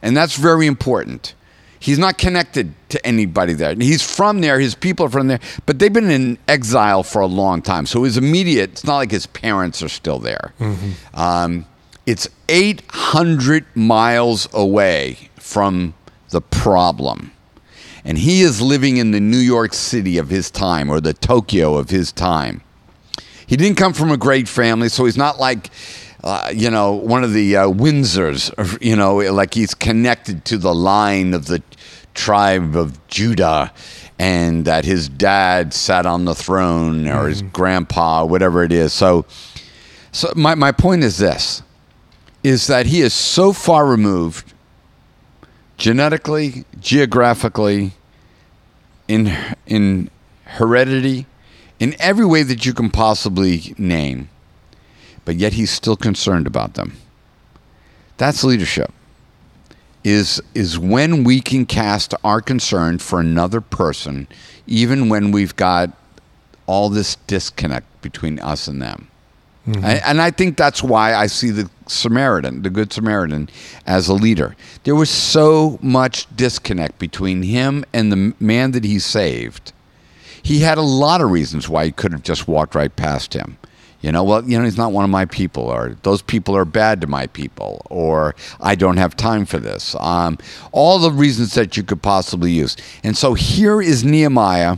and 0.02 0.16
that's 0.16 0.36
very 0.38 0.68
important. 0.68 1.34
He's 1.82 1.98
not 1.98 2.18
connected 2.18 2.74
to 2.90 3.04
anybody 3.06 3.54
there. 3.54 3.74
He's 3.74 4.04
from 4.04 4.42
there. 4.42 4.60
His 4.60 4.76
people 4.76 5.06
are 5.06 5.10
from 5.10 5.28
there, 5.28 5.40
but 5.66 5.80
they've 5.80 5.92
been 5.94 6.12
in 6.12 6.38
exile 6.48 7.04
for 7.04 7.22
a 7.22 7.26
long 7.26 7.62
time. 7.62 7.86
So 7.86 8.04
his 8.04 8.18
immediate, 8.18 8.72
it's 8.72 8.84
not 8.84 8.98
like 8.98 9.12
his 9.12 9.26
parents 9.28 9.82
are 9.82 9.90
still 9.90 10.20
there. 10.20 10.54
Um, 11.14 11.66
it's 12.06 12.28
800 12.50 13.66
miles 13.76 14.48
away 14.54 15.30
from 15.38 15.94
the 16.32 16.42
problem. 16.42 17.32
And 18.04 18.18
he 18.18 18.42
is 18.42 18.62
living 18.62 18.98
in 18.98 19.12
the 19.12 19.20
New 19.20 19.38
York 19.38 19.74
City 19.74 20.18
of 20.18 20.30
his 20.30 20.50
time 20.50 20.90
or 20.90 21.02
the 21.02 21.14
Tokyo 21.14 21.76
of 21.76 21.90
his 21.90 22.12
time. 22.12 22.62
He 23.46 23.58
didn't 23.58 23.78
come 23.78 23.94
from 23.94 24.12
a 24.12 24.18
great 24.18 24.48
family, 24.48 24.90
so 24.90 25.06
he's 25.06 25.18
not 25.18 25.40
like, 25.40 25.70
uh, 26.24 26.52
you 26.54 26.70
know, 26.70 26.94
one 26.94 27.24
of 27.24 27.34
the 27.34 27.58
uh, 27.58 27.68
Windsors, 27.68 28.54
or, 28.58 28.78
you 28.84 28.96
know, 28.96 29.18
like 29.18 29.54
he's 29.54 29.74
connected 29.74 30.46
to 30.46 30.58
the 30.58 30.74
line 30.74 31.34
of 31.34 31.48
the 31.48 31.64
tribe 32.14 32.76
of 32.76 33.08
Judah 33.08 33.72
and 34.20 34.66
that 34.66 34.84
his 34.84 35.08
dad 35.08 35.74
sat 35.74 36.06
on 36.06 36.26
the 36.26 36.36
throne 36.36 37.08
or 37.08 37.28
his 37.30 37.42
grandpa, 37.42 38.26
whatever 38.26 38.64
it 38.64 38.72
is. 38.72 38.92
So, 38.92 39.26
so 40.12 40.32
my, 40.36 40.56
my 40.56 40.72
point 40.72 41.04
is 41.04 41.18
this 41.18 41.64
is 42.44 42.68
that 42.68 42.86
he 42.86 43.02
is 43.02 43.14
so 43.14 43.52
far 43.52 43.86
removed 43.86 44.54
genetically, 45.80 46.66
geographically, 46.80 47.94
in 49.08 49.36
in 49.66 50.12
heredity, 50.44 51.26
in 51.80 51.96
every 52.00 52.26
way 52.26 52.44
that 52.44 52.66
you 52.66 52.74
can 52.74 52.92
possibly 52.92 53.74
name, 53.78 54.30
but 55.26 55.36
yet 55.38 55.54
he's 55.54 55.72
still 55.72 55.96
concerned 55.96 56.46
about 56.46 56.76
them. 56.76 56.98
That's 58.18 58.44
leadership. 58.44 58.94
Is 60.04 60.42
is 60.54 60.78
when 60.78 61.24
we 61.24 61.42
can 61.42 61.66
cast 61.66 62.14
our 62.24 62.42
concern 62.42 63.00
for 63.00 63.20
another 63.20 63.60
person, 63.62 64.28
even 64.68 65.10
when 65.10 65.32
we've 65.32 65.56
got 65.56 65.92
all 66.68 66.90
this 66.90 67.16
disconnect 67.28 68.02
between 68.02 68.40
us 68.40 68.68
and 68.68 68.82
them. 68.82 69.09
I- 69.84 70.02
And 70.06 70.22
I 70.22 70.32
think 70.32 70.58
that's 70.58 70.82
why 70.84 71.14
I 71.16 71.28
see 71.28 71.50
the 71.52 71.70
Samaritan, 71.88 72.62
the 72.62 72.70
Good 72.70 72.94
Samaritan, 72.94 73.50
as 73.86 74.08
a 74.08 74.14
leader. 74.14 74.56
There 74.84 74.96
was 74.96 75.10
so 75.10 75.80
much 75.82 76.28
disconnect 76.36 77.00
between 77.00 77.44
him 77.44 77.84
and 77.94 78.12
the 78.12 78.34
man 78.40 78.72
that 78.72 78.84
he 78.84 79.00
saved. 79.00 79.74
He 80.42 80.60
had 80.60 80.78
a 80.78 80.84
lot 80.84 81.22
of 81.22 81.32
reasons 81.32 81.68
why 81.68 81.86
he 81.86 81.92
could 81.92 82.12
have 82.12 82.24
just 82.24 82.48
walked 82.48 82.76
right 82.76 82.96
past 82.96 83.34
him. 83.34 83.58
You 84.02 84.14
know, 84.14 84.24
well, 84.24 84.44
you 84.50 84.58
know, 84.58 84.64
he's 84.64 84.78
not 84.78 84.94
one 84.94 85.04
of 85.04 85.10
my 85.10 85.26
people, 85.26 85.64
or 85.64 85.98
those 86.04 86.22
people 86.22 86.56
are 86.56 86.64
bad 86.64 87.02
to 87.02 87.08
my 87.08 87.28
people, 87.28 87.86
or 87.90 88.34
I 88.62 88.76
don't 88.76 88.96
have 88.96 89.18
time 89.18 89.46
for 89.46 89.58
this. 89.60 89.94
Um, 90.00 90.38
all 90.72 91.00
the 91.00 91.12
reasons 91.12 91.54
that 91.56 91.76
you 91.76 91.84
could 91.84 92.02
possibly 92.02 92.52
use. 92.52 92.78
And 93.04 93.18
so 93.18 93.34
here 93.34 93.82
is 93.82 94.06
Nehemiah. 94.06 94.78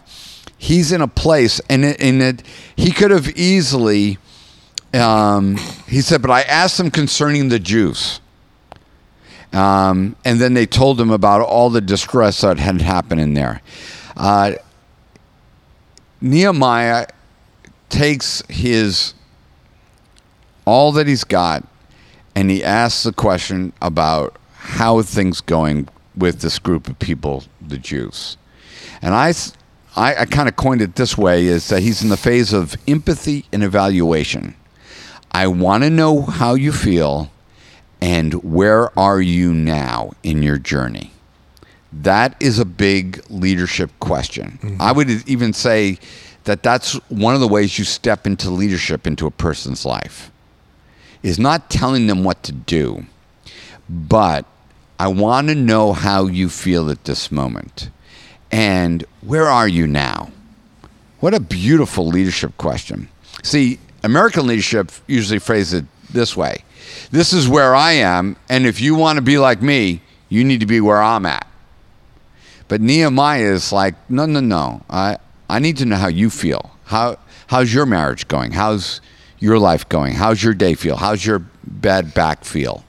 He's 0.58 0.92
in 0.92 1.02
a 1.02 1.08
place, 1.08 1.62
and 1.70 1.86
it, 1.86 2.02
and 2.02 2.22
it, 2.22 2.44
he 2.76 2.90
could 2.92 3.12
have 3.12 3.30
easily 3.38 4.18
um, 4.94 5.58
he 5.88 6.02
said, 6.02 6.22
but 6.22 6.32
I 6.32 6.42
asked 6.42 6.78
them 6.78 6.92
concerning 6.92 7.50
the 7.50 7.60
Jews. 7.60 8.20
Um, 9.54 10.16
and 10.24 10.40
then 10.40 10.54
they 10.54 10.66
told 10.66 11.00
him 11.00 11.12
about 11.12 11.42
all 11.42 11.70
the 11.70 11.82
distress 11.82 12.42
that 12.42 12.58
had 12.58 12.82
happened 12.82 13.22
in 13.22 13.34
there. 13.34 13.62
Uh, 14.16 14.54
Nehemiah 16.22 17.08
takes 17.90 18.44
his 18.48 19.14
all 20.66 20.92
that 20.94 21.08
he's 21.08 21.24
got 21.24 21.68
and 22.36 22.50
he 22.50 22.64
asks 22.64 23.04
the 23.04 23.12
question 23.12 23.74
about 23.82 24.38
how 24.54 25.02
things 25.02 25.42
going 25.42 25.90
with 26.16 26.42
this 26.42 26.60
group 26.60 26.88
of 26.88 26.98
people, 27.00 27.44
the 27.60 27.78
Jews. 27.78 28.38
And 29.02 29.14
I, 29.14 29.34
I 29.96 30.26
kind 30.26 30.48
of 30.48 30.56
coined 30.56 30.82
it 30.82 30.96
this 30.96 31.18
way 31.18 31.48
is 31.48 31.68
that 31.70 31.82
he's 31.82 32.04
in 32.04 32.10
the 32.10 32.18
phase 32.18 32.54
of 32.54 32.76
empathy 32.88 33.46
and 33.52 33.64
evaluation. 33.64 34.56
I 35.32 35.48
want 35.48 35.84
to 35.84 35.90
know 35.90 36.22
how 36.22 36.54
you 36.56 36.72
feel 36.72 37.32
and 38.02 38.34
where 38.44 38.98
are 38.98 39.22
you 39.22 39.54
now 39.54 40.12
in 40.24 40.42
your 40.44 40.58
journey. 40.58 41.12
That 41.94 42.36
is 42.40 42.58
a 42.58 42.66
big 42.66 43.24
leadership 43.30 43.92
question. 44.00 44.60
Mm-hmm. 44.62 44.82
I 44.82 44.92
would 44.92 45.10
even 45.28 45.54
say 45.54 46.00
that 46.46 46.64
that's 46.64 46.94
one 47.10 47.36
of 47.36 47.42
the 47.42 47.48
ways 47.48 47.78
you 47.78 47.86
step 47.86 48.26
into 48.26 48.50
leadership 48.50 49.06
into 49.06 49.28
a 49.28 49.32
person's 49.32 49.86
life 49.86 50.32
is 51.22 51.38
not 51.38 51.70
telling 51.70 52.08
them 52.08 52.24
what 52.24 52.42
to 52.44 52.52
do, 52.52 53.06
but 53.88 54.46
I 55.00 55.08
want 55.08 55.50
to 55.50 55.56
know 55.56 55.94
how 55.94 56.26
you 56.26 56.50
feel 56.50 56.90
at 56.90 57.06
this 57.06 57.32
moment. 57.32 57.90
And 58.52 59.04
where 59.22 59.48
are 59.48 59.68
you 59.68 59.86
now? 59.86 60.32
What 61.20 61.34
a 61.34 61.40
beautiful 61.40 62.08
leadership 62.08 62.58
question. 62.58 63.08
See, 63.44 63.80
American 64.04 64.48
leadership 64.48 64.92
usually 65.08 65.40
phrases 65.40 65.82
it 65.82 65.86
this 66.12 66.36
way 66.36 66.64
This 67.12 67.34
is 67.34 67.48
where 67.48 67.76
I 67.76 67.94
am, 67.94 68.36
and 68.50 68.66
if 68.66 68.82
you 68.82 68.96
want 68.96 69.18
to 69.18 69.22
be 69.22 69.38
like 69.38 69.62
me, 69.62 70.02
you 70.30 70.44
need 70.44 70.62
to 70.62 70.66
be 70.66 70.82
where 70.82 71.02
I'm 71.02 71.26
at. 71.26 71.48
But 72.68 72.80
Nehemiah 72.80 73.52
is 73.52 73.74
like, 73.74 73.96
no, 74.10 74.26
no, 74.26 74.40
no. 74.40 74.82
I, 74.90 75.18
I 75.50 75.60
need 75.60 75.76
to 75.78 75.86
know 75.86 75.98
how 75.98 76.08
you 76.08 76.30
feel. 76.30 76.72
How, 76.86 77.18
how's 77.48 77.74
your 77.74 77.86
marriage 77.86 78.30
going? 78.30 78.54
How's 78.54 79.02
your 79.40 79.60
life 79.60 79.90
going? 79.90 80.14
How's 80.14 80.42
your 80.42 80.54
day 80.54 80.74
feel? 80.76 80.96
How's 80.96 81.26
your 81.26 81.40
bad 81.66 82.14
back 82.14 82.46
feel? 82.46 82.86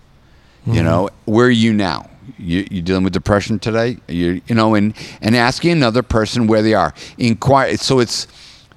You 0.66 0.74
mm-hmm. 0.74 0.84
know, 0.84 1.10
where 1.24 1.46
are 1.46 1.50
you 1.50 1.72
now? 1.72 2.08
You, 2.38 2.64
you 2.70 2.80
dealing 2.80 3.02
with 3.02 3.12
depression 3.12 3.58
today? 3.58 3.98
You, 4.06 4.40
you 4.46 4.54
know, 4.54 4.76
and, 4.76 4.94
and 5.20 5.34
asking 5.34 5.72
another 5.72 6.04
person 6.04 6.46
where 6.46 6.62
they 6.62 6.74
are. 6.74 6.94
Inquire. 7.18 7.76
So 7.76 7.98
it's 7.98 8.28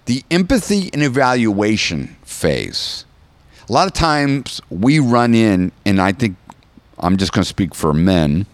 the 0.06 0.24
empathy 0.32 0.89
and 0.93 1.01
evaluation 1.03 2.16
phase. 2.24 3.06
a 3.68 3.74
lot 3.74 3.88
of 3.88 3.93
times 3.93 4.62
we 4.70 4.99
run 4.99 5.34
in, 5.34 5.72
and 5.86 5.99
I 5.99 6.12
think 6.12 6.38
I'm 6.99 7.18
just 7.18 7.32
going 7.34 7.43
to 7.43 7.49
speak 7.49 7.74
for 7.74 7.93
men, 7.93 8.45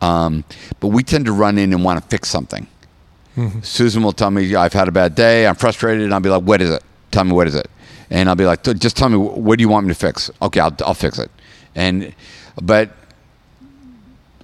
um, 0.00 0.44
but 0.80 0.88
we 0.88 1.02
tend 1.02 1.26
to 1.26 1.32
run 1.32 1.58
in 1.58 1.72
and 1.72 1.84
want 1.84 2.00
to 2.02 2.08
fix 2.08 2.28
something. 2.28 2.66
Susan 3.62 4.02
will 4.02 4.12
tell 4.12 4.32
me, 4.32 4.54
I've 4.56 4.72
had 4.72 4.88
a 4.88 4.92
bad 4.92 5.14
day, 5.14 5.46
I'm 5.46 5.54
frustrated, 5.54 6.02
and 6.02 6.12
I'll 6.12 6.18
be 6.20 6.28
like, 6.28 6.42
what 6.42 6.60
is 6.60 6.70
it? 6.70 6.82
Tell 7.12 7.22
me 7.22 7.32
what 7.32 7.46
is 7.46 7.54
it? 7.54 7.70
And 8.10 8.28
I'll 8.28 8.34
be 8.34 8.46
like, 8.46 8.64
just 8.64 8.96
tell 8.96 9.08
me, 9.08 9.16
what 9.16 9.58
do 9.58 9.62
you 9.62 9.68
want 9.68 9.86
me 9.86 9.92
to 9.92 9.98
fix? 9.98 10.28
Okay, 10.42 10.58
I'll, 10.58 10.74
I'll 10.84 10.94
fix 10.94 11.20
it. 11.20 11.30
And, 11.74 12.14
but 12.60 12.90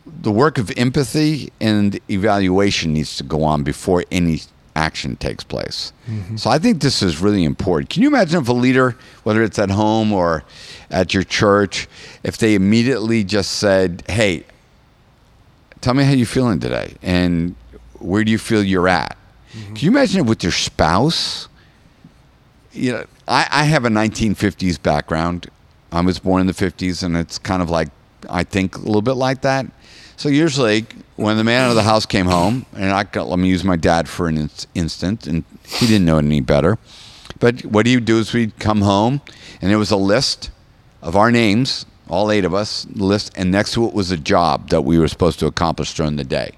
the 0.07 0.31
work 0.31 0.59
of 0.59 0.71
empathy 0.77 1.53
and 1.61 1.99
evaluation 2.09 2.93
needs 2.93 3.17
to 3.17 3.25
go 3.25 3.43
on 3.43 3.65
before 3.65 4.05
any 4.13 4.41
action 4.77 5.17
takes 5.17 5.45
place. 5.45 5.93
Mm-hmm. 6.09 6.37
So 6.37 6.51
I 6.51 6.59
think 6.59 6.81
this 6.81 7.03
is 7.03 7.21
really 7.21 7.45
important. 7.45 7.91
Can 7.91 8.03
you 8.03 8.09
imagine 8.09 8.41
if 8.41 8.49
a 8.49 8.53
leader, 8.53 8.97
whether 9.23 9.43
it's 9.43 9.59
at 9.59 9.71
home 9.71 10.13
or 10.13 10.45
at 10.91 11.15
your 11.15 11.23
church, 11.23 11.89
if 12.23 12.39
they 12.39 12.55
immediately 12.55 13.25
just 13.25 13.53
said, 13.53 14.03
"Hey, 14.09 14.45
tell 15.81 15.95
me 15.95 16.05
how 16.05 16.13
you're 16.13 16.27
feeling 16.27 16.61
today 16.61 16.95
and 17.03 17.55
where 17.99 18.25
do 18.25 18.31
you 18.31 18.39
feel 18.39 18.63
you're 18.63 18.89
at?" 18.89 19.17
Mm-hmm. 19.53 19.75
Can 19.75 19.85
you 19.85 19.91
imagine 19.91 20.21
it 20.21 20.27
with 20.27 20.43
your 20.43 20.53
spouse? 20.53 21.49
You 22.73 22.93
know, 22.93 23.05
I, 23.29 23.47
I 23.51 23.65
have 23.65 23.85
a 23.85 23.89
1950s 23.89 24.83
background. 24.83 25.49
I 25.93 26.01
was 26.01 26.19
born 26.19 26.41
in 26.41 26.47
the 26.49 26.53
50s, 26.53 27.05
and 27.05 27.17
it's 27.17 27.39
kind 27.39 27.63
of 27.63 27.71
like 27.71 27.89
I 28.29 28.43
think 28.43 28.77
a 28.77 28.81
little 28.81 29.03
bit 29.03 29.13
like 29.13 29.43
that. 29.43 29.67
So 30.17 30.29
usually, 30.29 30.87
when 31.17 31.37
the 31.37 31.45
man 31.45 31.69
of 31.69 31.77
the 31.77 31.83
house 31.83 32.07
came 32.07 32.27
home, 32.27 32.67
and 32.75 32.93
I 32.93 33.05
got, 33.05 33.29
let 33.29 33.39
me 33.39 33.49
use 33.49 33.65
my 33.65 33.77
dad 33.77 34.09
for 34.09 34.29
an 34.29 34.39
inst- 34.39 34.69
instant, 34.75 35.27
and 35.27 35.45
he 35.67 35.87
didn't 35.87 36.05
know 36.05 36.19
any 36.19 36.41
better. 36.41 36.79
But 37.41 37.65
what 37.65 37.87
he 37.87 37.97
would 37.97 38.05
do 38.05 38.19
is 38.19 38.33
we'd 38.33 38.59
come 38.59 38.83
home, 38.83 39.21
and 39.61 39.73
it 39.73 39.77
was 39.77 39.91
a 39.91 39.97
list 39.97 40.51
of 41.03 41.17
our 41.17 41.31
names, 41.31 41.85
all 42.09 42.31
eight 42.31 42.45
of 42.45 42.55
us, 42.55 42.87
list, 42.93 43.33
and 43.37 43.51
next 43.51 43.73
to 43.75 43.87
it 43.87 43.93
was 43.93 44.11
a 44.11 44.17
job 44.17 44.71
that 44.71 44.83
we 44.83 44.99
were 44.99 45.09
supposed 45.09 45.39
to 45.41 45.47
accomplish 45.47 45.95
during 45.95 46.17
the 46.17 46.25
day. 46.25 46.53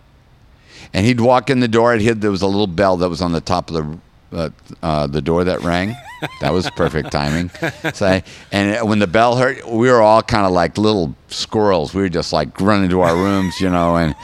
And 0.93 1.07
he'd 1.07 1.21
walk 1.21 1.51
in 1.51 1.61
the 1.61 1.69
door, 1.69 1.95
he'd, 1.95 2.21
there 2.21 2.31
was 2.31 2.43
a 2.43 2.47
little 2.47 2.67
bell 2.67 2.97
that 2.99 3.09
was 3.09 3.23
on 3.23 3.33
the 3.33 3.41
top 3.41 3.71
of 3.71 3.75
the 3.75 3.99
uh, 4.33 5.07
the 5.07 5.23
door 5.23 5.45
that 5.45 5.63
rang. 5.63 5.95
That 6.41 6.53
was 6.53 6.69
perfect 6.71 7.13
timing. 7.13 7.51
So, 7.95 8.21
and 8.51 8.89
when 8.89 8.99
the 8.99 9.07
bell 9.07 9.37
heard, 9.37 9.63
we 9.65 9.91
were 9.91 10.01
all 10.01 10.23
kind 10.23 10.47
of 10.47 10.53
like 10.53 10.79
little 10.79 11.15
squirrels. 11.29 11.95
We 11.95 12.03
were 12.03 12.09
just 12.09 12.33
like 12.33 12.61
running 12.61 12.91
to 12.91 13.01
our 13.03 13.15
rooms, 13.15 13.61
you 13.61 13.71
know, 13.71 13.97
and 13.97 14.15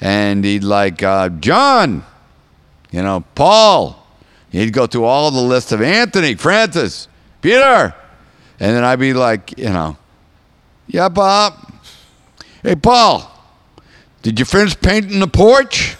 and 0.00 0.44
he'd 0.44 0.64
like 0.64 1.02
uh, 1.02 1.28
John, 1.28 2.04
you 2.90 3.02
know, 3.02 3.24
Paul. 3.34 3.96
He'd 4.50 4.72
go 4.72 4.86
through 4.86 5.04
all 5.04 5.30
the 5.30 5.40
list 5.40 5.70
of 5.70 5.80
Anthony, 5.80 6.34
Francis, 6.34 7.06
Peter, 7.40 7.94
and 8.58 8.76
then 8.76 8.82
I'd 8.82 8.98
be 8.98 9.14
like, 9.14 9.56
you 9.56 9.70
know, 9.70 9.96
yeah, 10.88 11.08
Bob. 11.08 11.54
Hey, 12.62 12.74
Paul, 12.74 13.30
did 14.22 14.38
you 14.38 14.44
finish 14.44 14.78
painting 14.78 15.20
the 15.20 15.28
porch? 15.28 15.96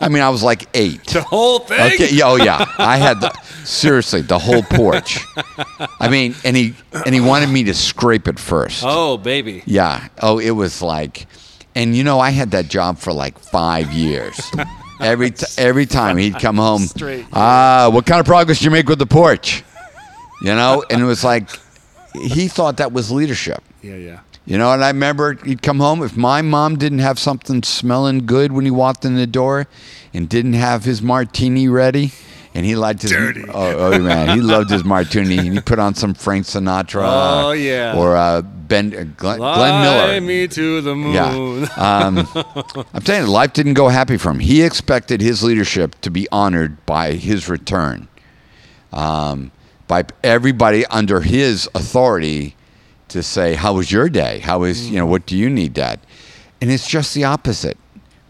I 0.00 0.08
mean, 0.08 0.22
I 0.22 0.28
was 0.28 0.42
like 0.42 0.66
eight. 0.74 1.04
The 1.06 1.22
whole 1.22 1.58
thing. 1.60 1.80
Okay. 1.94 2.10
Yeah, 2.10 2.24
oh 2.28 2.36
yeah. 2.36 2.64
I 2.78 2.96
had 2.96 3.20
the 3.20 3.32
seriously 3.64 4.20
the 4.22 4.38
whole 4.38 4.62
porch. 4.62 5.18
I 6.00 6.08
mean, 6.08 6.34
and 6.44 6.56
he 6.56 6.74
and 7.04 7.14
he 7.14 7.20
wanted 7.20 7.48
me 7.48 7.64
to 7.64 7.74
scrape 7.74 8.28
it 8.28 8.38
first. 8.38 8.82
Oh, 8.86 9.16
baby. 9.16 9.62
Yeah. 9.66 10.08
Oh, 10.22 10.38
it 10.38 10.52
was 10.52 10.80
like, 10.82 11.26
and 11.74 11.96
you 11.96 12.04
know, 12.04 12.20
I 12.20 12.30
had 12.30 12.52
that 12.52 12.68
job 12.68 12.98
for 12.98 13.12
like 13.12 13.38
five 13.38 13.92
years. 13.92 14.40
Every 15.00 15.32
t- 15.32 15.46
every 15.58 15.86
time 15.86 16.16
he'd 16.18 16.38
come 16.38 16.56
home, 16.68 16.82
Straight. 16.82 17.26
ah, 17.32 17.90
what 17.92 18.06
kind 18.06 18.20
of 18.20 18.26
progress 18.26 18.58
did 18.58 18.66
you 18.66 18.70
make 18.70 18.88
with 18.88 18.98
the 19.00 19.06
porch? 19.06 19.64
You 20.40 20.54
know, 20.54 20.84
and 20.88 21.00
it 21.02 21.04
was 21.04 21.24
like 21.24 21.48
he 22.14 22.46
thought 22.48 22.76
that 22.76 22.92
was 22.92 23.10
leadership. 23.10 23.62
Yeah, 23.82 23.96
yeah. 23.96 24.20
You 24.46 24.58
know, 24.58 24.72
and 24.72 24.84
I 24.84 24.88
remember 24.88 25.34
he'd 25.44 25.62
come 25.62 25.80
home 25.80 26.02
if 26.02 26.16
my 26.16 26.42
mom 26.42 26.76
didn't 26.76 26.98
have 26.98 27.18
something 27.18 27.62
smelling 27.62 28.26
good 28.26 28.52
when 28.52 28.66
he 28.66 28.70
walked 28.70 29.04
in 29.04 29.14
the 29.14 29.26
door, 29.26 29.66
and 30.12 30.28
didn't 30.28 30.52
have 30.52 30.84
his 30.84 31.00
martini 31.00 31.66
ready, 31.66 32.12
and 32.52 32.66
he 32.66 32.76
liked 32.76 33.02
his 33.02 33.10
Dirty. 33.10 33.44
Oh, 33.48 33.94
oh 33.94 33.98
man, 33.98 34.36
he 34.36 34.42
loved 34.42 34.68
his 34.68 34.84
martini, 34.84 35.38
and 35.38 35.54
he 35.54 35.60
put 35.60 35.78
on 35.78 35.94
some 35.94 36.12
Frank 36.12 36.44
Sinatra. 36.44 37.04
Oh, 37.04 37.52
yeah. 37.52 37.96
or 37.96 38.16
uh, 38.16 38.42
Ben 38.42 38.94
uh, 38.94 39.04
Glenn, 39.16 39.38
Glenn 39.38 39.82
Miller. 39.82 40.20
me 40.20 40.46
to 40.46 40.80
the 40.82 40.94
moon. 40.94 41.14
Yeah. 41.14 41.64
Um, 41.76 42.28
I'm 42.92 43.02
telling 43.02 43.26
you, 43.26 43.32
life 43.32 43.54
didn't 43.54 43.74
go 43.74 43.88
happy 43.88 44.18
for 44.18 44.30
him. 44.30 44.40
He 44.40 44.62
expected 44.62 45.22
his 45.22 45.42
leadership 45.42 45.98
to 46.02 46.10
be 46.10 46.28
honored 46.30 46.84
by 46.84 47.12
his 47.12 47.48
return, 47.48 48.08
um, 48.92 49.52
by 49.88 50.04
everybody 50.22 50.84
under 50.86 51.22
his 51.22 51.66
authority 51.74 52.56
to 53.14 53.22
say, 53.22 53.54
"How 53.54 53.72
was 53.72 53.90
your 53.90 54.08
day? 54.08 54.40
How 54.40 54.64
is, 54.64 54.90
you 54.90 54.98
know 54.98 55.06
what 55.06 55.24
do 55.26 55.36
you 55.36 55.48
need, 55.48 55.72
Dad?" 55.72 55.98
And 56.60 56.70
it's 56.70 56.86
just 56.86 57.14
the 57.14 57.24
opposite. 57.24 57.78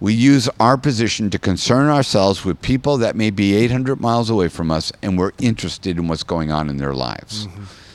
We 0.00 0.14
use 0.14 0.48
our 0.60 0.76
position 0.76 1.30
to 1.30 1.38
concern 1.38 1.88
ourselves 1.88 2.44
with 2.44 2.62
people 2.62 2.96
that 2.98 3.16
may 3.16 3.30
be 3.30 3.54
800 3.56 4.00
miles 4.00 4.30
away 4.30 4.48
from 4.48 4.70
us, 4.70 4.92
and 5.02 5.18
we're 5.18 5.32
interested 5.40 5.98
in 5.98 6.08
what's 6.08 6.22
going 6.22 6.52
on 6.52 6.70
in 6.70 6.76
their 6.76 6.94
lives. 6.94 7.48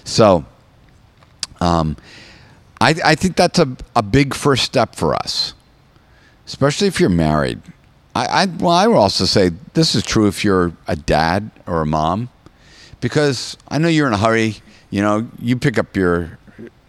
So. 0.03 0.45
Um, 1.61 1.97
I, 2.81 2.95
I 3.03 3.15
think 3.15 3.35
that's 3.35 3.59
a, 3.59 3.75
a 3.95 4.01
big 4.01 4.33
first 4.33 4.63
step 4.63 4.95
for 4.95 5.13
us, 5.15 5.53
especially 6.47 6.87
if 6.87 6.99
you're 6.99 7.09
married. 7.09 7.61
I, 8.15 8.25
I 8.25 8.45
well, 8.45 8.71
I 8.71 8.87
would 8.87 8.97
also 8.97 9.25
say 9.25 9.51
this 9.73 9.95
is 9.95 10.03
true 10.03 10.27
if 10.27 10.43
you're 10.43 10.71
a 10.87 10.95
dad 10.95 11.51
or 11.67 11.81
a 11.81 11.85
mom, 11.85 12.29
because 13.01 13.57
I 13.67 13.77
know 13.77 13.87
you're 13.87 14.07
in 14.07 14.13
a 14.13 14.17
hurry. 14.17 14.57
You 14.91 15.01
know, 15.01 15.27
you 15.39 15.55
pick 15.55 15.77
up 15.77 15.95
your 15.95 16.38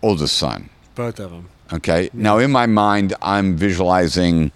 oldest 0.02 0.36
son. 0.36 0.68
Both 0.94 1.18
of 1.20 1.30
them. 1.30 1.48
Okay. 1.72 2.10
Now, 2.12 2.38
in 2.38 2.50
my 2.50 2.66
mind, 2.66 3.14
I'm 3.22 3.56
visualizing 3.56 4.50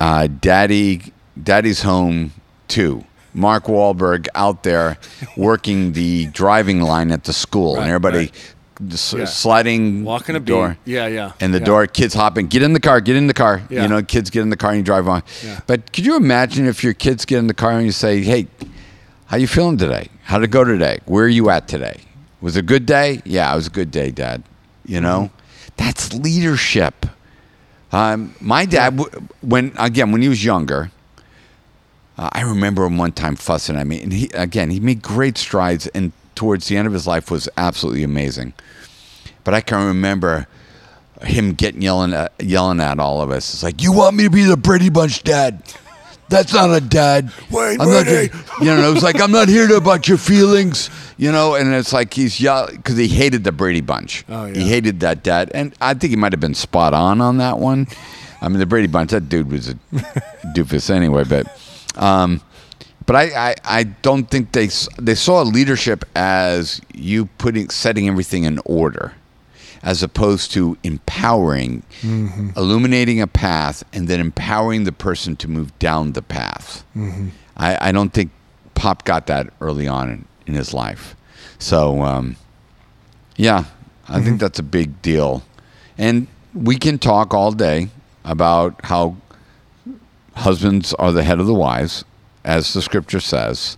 uh, 0.00 0.26
Daddy, 0.40 1.12
Daddy's 1.40 1.82
home 1.82 2.32
too. 2.68 3.04
Mark 3.34 3.64
Wahlberg 3.64 4.26
out 4.34 4.62
there 4.62 4.98
working 5.36 5.92
the 5.92 6.26
driving 6.26 6.80
line 6.82 7.10
at 7.12 7.24
the 7.24 7.32
school, 7.32 7.76
and 7.78 7.86
everybody 7.88 8.18
right. 8.80 8.92
s- 8.92 9.14
Yeah. 9.16 9.24
sliding 9.24 10.04
Walking 10.04 10.36
a 10.36 10.40
beat. 10.40 10.46
door 10.48 10.76
Yeah, 10.84 11.06
yeah. 11.06 11.32
and 11.40 11.54
the 11.54 11.58
yeah. 11.58 11.64
door 11.64 11.86
kids 11.86 12.12
hopping 12.12 12.48
get 12.48 12.62
in 12.62 12.72
the 12.74 12.80
car 12.80 13.00
get 13.00 13.16
in 13.16 13.28
the 13.28 13.34
car 13.34 13.62
Yeah. 13.70 13.82
you 13.84 13.88
know 13.88 14.02
kids 14.02 14.28
get 14.28 14.42
in 14.42 14.50
the 14.50 14.56
car 14.56 14.70
and 14.72 14.78
you 14.78 14.84
drive 14.84 15.08
on 15.08 15.22
Yeah. 15.42 15.60
but 15.66 15.92
could 15.94 16.04
you 16.04 16.16
imagine 16.16 16.66
if 16.66 16.82
your 16.84 16.92
kids 16.92 17.24
get 17.24 17.38
in 17.38 17.46
the 17.46 17.54
car 17.54 17.72
and 17.72 17.86
you 17.86 17.92
say 17.92 18.20
hey 18.22 18.48
how 19.26 19.36
you 19.38 19.46
feeling 19.46 19.78
today 19.78 20.08
how 20.24 20.38
did 20.38 20.44
it 20.46 20.50
go 20.50 20.64
today 20.64 20.98
where 21.06 21.24
are 21.24 21.28
you 21.28 21.48
at 21.48 21.68
today 21.68 22.00
was 22.42 22.56
it 22.56 22.60
a 22.60 22.62
good 22.62 22.84
day 22.84 23.22
yeah 23.24 23.50
it 23.52 23.56
was 23.56 23.66
a 23.68 23.70
good 23.70 23.90
day 23.90 24.10
dad 24.10 24.42
you 24.84 25.00
know 25.00 25.30
Mm-hmm. 25.32 25.74
that's 25.76 26.12
leadership 26.14 27.06
um, 27.92 28.34
my 28.40 28.64
dad 28.64 28.98
when 29.40 29.72
again 29.78 30.12
when 30.12 30.22
he 30.22 30.28
was 30.28 30.44
younger 30.44 30.90
uh, 32.18 32.28
I 32.32 32.42
remember 32.42 32.84
him 32.84 32.98
one 32.98 33.12
time 33.12 33.36
fussing 33.36 33.76
at 33.76 33.86
me, 33.86 34.02
and 34.02 34.12
he 34.12 34.30
again 34.34 34.70
he 34.70 34.80
made 34.80 35.02
great 35.02 35.38
strides, 35.38 35.86
and 35.88 36.12
towards 36.34 36.68
the 36.68 36.76
end 36.76 36.86
of 36.86 36.92
his 36.92 37.06
life 37.06 37.30
was 37.30 37.48
absolutely 37.56 38.02
amazing. 38.02 38.52
But 39.44 39.54
I 39.54 39.60
can 39.60 39.86
remember 39.86 40.46
him 41.22 41.54
getting 41.54 41.82
yelling 41.82 42.12
at, 42.12 42.32
yelling 42.38 42.80
at 42.80 42.98
all 42.98 43.22
of 43.22 43.30
us. 43.30 43.54
It's 43.54 43.62
like, 43.62 43.82
you 43.82 43.92
want 43.92 44.14
me 44.14 44.24
to 44.24 44.30
be 44.30 44.44
the 44.44 44.56
Brady 44.56 44.90
Bunch 44.90 45.22
dad? 45.22 45.62
That's 46.32 46.52
not 46.52 46.70
a 46.70 46.80
dad. 46.80 47.30
Wayne 47.50 47.80
I'm 47.80 47.88
not 47.88 48.04
Brady." 48.06 48.32
here- 48.32 48.44
you 48.60 48.66
know, 48.66 48.90
it 48.90 48.94
was 48.94 49.02
like 49.02 49.20
I'm 49.20 49.30
not 49.32 49.48
here 49.48 49.66
to 49.68 49.76
about 49.76 50.08
your 50.08 50.18
feelings. 50.18 50.90
You 51.18 51.30
know, 51.30 51.54
and 51.54 51.72
it's 51.72 51.92
like 51.92 52.14
he's 52.14 52.40
yelling 52.40 52.76
because 52.76 52.96
he 52.96 53.06
hated 53.06 53.44
the 53.44 53.52
Brady 53.52 53.80
Bunch. 53.82 54.24
Oh, 54.28 54.46
yeah. 54.46 54.54
He 54.54 54.68
hated 54.68 55.00
that 55.00 55.22
dad, 55.22 55.50
and 55.54 55.72
I 55.80 55.94
think 55.94 56.10
he 56.10 56.16
might 56.16 56.32
have 56.32 56.40
been 56.40 56.54
spot 56.54 56.94
on 56.94 57.20
on 57.20 57.36
that 57.38 57.58
one. 57.60 57.86
I 58.40 58.48
mean, 58.48 58.58
the 58.58 58.66
Brady 58.66 58.88
Bunch. 58.88 59.10
That 59.12 59.28
dude 59.28 59.50
was 59.52 59.68
a 59.68 59.74
doofus 60.54 60.90
anyway, 60.90 61.24
but. 61.24 61.46
Um, 61.96 62.40
but 63.04 63.16
I, 63.16 63.22
I, 63.50 63.54
I 63.64 63.82
don't 63.82 64.30
think 64.30 64.52
they 64.52 64.68
they 64.98 65.14
saw 65.16 65.42
leadership 65.42 66.04
as 66.14 66.80
you 66.94 67.26
putting 67.38 67.68
setting 67.68 68.08
everything 68.08 68.44
in 68.44 68.60
order, 68.64 69.12
as 69.82 70.02
opposed 70.02 70.52
to 70.52 70.76
empowering, 70.82 71.82
mm-hmm. 72.02 72.50
illuminating 72.56 73.20
a 73.20 73.26
path, 73.26 73.82
and 73.92 74.08
then 74.08 74.20
empowering 74.20 74.84
the 74.84 74.92
person 74.92 75.34
to 75.36 75.48
move 75.48 75.76
down 75.78 76.12
the 76.12 76.22
path. 76.22 76.84
Mm-hmm. 76.96 77.28
I, 77.56 77.88
I 77.88 77.92
don't 77.92 78.12
think 78.12 78.30
Pop 78.74 79.04
got 79.04 79.26
that 79.26 79.52
early 79.60 79.88
on 79.88 80.10
in, 80.10 80.24
in 80.46 80.54
his 80.54 80.72
life. 80.72 81.16
So 81.58 82.02
um, 82.02 82.36
yeah, 83.36 83.64
I 84.08 84.14
think 84.14 84.26
mm-hmm. 84.26 84.36
that's 84.38 84.58
a 84.58 84.64
big 84.64 85.02
deal, 85.02 85.42
and 85.98 86.26
we 86.54 86.76
can 86.76 86.98
talk 86.98 87.34
all 87.34 87.52
day 87.52 87.88
about 88.24 88.84
how 88.84 89.16
husbands 90.34 90.94
are 90.94 91.12
the 91.12 91.22
head 91.22 91.40
of 91.40 91.46
the 91.46 91.54
wives, 91.54 92.04
as 92.44 92.72
the 92.72 92.82
scripture 92.82 93.20
says. 93.20 93.76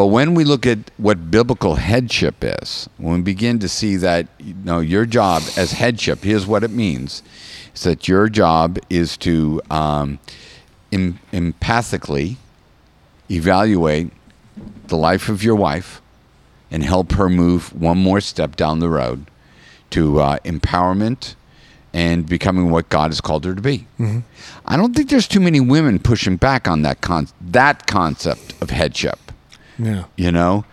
But 0.00 0.06
when 0.06 0.34
we 0.34 0.44
look 0.44 0.66
at 0.66 0.78
what 0.96 1.30
biblical 1.30 1.74
headship 1.74 2.36
is, 2.40 2.88
when 2.96 3.16
we 3.16 3.20
begin 3.20 3.58
to 3.58 3.68
see 3.68 3.96
that, 3.96 4.28
you 4.38 4.54
know, 4.64 4.80
your 4.80 5.04
job 5.04 5.42
as 5.58 5.72
headship, 5.72 6.20
here's 6.24 6.46
what 6.46 6.64
it 6.64 6.70
means: 6.70 7.22
is 7.74 7.82
that 7.82 8.08
your 8.08 8.30
job 8.30 8.78
is 8.88 9.18
to 9.18 9.60
um, 9.70 10.18
em- 10.90 11.18
empathically 11.34 12.36
evaluate 13.30 14.10
the 14.86 14.96
life 14.96 15.28
of 15.28 15.44
your 15.44 15.54
wife, 15.54 16.00
and 16.70 16.82
help 16.82 17.12
her 17.12 17.28
move 17.28 17.78
one 17.78 17.98
more 17.98 18.22
step 18.22 18.56
down 18.56 18.78
the 18.78 18.88
road 18.88 19.26
to 19.90 20.18
uh, 20.18 20.38
empowerment 20.46 21.34
and 21.92 22.24
becoming 22.26 22.70
what 22.70 22.88
God 22.88 23.10
has 23.10 23.20
called 23.20 23.44
her 23.44 23.54
to 23.54 23.60
be. 23.60 23.86
I 24.64 24.78
don't 24.78 24.96
think 24.96 25.10
there's 25.10 25.28
too 25.28 25.40
many 25.40 25.60
women 25.60 25.98
pushing 25.98 26.36
back 26.36 26.66
on 26.66 26.80
that 26.82 27.02
con- 27.02 27.28
that 27.42 27.86
concept 27.86 28.54
of 28.62 28.70
headship. 28.70 29.18
Yeah. 29.80 30.04
You 30.16 30.30
know, 30.32 30.64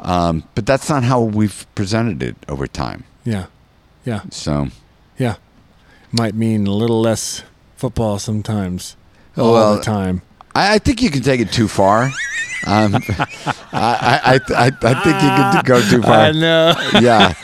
um, 0.00 0.44
but 0.54 0.66
that's 0.66 0.88
not 0.88 1.04
how 1.04 1.20
we've 1.20 1.66
presented 1.74 2.22
it 2.22 2.36
over 2.48 2.66
time. 2.66 3.04
Yeah. 3.24 3.46
Yeah. 4.04 4.22
So, 4.30 4.68
Yeah. 5.18 5.36
Might 6.12 6.34
mean 6.34 6.66
a 6.66 6.70
little 6.72 7.00
less 7.00 7.42
football 7.76 8.18
sometimes. 8.18 8.96
Oh, 9.36 9.46
all 9.46 9.52
well, 9.52 9.76
the 9.76 9.82
time. 9.82 10.22
I, 10.54 10.74
I 10.74 10.78
think 10.78 11.02
you 11.02 11.10
can 11.10 11.22
take 11.22 11.40
it 11.40 11.50
too 11.52 11.66
far. 11.68 12.04
Um, 12.66 12.94
I, 13.72 14.38
I, 14.38 14.40
I, 14.54 14.66
I 14.66 14.94
think 15.02 15.16
you 15.16 15.28
can 15.28 15.64
go 15.64 15.80
too 15.82 16.00
far. 16.02 16.18
I 16.18 16.32
know. 16.32 16.74
yeah. 17.00 17.34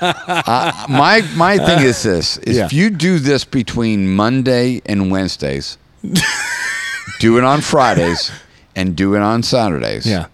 Uh, 0.00 0.86
my 0.88 1.22
my 1.36 1.58
thing 1.58 1.80
is 1.84 2.02
this: 2.02 2.38
is 2.38 2.56
Yeah. 2.56 2.64
if 2.66 2.72
you 2.72 2.90
do 2.90 3.18
this 3.18 3.44
between 3.44 4.08
Monday 4.14 4.82
and 4.84 5.10
Wednesdays, 5.10 5.78
do 7.20 7.38
it 7.38 7.44
on 7.44 7.60
Fridays, 7.60 8.30
and 8.76 8.96
do 8.96 9.14
it 9.14 9.22
on 9.22 9.42
Saturdays. 9.42 10.04
Yeah. 10.06 10.26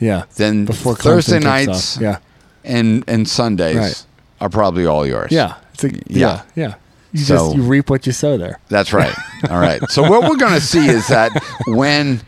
Yeah. 0.00 0.24
Then 0.36 0.64
Before 0.64 0.94
Thursday 0.96 1.38
Clemson 1.38 1.42
kicks 1.42 1.66
nights 1.68 1.96
off. 1.96 2.02
Yeah. 2.02 2.18
and 2.64 3.04
and 3.06 3.28
Sundays 3.28 3.76
Right. 3.76 4.06
are 4.40 4.48
probably 4.48 4.86
all 4.86 5.06
yours. 5.06 5.30
Yeah. 5.30 5.54
It's 5.74 5.84
a, 5.84 5.90
yeah. 6.08 6.42
Yeah. 6.56 6.74
You 7.12 7.20
So- 7.24 7.34
just 7.36 7.56
you 7.56 7.62
reap 7.62 7.90
what 7.90 8.06
you 8.06 8.12
sow 8.12 8.36
there. 8.36 8.58
That's 8.68 8.92
right. 8.92 9.14
All 9.50 9.58
right. 9.60 9.80
So 9.90 10.02
what 10.08 10.22
we're 10.28 10.36
going 10.36 10.52
to 10.54 10.60
see 10.60 10.86
is 10.88 11.08
that 11.08 11.32
when 11.66 12.20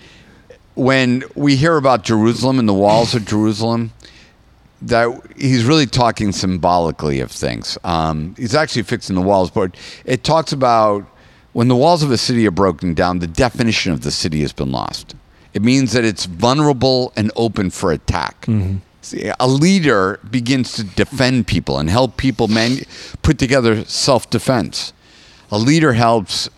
when 0.75 1.23
we 1.35 1.57
hear 1.57 1.77
about 1.77 2.03
Jerusalem 2.03 2.59
and 2.59 2.69
the 2.69 2.73
walls 2.75 3.15
of 3.15 3.25
Jerusalem, 3.27 3.93
that 4.81 5.09
he's 5.37 5.65
really 5.65 5.87
talking 5.87 6.33
symbolically 6.33 7.21
of 7.21 7.31
things. 7.31 7.79
Um, 7.85 8.35
he's 8.37 8.55
actually 8.55 8.83
fixing 8.83 9.15
the 9.15 9.23
walls, 9.23 9.51
but 9.51 9.77
it 10.05 10.25
talks 10.25 10.53
about 10.53 11.05
when 11.53 11.69
the 11.69 11.77
walls 11.77 12.03
of 12.03 12.11
a 12.11 12.17
city 12.19 12.47
are 12.47 12.51
broken 12.51 12.95
down, 12.95 13.19
the 13.21 13.27
definition 13.27 13.93
of 13.93 14.01
the 14.03 14.11
city 14.11 14.41
has 14.41 14.53
been 14.53 14.73
lost. 14.73 15.15
It 15.55 15.63
means 15.63 15.93
that 15.93 16.05
it's 16.05 16.25
vulnerable 16.25 17.13
and 17.17 17.31
open 17.37 17.71
for 17.71 17.93
attack. 17.93 18.47
See, 19.03 19.31
a 19.39 19.49
leader 19.49 20.21
begins 20.31 20.73
to 20.75 20.85
defend 20.85 21.47
people 21.47 21.79
and 21.79 21.91
help 21.91 22.17
people 22.17 22.49
man- 22.49 22.79
put 23.23 23.39
together 23.39 23.85
self 23.85 24.31
defense. 24.31 24.93
A 25.51 25.59
leader 25.59 25.93
helps 25.93 26.49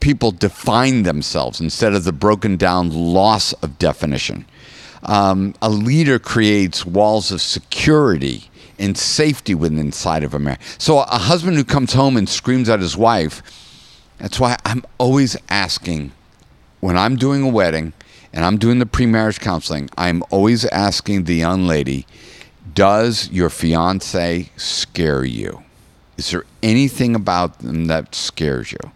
people 0.00 0.30
define 0.30 1.02
themselves 1.02 1.60
instead 1.60 1.92
of 1.94 2.04
the 2.04 2.12
broken 2.12 2.56
down 2.56 2.90
loss 2.90 3.52
of 3.54 3.78
definition. 3.78 4.44
Um, 5.02 5.54
a 5.60 5.68
leader 5.68 6.18
creates 6.18 6.86
walls 6.86 7.30
of 7.30 7.42
security 7.42 8.50
and 8.78 8.96
safety 8.96 9.54
within 9.54 9.78
inside 9.78 10.24
of 10.24 10.32
a 10.32 10.38
marriage. 10.38 10.60
So 10.78 11.00
a 11.00 11.18
husband 11.18 11.56
who 11.56 11.64
comes 11.64 11.92
home 11.92 12.16
and 12.16 12.28
screams 12.28 12.68
at 12.68 12.80
his 12.80 12.96
wife, 12.96 13.42
that's 14.18 14.40
why 14.40 14.56
I'm 14.64 14.84
always 14.98 15.36
asking 15.48 16.12
when 16.80 16.96
I'm 16.96 17.16
doing 17.16 17.42
a 17.42 17.48
wedding 17.48 17.92
and 18.34 18.44
I'm 18.44 18.58
doing 18.58 18.80
the 18.80 18.86
pre-marriage 18.86 19.38
counseling, 19.38 19.88
I'm 19.96 20.22
always 20.28 20.64
asking 20.66 21.24
the 21.24 21.36
young 21.36 21.68
lady, 21.68 22.04
does 22.74 23.30
your 23.30 23.48
fiance 23.48 24.50
scare 24.56 25.24
you? 25.24 25.62
Is 26.18 26.32
there 26.32 26.44
anything 26.60 27.14
about 27.14 27.60
them 27.60 27.86
that 27.86 28.14
scares 28.14 28.72
you? 28.72 28.90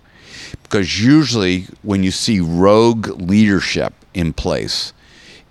Because 0.65 1.03
usually 1.03 1.67
when 1.83 2.03
you 2.03 2.11
see 2.11 2.41
rogue 2.41 3.09
leadership 3.21 3.95
in 4.13 4.33
place, 4.33 4.93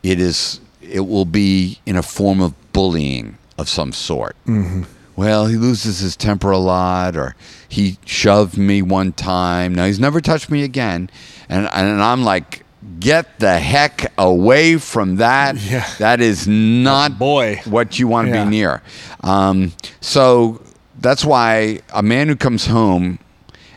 it 0.04 0.20
is 0.20 0.60
it 0.82 1.02
will 1.02 1.26
be 1.26 1.80
in 1.86 1.96
a 1.96 2.04
form 2.04 2.42
of 2.42 2.54
bullying 2.74 3.38
of 3.58 3.68
some 3.70 3.92
sort. 3.92 4.36
Mm-hmm. 4.46 4.84
Well, 5.16 5.48
he 5.48 5.56
loses 5.56 6.00
his 6.00 6.16
temper 6.16 6.52
a 6.52 6.58
lot, 6.60 7.18
or 7.18 7.36
he 7.68 7.98
shoved 8.06 8.58
me 8.58 8.82
one 8.82 9.12
time. 9.14 9.74
Now 9.74 9.86
he's 9.86 10.00
never 10.00 10.22
touched 10.22 10.50
me 10.52 10.64
again, 10.64 11.10
and 11.50 11.68
and 11.74 12.02
I'm 12.02 12.24
like, 12.24 12.64
get 13.00 13.40
the 13.40 13.60
heck 13.60 14.12
away 14.18 14.78
from 14.78 15.18
that. 15.18 15.56
Yeah. 15.62 15.86
That 16.00 16.22
is 16.22 16.48
not 16.48 17.18
Boy. 17.20 17.62
what 17.66 18.00
you 18.00 18.08
want 18.08 18.30
to 18.30 18.34
Yeah. 18.36 18.44
be 18.46 18.50
near. 18.50 18.82
Um, 19.22 19.74
so 20.02 20.62
that's 21.00 21.24
why 21.26 21.80
a 21.94 22.02
man 22.02 22.28
who 22.28 22.36
comes 22.36 22.68
home 22.68 23.20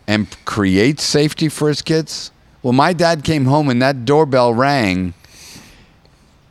and 0.06 0.26
creates 0.44 1.04
safety 1.04 1.48
for 1.48 1.68
his 1.68 1.82
kids. 1.82 2.30
Well, 2.62 2.72
my 2.72 2.92
dad 2.92 3.24
came 3.24 3.46
home 3.46 3.68
and 3.68 3.80
that 3.82 4.04
doorbell 4.04 4.54
rang. 4.54 5.14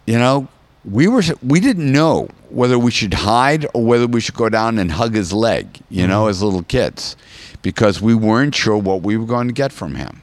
You 0.05 0.17
know, 0.17 0.47
we 0.85 1.07
were 1.07 1.21
we 1.43 1.59
didn't 1.59 1.91
know 1.91 2.29
whether 2.49 2.79
we 2.79 2.89
should 2.91 3.13
hide 3.13 3.67
or 3.73 3.83
whether 3.85 4.07
we 4.07 4.19
should 4.21 4.35
go 4.35 4.49
down 4.49 4.79
and 4.79 4.91
hug 4.91 5.13
his 5.13 5.31
leg. 5.31 5.79
You 5.89 6.07
know, 6.07 6.27
as 6.27 6.41
little 6.41 6.63
kids, 6.63 7.15
because 7.61 8.01
we 8.01 8.15
weren't 8.15 8.55
sure 8.55 8.77
what 8.77 9.01
we 9.03 9.17
were 9.17 9.25
going 9.27 9.47
to 9.47 9.53
get 9.53 9.71
from 9.71 9.95
him. 9.95 10.21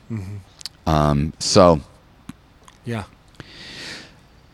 Um, 0.87 1.33
so. 1.39 1.81
Yeah. 2.87 3.05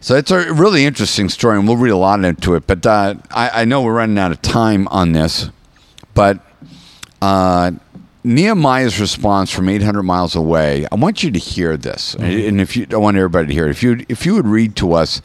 So 0.00 0.16
it's 0.16 0.32
a 0.32 0.52
really 0.52 0.84
interesting 0.84 1.28
story, 1.28 1.56
and 1.58 1.68
we'll 1.68 1.76
read 1.76 1.90
a 1.90 1.96
lot 1.96 2.24
into 2.24 2.54
it. 2.56 2.66
But 2.66 2.84
uh, 2.84 3.14
I, 3.30 3.62
I 3.62 3.64
know 3.64 3.82
we're 3.82 3.94
running 3.94 4.18
out 4.18 4.32
of 4.32 4.42
time 4.42 4.88
on 4.88 5.12
this. 5.12 5.48
But 6.14 6.40
uh, 7.22 7.70
Nehemiah's 8.24 8.98
response 8.98 9.50
from 9.52 9.68
800 9.68 10.02
miles 10.02 10.34
away, 10.34 10.86
I 10.90 10.96
want 10.96 11.22
you 11.22 11.30
to 11.30 11.38
hear 11.38 11.76
this. 11.76 12.14
And 12.14 12.60
if 12.60 12.76
you, 12.76 12.86
I 12.90 12.96
want 12.96 13.16
everybody 13.16 13.46
to 13.46 13.52
hear 13.54 13.66
it. 13.68 13.70
If 13.70 13.82
you, 13.84 14.04
if 14.08 14.26
you 14.26 14.34
would 14.34 14.46
read 14.46 14.74
to 14.76 14.92
us 14.94 15.22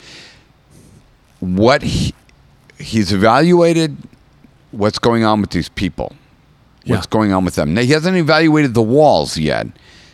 what 1.40 1.82
he, 1.82 2.14
he's 2.78 3.12
evaluated, 3.12 3.98
what's 4.72 5.00
going 5.00 5.24
on 5.24 5.42
with 5.42 5.50
these 5.50 5.70
people, 5.70 6.16
what's 6.86 7.06
Yeah. 7.08 7.10
going 7.10 7.34
on 7.34 7.46
with 7.46 7.56
them. 7.56 7.74
Now, 7.74 7.82
he 7.82 7.94
hasn't 7.94 8.16
evaluated 8.16 8.76
the 8.76 8.82
walls 8.84 9.38
yet. 9.40 9.68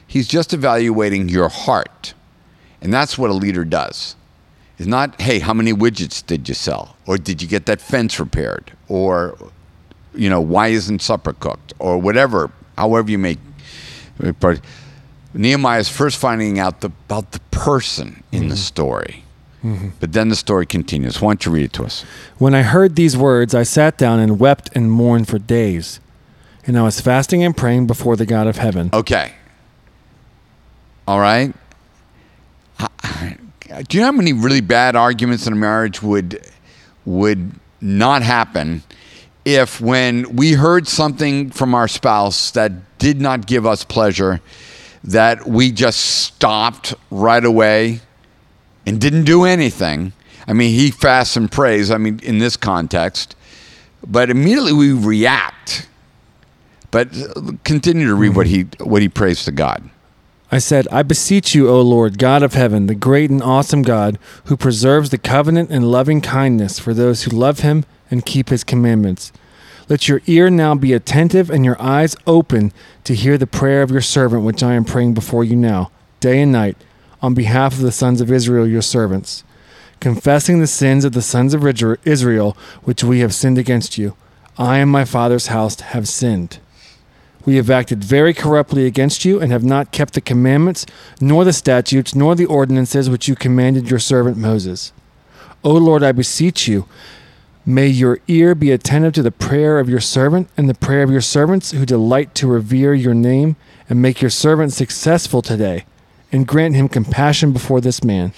He's 0.07 0.27
just 0.27 0.53
evaluating 0.53 1.27
your 1.27 1.49
heart. 1.49 2.13
And 2.83 2.93
that's 2.93 3.17
what 3.17 3.31
a 3.31 3.33
leader 3.33 3.65
does. 3.65 4.15
It's 4.77 4.87
not, 4.87 5.19
hey, 5.21 5.39
how 5.39 5.53
many 5.53 5.73
widgets 5.73 6.23
did 6.25 6.47
you 6.47 6.53
sell? 6.53 6.95
Or 7.07 7.17
did 7.17 7.41
you 7.41 7.47
get 7.47 7.65
that 7.65 7.79
fence 7.79 8.19
repaired? 8.19 8.73
Or, 8.89 9.37
you 10.13 10.29
know, 10.29 10.41
why 10.41 10.67
isn't 10.67 11.01
supper 11.01 11.33
cooked? 11.33 11.73
Or 11.79 11.97
whatever, 11.97 12.51
however 12.77 13.09
you 13.09 13.17
make. 13.17 13.39
Nehemiah 15.33 15.79
is 15.79 15.89
first 15.89 16.17
finding 16.17 16.59
out 16.59 16.81
the, 16.81 16.91
about 17.07 17.31
the 17.31 17.39
person 17.51 18.23
in 18.31 18.49
the 18.49 18.55
mm-hmm. 18.55 18.55
story. 18.55 19.23
Mm-hmm. 19.63 19.89
But 19.99 20.11
then 20.11 20.27
the 20.29 20.35
story 20.35 20.65
continues. 20.65 21.21
Why 21.21 21.29
don't 21.29 21.45
you 21.45 21.51
read 21.51 21.65
it 21.65 21.73
to 21.73 21.85
us? 21.85 22.03
When 22.37 22.53
I 22.53 22.63
heard 22.63 22.95
these 22.95 23.15
words, 23.15 23.55
I 23.55 23.63
sat 23.63 23.97
down 23.97 24.19
and 24.19 24.39
wept 24.39 24.69
and 24.75 24.91
mourned 24.91 25.29
for 25.29 25.39
days. 25.39 26.01
And 26.65 26.77
I 26.77 26.83
was 26.83 26.99
fasting 26.99 27.43
and 27.43 27.55
praying 27.55 27.87
before 27.87 28.15
the 28.15 28.25
God 28.25 28.47
of 28.47 28.57
heaven. 28.57 28.89
Okay. 28.91 29.33
All 31.07 31.19
right. 31.19 31.53
Do 33.87 33.97
you 33.97 34.01
know 34.01 34.07
how 34.07 34.11
many 34.11 34.33
really 34.33 34.61
bad 34.61 34.95
arguments 34.95 35.47
in 35.47 35.53
a 35.53 35.55
marriage 35.55 36.01
would 36.01 36.45
would 37.05 37.51
not 37.81 38.21
happen 38.21 38.83
if 39.45 39.81
when 39.81 40.35
we 40.35 40.53
heard 40.53 40.87
something 40.87 41.49
from 41.49 41.75
our 41.75 41.87
spouse 41.87 42.51
that 42.51 42.97
did 42.97 43.19
not 43.19 43.45
give 43.45 43.65
us 43.65 43.83
pleasure 43.83 44.41
that 45.03 45.45
we 45.45 45.71
just 45.71 45.99
stopped 45.99 46.93
right 47.11 47.43
away 47.43 47.99
and 48.85 49.01
didn't 49.01 49.25
do 49.25 49.43
anything. 49.43 50.13
I 50.47 50.53
mean, 50.53 50.73
he 50.73 50.91
fasts 50.91 51.35
and 51.35 51.51
prays, 51.51 51.91
I 51.91 51.97
mean 51.97 52.19
in 52.23 52.37
this 52.37 52.55
context, 52.55 53.35
but 54.05 54.29
immediately 54.29 54.73
we 54.73 54.93
react. 54.93 55.87
But 56.91 57.11
continue 57.63 58.07
to 58.07 58.13
read 58.13 58.35
what 58.35 58.45
mm-hmm. 58.45 58.77
he 58.79 58.83
what 58.83 59.01
he 59.01 59.09
prays 59.09 59.45
to 59.45 59.51
God. 59.51 59.89
I 60.53 60.59
said, 60.59 60.87
I 60.91 61.01
beseech 61.01 61.55
you, 61.55 61.67
O 61.67 61.81
Lord, 61.81 62.19
God 62.19 62.43
of 62.43 62.53
heaven, 62.53 62.85
the 62.85 62.93
great 62.93 63.31
and 63.31 63.41
awesome 63.41 63.81
God, 63.81 64.19
who 64.43 64.55
preserves 64.55 65.09
the 65.09 65.17
covenant 65.17 65.71
and 65.71 65.91
loving 65.91 66.21
kindness 66.21 66.77
for 66.77 66.93
those 66.93 67.23
who 67.23 67.31
love 67.31 67.61
him 67.61 67.85
and 68.11 68.23
keep 68.23 68.49
his 68.49 68.63
commandments. 68.63 69.31
Let 69.89 70.07
your 70.07 70.21
ear 70.27 70.51
now 70.51 70.75
be 70.75 70.93
attentive 70.93 71.49
and 71.49 71.65
your 71.65 71.81
eyes 71.81 72.15
open 72.27 72.71
to 73.03 73.15
hear 73.15 73.35
the 73.35 73.47
prayer 73.47 73.81
of 73.81 73.89
your 73.89 74.01
servant, 74.01 74.43
which 74.43 74.61
I 74.61 74.75
am 74.75 74.85
praying 74.85 75.15
before 75.15 75.43
you 75.43 75.55
now, 75.55 75.89
day 76.19 76.39
and 76.39 76.51
night, 76.51 76.77
on 77.19 77.33
behalf 77.33 77.73
of 77.73 77.81
the 77.81 77.91
sons 77.91 78.21
of 78.21 78.31
Israel, 78.31 78.67
your 78.67 78.83
servants, 78.83 79.43
confessing 79.99 80.59
the 80.59 80.67
sins 80.67 81.03
of 81.03 81.13
the 81.13 81.23
sons 81.23 81.55
of 81.55 81.65
Israel, 82.05 82.55
which 82.83 83.03
we 83.03 83.21
have 83.21 83.33
sinned 83.33 83.57
against 83.57 83.97
you. 83.97 84.15
I 84.59 84.77
and 84.77 84.91
my 84.91 85.03
father's 85.03 85.47
house 85.47 85.79
have 85.79 86.07
sinned. 86.07 86.59
We 87.45 87.57
have 87.57 87.69
acted 87.69 88.03
very 88.03 88.33
corruptly 88.33 88.85
against 88.85 89.25
you 89.25 89.41
and 89.41 89.51
have 89.51 89.63
not 89.63 89.91
kept 89.91 90.13
the 90.13 90.21
commandments, 90.21 90.85
nor 91.19 91.43
the 91.43 91.53
statutes, 91.53 92.15
nor 92.15 92.35
the 92.35 92.45
ordinances 92.45 93.09
which 93.09 93.27
you 93.27 93.35
commanded 93.35 93.89
your 93.89 93.99
servant 93.99 94.37
Moses. 94.37 94.93
O 95.63 95.73
Lord, 95.73 96.03
I 96.03 96.11
beseech 96.11 96.67
you, 96.67 96.87
may 97.65 97.87
your 97.87 98.19
ear 98.27 98.55
be 98.55 98.71
attentive 98.71 99.13
to 99.13 99.23
the 99.23 99.31
prayer 99.31 99.79
of 99.79 99.89
your 99.89 99.99
servant 99.99 100.49
and 100.55 100.69
the 100.69 100.73
prayer 100.73 101.03
of 101.03 101.11
your 101.11 101.21
servants 101.21 101.71
who 101.71 101.85
delight 101.85 102.33
to 102.35 102.47
revere 102.47 102.93
your 102.93 103.13
name, 103.13 103.55
and 103.89 104.01
make 104.01 104.21
your 104.21 104.31
servant 104.31 104.71
successful 104.71 105.41
today, 105.41 105.85
and 106.31 106.47
grant 106.47 106.75
him 106.75 106.87
compassion 106.87 107.51
before 107.51 107.81
this 107.81 108.03
man. 108.03 108.33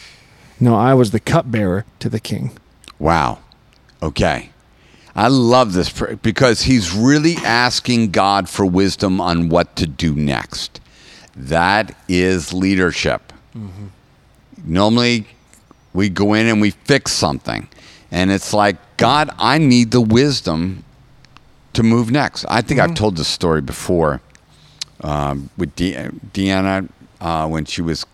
Now 0.59 0.75
I 0.75 0.95
was 0.95 1.11
the 1.11 1.19
cupbearer 1.19 1.85
to 1.99 2.09
the 2.09 2.19
king. 2.19 2.57
Wow. 2.97 3.39
Okay. 4.01 4.49
I 5.15 5.29
love 5.29 5.73
this 5.73 5.89
because 6.21 6.61
he's 6.63 6.93
really 6.93 7.35
asking 7.37 8.11
God 8.11 8.49
for 8.49 8.65
wisdom 8.65 9.21
on 9.21 9.47
what 9.49 9.75
to 9.77 9.87
do 9.87 10.13
next. 10.13 10.81
That 11.35 11.95
is 12.09 12.53
leadership. 12.53 13.31
Normally, 14.65 15.27
we 15.93 16.09
go 16.09 16.33
in 16.33 16.47
and 16.47 16.59
we 16.59 16.71
fix 16.71 17.13
something. 17.13 17.67
And 18.11 18.31
it's 18.31 18.53
like, 18.53 18.75
God, 18.97 19.29
I 19.37 19.57
need 19.57 19.91
the 19.91 20.01
wisdom 20.01 20.83
to 21.73 21.83
move 21.83 22.11
next. 22.11 22.45
I 22.49 22.61
think 22.61 22.79
I've 22.79 22.95
told 22.95 23.17
this 23.17 23.27
story 23.27 23.61
before 23.61 24.21
um, 25.01 25.49
with 25.57 25.75
De- 25.75 25.93
Deanna 26.33 26.89
uh, 27.21 27.47
when 27.47 27.65
she 27.65 27.81
was 27.81 28.05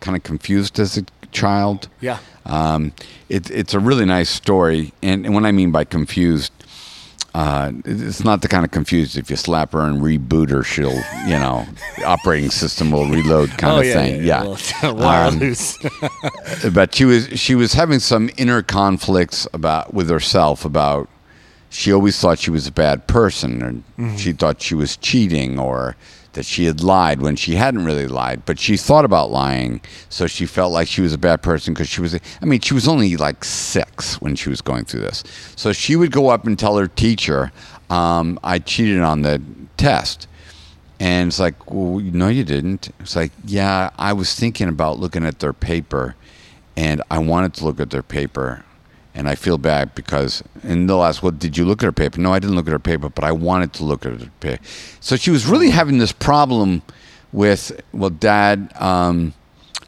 kind 0.00 0.16
of 0.16 0.22
confused 0.22 0.78
as 0.78 0.96
a 0.98 1.04
child. 1.26 1.88
Yeah. 2.00 2.18
Um, 2.44 2.92
it, 3.28 3.50
it's 3.50 3.74
a 3.74 3.80
really 3.80 4.04
nice 4.04 4.30
story, 4.30 4.92
and, 5.02 5.26
and 5.26 5.34
what 5.34 5.44
I 5.44 5.52
mean 5.52 5.72
by 5.72 5.84
confused, 5.84 6.52
uh, 7.34 7.72
it's 7.84 8.24
not 8.24 8.40
the 8.40 8.48
kind 8.48 8.64
of 8.64 8.70
confused 8.70 9.18
if 9.18 9.28
you 9.28 9.36
slap 9.36 9.72
her 9.72 9.80
and 9.80 10.00
reboot 10.00 10.50
her, 10.50 10.62
she'll, 10.62 10.94
you 11.26 11.38
know, 11.38 11.66
the 11.98 12.04
operating 12.06 12.50
system 12.50 12.90
will 12.90 13.06
reload 13.06 13.50
kind 13.58 13.74
oh, 13.74 13.80
of 13.80 13.84
yeah, 13.84 13.92
thing. 13.92 14.24
Yeah. 14.24 14.44
Yeah, 14.44 14.56
yeah. 14.82 15.26
Um, 16.64 16.72
but 16.72 16.94
she 16.94 17.04
was 17.04 17.26
she 17.38 17.54
was 17.54 17.74
having 17.74 17.98
some 17.98 18.30
inner 18.36 18.62
conflicts 18.62 19.46
about 19.52 19.92
with 19.92 20.08
herself 20.08 20.64
about 20.64 21.08
she 21.68 21.92
always 21.92 22.18
thought 22.18 22.38
she 22.38 22.50
was 22.50 22.66
a 22.66 22.72
bad 22.72 23.06
person 23.06 23.84
and 23.98 24.18
she 24.18 24.32
thought 24.32 24.62
she 24.62 24.74
was 24.74 24.96
cheating 24.96 25.58
or 25.58 25.96
that 26.36 26.44
she 26.44 26.66
had 26.66 26.82
lied 26.82 27.20
when 27.20 27.34
she 27.34 27.56
hadn't 27.56 27.84
really 27.84 28.06
lied 28.06 28.40
but 28.46 28.58
she 28.58 28.76
thought 28.76 29.04
about 29.04 29.30
lying 29.30 29.80
so 30.08 30.26
she 30.26 30.46
felt 30.46 30.72
like 30.72 30.86
she 30.86 31.00
was 31.00 31.12
a 31.12 31.18
bad 31.18 31.42
person 31.42 31.74
because 31.74 31.88
she 31.88 32.00
was 32.00 32.14
i 32.14 32.44
mean 32.44 32.60
she 32.60 32.74
was 32.74 32.86
only 32.86 33.16
like 33.16 33.42
six 33.44 34.20
when 34.20 34.36
she 34.36 34.48
was 34.48 34.60
going 34.60 34.84
through 34.84 35.00
this 35.00 35.24
so 35.56 35.72
she 35.72 35.96
would 35.96 36.12
go 36.12 36.28
up 36.28 36.46
and 36.46 36.58
tell 36.58 36.76
her 36.76 36.86
teacher 36.86 37.50
um, 37.90 38.38
i 38.44 38.58
cheated 38.58 39.00
on 39.00 39.22
the 39.22 39.42
test 39.76 40.28
and 40.98 41.28
it's 41.28 41.38
like, 41.38 41.70
well, 41.70 42.00
no, 42.00 42.28
you 42.28 42.44
didn't. 42.44 42.90
It's 43.00 43.16
like, 43.16 43.32
yeah, 43.44 43.90
I 43.98 44.12
was 44.12 44.34
thinking 44.34 44.68
about 44.68 44.98
looking 44.98 45.26
at 45.26 45.40
their 45.40 45.52
paper, 45.52 46.14
and 46.76 47.02
I 47.10 47.18
wanted 47.18 47.54
to 47.54 47.64
look 47.64 47.80
at 47.80 47.90
their 47.90 48.02
paper, 48.02 48.64
and 49.16 49.28
I 49.28 49.34
feel 49.34 49.58
bad 49.58 49.94
because. 49.94 50.44
And 50.62 50.88
they'll 50.88 51.02
ask, 51.02 51.22
well, 51.22 51.32
did 51.32 51.56
you 51.56 51.64
look 51.64 51.82
at 51.82 51.86
her 51.86 51.92
paper? 51.92 52.20
No, 52.20 52.32
I 52.32 52.38
didn't 52.38 52.54
look 52.54 52.66
at 52.66 52.72
her 52.72 52.78
paper, 52.78 53.08
but 53.08 53.24
I 53.24 53.32
wanted 53.32 53.72
to 53.74 53.84
look 53.84 54.06
at 54.06 54.20
her 54.20 54.30
paper. 54.40 54.62
So 55.00 55.16
she 55.16 55.30
was 55.30 55.46
really 55.46 55.70
having 55.70 55.98
this 55.98 56.12
problem 56.12 56.82
with, 57.32 57.80
well, 57.92 58.10
Dad, 58.10 58.72
um, 58.76 59.34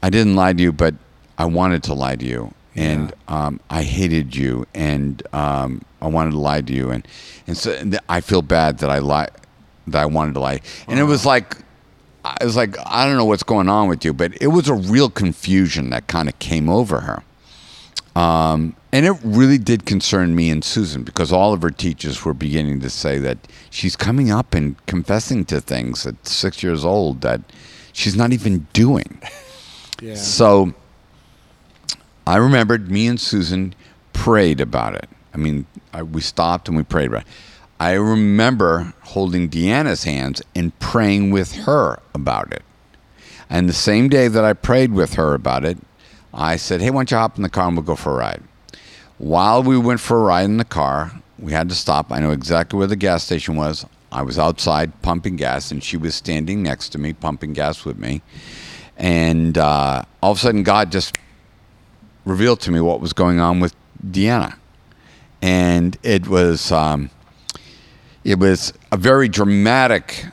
I 0.03 0.11
didn't 0.11 0.35
lie 0.35 0.53
to 0.53 0.63
you, 0.63 0.73
but 0.73 0.95
I 1.39 1.45
wanted 1.45 1.83
to 1.85 1.95
lie 1.95 2.17
to 2.17 2.25
you, 2.25 2.53
and 2.75 3.13
um, 3.29 3.61
I 3.71 3.83
hated 3.83 4.35
you, 4.35 4.67
and 4.75 5.23
um, 5.33 5.83
I 6.01 6.09
wanted 6.09 6.33
to 6.33 6.39
lie 6.39 6.61
to 6.61 6.73
you, 6.73 6.91
and 6.91 7.07
and 7.47 7.57
so 7.57 7.73
and 7.73 7.99
I 8.09 8.21
feel 8.21 8.43
bad 8.43 8.79
that 8.79 8.91
I 8.91 8.99
lie 8.99 9.29
that 9.87 10.03
I 10.03 10.07
wanted 10.07 10.35
to 10.35 10.41
lie. 10.41 10.61
And 10.87 10.99
it 10.99 11.05
was 11.05 11.25
like, 11.25 11.57
I 12.25 12.45
was 12.45 12.57
like, 12.57 12.77
I 12.85 13.07
don't 13.07 13.17
know 13.17 13.25
what's 13.25 13.43
going 13.43 13.69
on 13.69 13.89
with 13.89 14.05
you, 14.05 14.13
but 14.13 14.41
it 14.41 14.49
was 14.49 14.69
a 14.69 14.75
real 14.75 15.11
confusion 15.11 15.91
that 15.91 16.09
kind 16.09 16.29
of 16.29 16.39
came 16.39 16.69
over 16.69 17.01
her. 17.01 17.23
Um, 18.21 18.75
and 18.93 19.05
it 19.05 19.17
really 19.23 19.59
did 19.59 19.85
concern 19.85 20.35
me 20.35 20.51
and 20.51 20.65
Susan 20.65 21.03
because 21.03 21.31
all 21.31 21.53
of 21.53 21.63
her 21.63 21.71
teachers 21.71 22.25
were 22.25 22.35
beginning 22.35 22.81
to 22.81 22.91
say 22.91 23.19
that 23.19 23.39
she's 23.71 23.97
coming 23.97 24.31
up 24.31 24.55
and 24.55 24.75
confessing 24.87 25.45
to 25.47 25.61
things 25.61 26.07
at 26.07 26.27
six 26.27 26.63
years 26.63 26.85
old 26.85 27.21
that 27.21 27.41
she's 27.93 28.17
not 28.17 28.33
even 28.33 28.67
doing. 28.73 29.21
yeah. 30.03 30.15
So 30.15 30.73
I 32.27 32.37
remembered 32.37 32.91
me 32.91 33.07
and 33.07 33.21
Susan 33.21 33.75
prayed 34.15 34.61
about 34.61 34.95
it. 34.95 35.09
I 35.35 35.37
mean, 35.37 35.67
I, 35.93 36.03
we 36.03 36.23
stopped 36.23 36.69
and 36.69 36.77
we 36.77 36.83
prayed 36.83 37.09
about 37.09 37.23
it. 37.23 37.29
I 37.81 37.93
remember 37.93 38.93
holding 39.03 39.49
Deanna's 39.49 40.05
hands 40.05 40.43
and 40.55 40.77
praying 40.79 41.31
with 41.31 41.53
her 41.53 42.01
about 42.15 42.53
it. 42.53 42.63
And 43.51 43.69
the 43.69 43.75
same 43.75 44.09
day 44.09 44.29
that 44.29 44.45
I 44.45 44.53
prayed 44.53 44.93
with 44.93 45.15
her 45.15 45.35
about 45.35 45.65
it, 45.65 45.79
I 46.35 46.57
said, 46.57 46.81
Hey, 46.81 46.91
why 46.91 47.01
don't 47.01 47.11
you 47.11 47.17
hop 47.17 47.37
in 47.37 47.43
the 47.43 47.49
car 47.49 47.69
and 47.69 47.77
we'll 47.77 47.85
go 47.85 47.95
for 47.95 48.13
a 48.13 48.17
ride? 48.17 48.43
While 49.19 49.63
we 49.63 49.77
went 49.77 50.01
for 50.01 50.17
a 50.19 50.23
ride 50.23 50.45
in 50.45 50.57
the 50.57 50.65
car, 50.65 51.13
we 51.39 51.53
had 51.53 51.69
to 51.69 51.75
stop. 51.75 52.11
I 52.11 52.21
know 52.21 52.31
exactly 52.31 52.79
where 52.79 52.87
the 52.87 52.97
gas 52.97 53.25
station 53.25 53.57
was. 53.57 53.85
I 54.11 54.23
was 54.23 54.39
outside 54.39 55.03
pumping 55.03 55.37
gas, 55.37 55.71
and 55.71 55.83
she 55.83 55.97
was 55.97 56.15
standing 56.15 56.63
next 56.63 56.91
to 56.91 56.99
me, 56.99 57.13
pumping 57.13 57.53
gas 57.53 57.85
with 57.85 57.99
me. 57.99 58.23
And 58.97 59.59
uh, 59.59 60.05
all 60.23 60.33
of 60.33 60.39
a 60.39 60.41
sudden, 60.41 60.63
God 60.63 60.91
just 60.91 61.19
revealed 62.25 62.61
to 62.61 62.71
me 62.71 62.81
what 62.81 63.01
was 63.01 63.13
going 63.13 63.39
on 63.41 63.61
with 63.61 63.75
Deanna. 64.05 64.57
And 65.43 65.97
it 66.03 66.29
was. 66.29 66.73
Um, 66.73 67.11
it 68.25 68.39
was 68.39 68.73
a 68.93 68.97
very 68.97 69.29
dramatic 69.29 70.27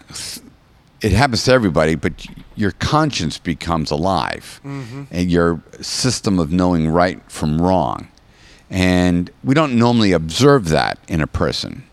it 1.02 1.12
happens 1.12 1.44
to 1.46 1.52
everybody 1.52 1.96
but 1.96 2.26
your 2.56 2.72
conscience 2.72 3.38
becomes 3.38 3.92
alive 3.92 4.60
and 5.12 5.32
your 5.32 5.62
system 5.82 6.40
of 6.40 6.52
knowing 6.52 6.90
right 6.90 7.22
from 7.32 7.62
wrong 7.62 8.08
and 8.70 9.30
we 9.44 9.54
don't 9.54 9.78
normally 9.78 10.12
observe 10.12 10.70
that 10.70 10.98
in 11.08 11.22
a 11.22 11.28
person 11.28 11.84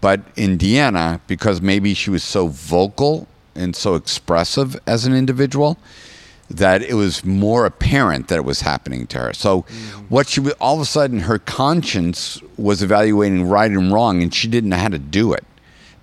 but 0.00 0.20
in 0.36 0.56
deanna 0.56 1.20
because 1.26 1.60
maybe 1.60 1.94
she 1.94 2.10
was 2.10 2.22
so 2.22 2.48
vocal 2.48 3.26
and 3.54 3.76
so 3.76 3.94
expressive 3.94 4.78
as 4.86 5.04
an 5.04 5.14
individual 5.14 5.78
that 6.48 6.82
it 6.82 6.94
was 6.94 7.24
more 7.24 7.64
apparent 7.64 8.28
that 8.28 8.36
it 8.36 8.44
was 8.44 8.62
happening 8.62 9.06
to 9.06 9.18
her. 9.18 9.32
So, 9.32 9.62
mm. 9.62 9.70
what 10.08 10.28
she 10.28 10.40
was, 10.40 10.52
all 10.54 10.74
of 10.74 10.80
a 10.80 10.84
sudden, 10.84 11.20
her 11.20 11.38
conscience 11.38 12.40
was 12.56 12.82
evaluating 12.82 13.48
right 13.48 13.70
and 13.70 13.92
wrong, 13.92 14.20
and 14.20 14.34
she 14.34 14.48
didn't 14.48 14.70
know 14.70 14.76
how 14.76 14.88
to 14.88 14.98
do 14.98 15.32
it. 15.32 15.44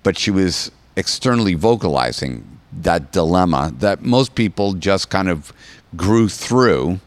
But 0.02 0.16
she 0.16 0.30
was 0.30 0.70
externally 0.96 1.54
vocalizing 1.54 2.58
that 2.80 3.12
dilemma 3.12 3.74
that 3.78 4.02
most 4.02 4.34
people 4.34 4.72
just 4.72 5.10
kind 5.10 5.28
of 5.28 5.52
grew 5.96 6.28
through 6.28 7.00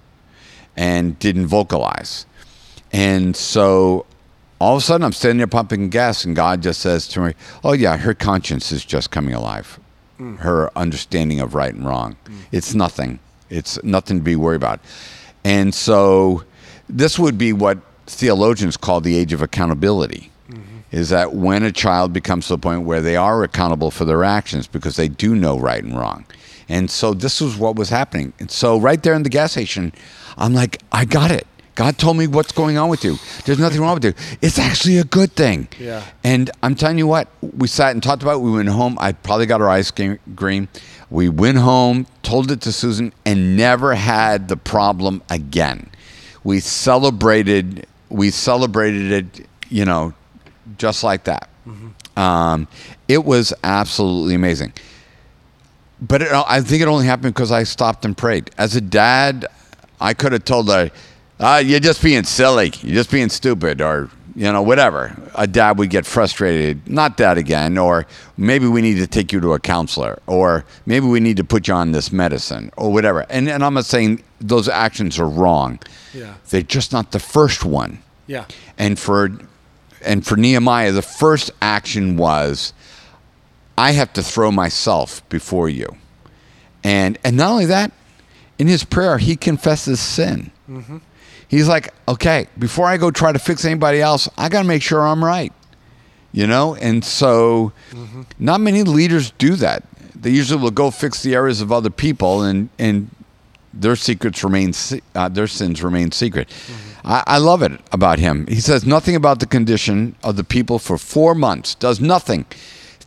and 0.78 1.18
didn't 1.18 1.48
vocalize. 1.48 2.26
And 2.92 3.36
so, 3.36 4.06
all 4.60 4.76
of 4.76 4.84
a 4.84 4.86
sudden, 4.86 5.06
I'm 5.06 5.14
standing 5.14 5.38
there 5.38 5.48
pumping 5.48 5.90
gas, 5.90 6.26
and 6.26 6.36
God 6.36 6.62
just 6.62 6.82
says 6.82 7.08
to 7.10 7.22
me, 7.22 7.34
Oh, 7.64 7.74
yeah, 7.74 7.98
her 7.98 8.14
conscience 8.14 8.72
is 8.72 8.86
just 8.86 9.12
coming 9.12 9.34
alive. 9.34 9.80
Mm. 10.20 10.38
Her 10.40 10.70
understanding 10.78 11.40
of 11.40 11.56
right 11.56 11.74
and 11.74 11.86
wrong. 11.86 12.16
Mm. 12.26 12.40
It's 12.52 12.74
nothing. 12.74 13.20
It's 13.50 13.82
nothing 13.84 14.18
to 14.18 14.24
be 14.24 14.36
worried 14.36 14.58
about. 14.58 14.80
And 15.44 15.74
so, 15.74 16.44
this 16.90 17.18
would 17.18 17.38
be 17.38 17.54
what 17.54 17.80
theologians 18.08 18.78
call 18.78 19.02
the 19.02 19.18
age 19.18 19.34
of 19.34 19.42
accountability. 19.42 20.32
Mm-hmm. 20.50 20.78
Is 20.92 21.10
that 21.10 21.34
when 21.34 21.64
a 21.64 21.72
child 21.72 22.12
becomes 22.12 22.48
to 22.48 22.54
the 22.54 22.60
point 22.60 22.84
where 22.84 23.02
they 23.02 23.16
are 23.16 23.44
accountable 23.44 23.92
for 23.92 24.04
their 24.04 24.24
actions 24.24 24.68
because 24.68 24.98
they 24.98 25.08
do 25.08 25.36
know 25.36 25.58
right 25.58 25.84
and 25.84 25.98
wrong. 25.98 26.26
And 26.68 26.90
so 26.90 27.14
this 27.14 27.42
was 27.42 27.58
what 27.58 27.76
was 27.76 27.90
happening. 27.90 28.34
And 28.40 28.50
so 28.50 28.80
right 28.80 29.02
there 29.02 29.14
in 29.14 29.24
the 29.24 29.30
gas 29.30 29.52
station, 29.52 29.92
I'm 30.38 30.54
like, 30.54 30.82
I 30.92 31.04
got 31.04 31.32
it. 31.32 31.46
God 31.76 31.98
told 31.98 32.18
me 32.18 32.28
what's 32.28 32.52
going 32.52 32.78
on 32.78 32.90
with 32.90 33.04
you. 33.04 33.18
There's 33.46 33.60
nothing 33.60 33.82
wrong 33.82 33.96
with 33.96 34.06
you. 34.06 34.14
It's 34.42 34.60
actually 34.60 34.98
a 34.98 35.04
good 35.04 35.34
thing. 35.34 35.68
Yeah. 35.80 36.04
And 36.24 36.52
I'm 36.62 36.76
telling 36.76 36.98
you 36.98 37.08
what, 37.08 37.30
we 37.42 37.68
sat 37.68 37.92
and 37.92 38.04
talked 38.04 38.22
about 38.22 38.36
it. 38.36 38.40
We 38.40 38.52
went 38.52 38.70
home. 38.70 38.98
I 39.00 39.14
probably 39.14 39.46
got 39.46 39.62
our 39.62 39.70
ice 39.70 39.90
cream 39.90 40.20
green. 40.36 40.68
We 41.10 41.30
went 41.30 41.58
home, 41.58 42.08
told 42.24 42.52
it 42.52 42.62
to 42.62 42.72
Susan, 42.72 43.14
and 43.26 43.56
never 43.56 43.96
had 43.96 44.48
the 44.48 44.58
problem 44.58 45.24
again. 45.30 45.90
We 46.44 46.60
celebrated. 46.60 47.88
We 48.10 48.32
celebrated 48.32 49.12
it. 49.12 49.48
You 49.70 49.86
know, 49.86 50.14
just 50.78 51.04
like 51.04 51.24
that. 51.26 51.50
Um, 52.18 52.68
it 53.08 53.24
was 53.24 53.54
absolutely 53.64 54.36
amazing. 54.36 54.74
But 56.02 56.22
it, 56.22 56.32
I 56.32 56.62
think 56.62 56.82
it 56.82 56.88
only 56.88 57.06
happened 57.06 57.34
because 57.34 57.52
I 57.52 57.64
stopped 57.64 58.06
and 58.06 58.18
prayed. 58.18 58.52
As 58.58 58.76
a 58.76 58.82
dad, 58.82 59.46
I 60.00 60.14
could 60.14 60.32
have 60.32 60.44
told 60.44 60.68
her, 60.70 60.92
uh, 61.42 61.62
"You're 61.64 61.80
just 61.80 62.02
being 62.02 62.24
silly. 62.24 62.72
You're 62.82 62.96
just 62.96 63.12
being 63.12 63.30
stupid," 63.30 63.82
or 63.82 64.10
you 64.36 64.52
know, 64.52 64.62
whatever. 64.62 65.16
A 65.36 65.46
dad 65.46 65.78
would 65.78 65.90
get 65.90 66.06
frustrated. 66.06 66.88
Not 66.90 67.18
that 67.18 67.38
again. 67.38 67.78
Or 67.78 68.06
maybe 68.38 68.68
we 68.68 68.82
need 68.82 68.96
to 68.96 69.08
take 69.08 69.34
you 69.34 69.42
to 69.42 69.54
a 69.54 69.60
counselor. 69.60 70.22
Or 70.26 70.64
maybe 70.86 71.06
we 71.06 71.20
need 71.20 71.38
to 71.38 71.44
put 71.44 71.68
you 71.68 71.74
on 71.74 71.92
this 71.92 72.12
medicine, 72.12 72.72
or 72.78 72.92
whatever. 72.92 73.26
And 73.30 73.50
and 73.50 73.64
I'm 73.64 73.74
not 73.74 73.86
saying 73.86 74.24
those 74.40 74.70
actions 74.70 75.20
are 75.20 75.28
wrong. 75.28 75.80
Yeah. 76.14 76.36
They're 76.50 76.62
just 76.62 76.92
not 76.92 77.12
the 77.12 77.20
first 77.20 77.66
one. 77.66 78.00
Yeah. 78.28 78.46
And 78.78 78.98
for 78.98 79.32
and 80.04 80.26
for 80.26 80.38
Nehemiah, 80.38 80.92
the 80.92 81.02
first 81.02 81.52
action 81.62 82.18
was 82.18 82.74
I 83.78 83.92
have 83.92 84.14
to 84.14 84.24
throw 84.24 84.52
myself 84.52 85.28
before 85.30 85.70
you. 85.70 85.96
And 86.84 87.18
and 87.24 87.38
not 87.38 87.52
only 87.52 87.66
that, 87.66 87.92
in 88.58 88.68
his 88.68 88.84
prayer, 88.84 89.18
he 89.18 89.36
confesses 89.36 90.00
sin. 90.00 90.52
He's 91.52 91.68
like, 91.68 91.94
okay, 92.08 92.48
before 92.58 92.88
I 92.88 92.96
go 92.96 93.12
try 93.12 93.34
to 93.34 93.38
fix 93.38 93.66
anybody 93.66 94.00
else, 94.00 94.30
I 94.38 94.48
got 94.48 94.62
to 94.62 94.68
make 94.68 94.82
sure 94.82 95.06
I'm 95.06 95.24
right. 95.24 95.52
You 96.32 96.48
know? 96.48 96.76
And 96.76 97.04
so 97.04 97.74
not 98.40 98.62
many 98.62 98.84
leaders 98.84 99.32
do 99.32 99.58
that. 99.58 99.84
They 100.16 100.30
usually 100.30 100.62
will 100.62 100.72
go 100.72 100.92
fix 100.92 101.22
the 101.24 101.36
errors 101.36 101.60
of 101.60 101.72
other 101.72 101.90
people 101.90 102.42
and 102.44 102.70
and 102.80 103.10
their 103.74 103.96
secrets 103.96 104.44
remain 104.44 104.74
uh, 105.16 105.30
their 105.30 105.48
sins 105.48 105.84
remain 105.84 106.12
secret. 106.12 106.50
I, 107.04 107.24
I 107.28 107.38
love 107.38 107.62
it 107.64 107.74
about 107.92 108.20
him. 108.20 108.46
He 108.48 108.62
says 108.62 108.86
nothing 108.86 109.16
about 109.16 109.40
the 109.40 109.46
condition 109.46 110.16
of 110.24 110.36
the 110.36 110.44
people 110.44 110.80
for 110.80 110.98
four 110.98 111.36
months. 111.36 111.76
Does 111.76 112.00
nothing. 112.00 112.46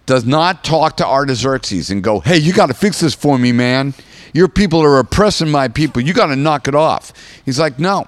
Does 0.07 0.25
not 0.25 0.65
talk 0.65 0.99
to 0.99 1.07
Artaxerxes 1.07 1.91
and 1.91 2.03
go, 2.03 2.21
"Hey, 2.21 2.39
you 2.39 2.53
got 2.53 2.67
to 2.67 2.75
fix 2.75 3.01
this 3.01 3.15
for 3.15 3.39
me, 3.39 3.53
man. 3.53 3.95
Your 4.33 4.49
people 4.49 4.83
are 4.83 4.99
oppressing 4.99 5.51
my 5.51 5.69
people. 5.69 6.03
You 6.03 6.13
got 6.13 6.27
to 6.27 6.37
knock 6.37 6.69
it 6.69 6.75
off." 6.75 7.13
He's 7.45 7.59
like, 7.59 7.79
"No." 7.79 8.07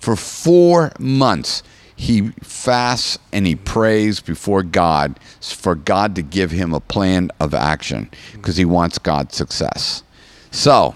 For 0.00 0.16
four 0.16 0.92
months, 0.98 1.62
he 1.94 2.30
fasts 2.42 3.18
and 3.32 3.46
he 3.46 3.54
prays 3.54 4.20
before 4.20 4.62
God 4.62 5.20
for 5.40 5.74
God 5.74 6.14
to 6.14 6.22
give 6.22 6.50
him 6.50 6.72
a 6.72 6.80
plan 6.80 7.30
of 7.38 7.52
action 7.52 8.10
because 8.32 8.56
he 8.56 8.64
wants 8.64 8.98
God's 8.98 9.36
success. 9.36 10.02
So, 10.50 10.94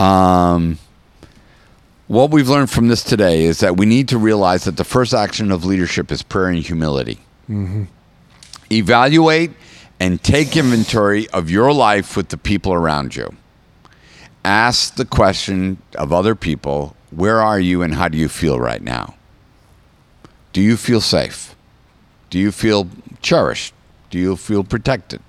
um, 0.00 0.78
what 2.08 2.30
we've 2.30 2.48
learned 2.48 2.70
from 2.70 2.88
this 2.88 3.04
today 3.04 3.44
is 3.44 3.60
that 3.60 3.76
we 3.76 3.84
need 3.84 4.08
to 4.08 4.18
realize 4.18 4.64
that 4.64 4.78
the 4.78 4.84
first 4.84 5.12
action 5.12 5.52
of 5.52 5.64
leadership 5.64 6.10
is 6.10 6.22
prayer 6.22 6.48
and 6.48 6.58
humility. 6.58 7.18
Evaluate 8.70 9.50
and 10.00 10.22
take 10.22 10.56
inventory 10.56 11.28
of 11.30 11.50
your 11.50 11.72
life 11.72 12.16
with 12.16 12.30
the 12.30 12.38
people 12.38 12.72
around 12.72 13.14
you. 13.14 13.34
Ask 14.44 14.96
the 14.96 15.04
question 15.04 15.78
of 15.96 16.12
other 16.12 16.34
people 16.34 16.96
where 17.14 17.40
are 17.40 17.60
you 17.60 17.82
and 17.82 17.94
how 17.94 18.08
do 18.08 18.18
you 18.18 18.28
feel 18.28 18.58
right 18.58 18.82
now? 18.82 19.14
Do 20.52 20.60
you 20.60 20.76
feel 20.76 21.00
safe? 21.00 21.54
Do 22.30 22.38
you 22.38 22.52
feel 22.52 22.88
cherished? 23.20 23.74
Do 24.10 24.18
you 24.18 24.36
feel 24.36 24.64
protected? 24.64 25.20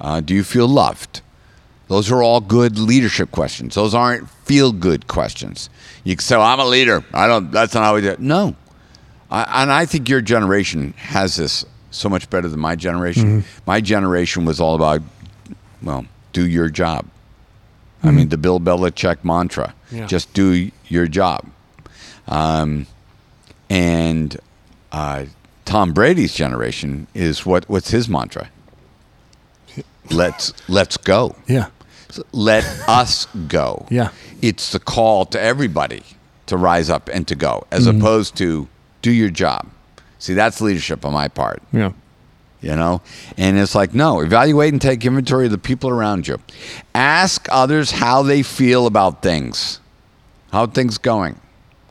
Uh, 0.00 0.20
do 0.20 0.34
you 0.34 0.44
feel 0.44 0.68
loved? 0.68 1.20
Those 1.88 2.10
are 2.10 2.22
all 2.22 2.40
good 2.40 2.78
leadership 2.78 3.30
questions. 3.30 3.74
Those 3.74 3.94
aren't 3.94 4.28
feel 4.30 4.72
good 4.72 5.06
questions. 5.08 5.68
You 6.04 6.16
can 6.16 6.22
say, 6.22 6.36
well, 6.36 6.46
I'm 6.46 6.58
a 6.60 6.64
leader. 6.64 7.04
I 7.12 7.26
don't, 7.26 7.50
that's 7.50 7.74
not 7.74 7.84
how 7.84 7.94
we 7.94 8.00
do 8.00 8.08
it. 8.10 8.20
No. 8.20 8.56
I, 9.30 9.62
and 9.62 9.72
I 9.72 9.86
think 9.86 10.08
your 10.08 10.20
generation 10.20 10.94
has 10.96 11.36
this 11.36 11.64
so 11.90 12.08
much 12.08 12.30
better 12.30 12.48
than 12.48 12.60
my 12.60 12.74
generation. 12.76 13.44
My 13.66 13.80
generation 13.80 14.44
was 14.44 14.60
all 14.60 14.74
about, 14.74 15.02
well, 15.82 16.06
do 16.32 16.46
your 16.46 16.68
job. 16.68 17.06
I 18.04 18.10
mean, 18.10 18.30
the 18.30 18.36
Bill 18.38 18.58
Belichick 18.58 19.22
mantra 19.24 19.74
Yeah. 19.92 20.06
just 20.06 20.32
do 20.32 20.70
your 20.92 21.06
job. 21.08 21.48
Um, 22.28 22.86
and 23.70 24.36
uh, 24.92 25.24
Tom 25.64 25.92
Brady's 25.92 26.34
generation 26.34 27.06
is 27.14 27.44
what? 27.46 27.68
What's 27.68 27.90
his 27.90 28.08
mantra? 28.08 28.48
Let's 30.10 30.52
let's 30.68 30.96
go. 30.96 31.36
Yeah. 31.46 31.68
Let 32.32 32.64
us 32.88 33.26
go. 33.48 33.86
Yeah. 33.88 34.10
It's 34.42 34.72
the 34.72 34.78
call 34.80 35.24
to 35.26 35.40
everybody 35.40 36.02
to 36.46 36.56
rise 36.58 36.90
up 36.90 37.08
and 37.12 37.26
to 37.28 37.34
go, 37.34 37.66
as 37.70 37.86
Mm-hmm. 37.86 37.98
opposed 38.00 38.36
to 38.36 38.68
do 39.00 39.10
your 39.10 39.30
job. 39.30 39.68
See, 40.18 40.34
that's 40.34 40.60
leadership 40.60 41.04
on 41.04 41.12
my 41.12 41.26
part 41.28 41.62
Yeah. 41.72 41.92
you 42.60 42.76
know 42.76 43.00
and 43.36 43.58
it's 43.58 43.74
like 43.74 43.92
no 43.92 44.20
evaluate 44.20 44.72
and 44.72 44.80
take 44.80 45.04
inventory 45.04 45.46
of 45.46 45.50
the 45.50 45.58
people 45.58 45.90
around 45.90 46.28
you 46.28 46.38
ask 46.94 47.48
others 47.50 47.90
how 47.90 48.22
they 48.22 48.40
feel 48.44 48.86
about 48.86 49.20
things 49.20 49.80
how 50.52 50.62
are 50.62 50.66
things 50.66 50.98
going 50.98 51.40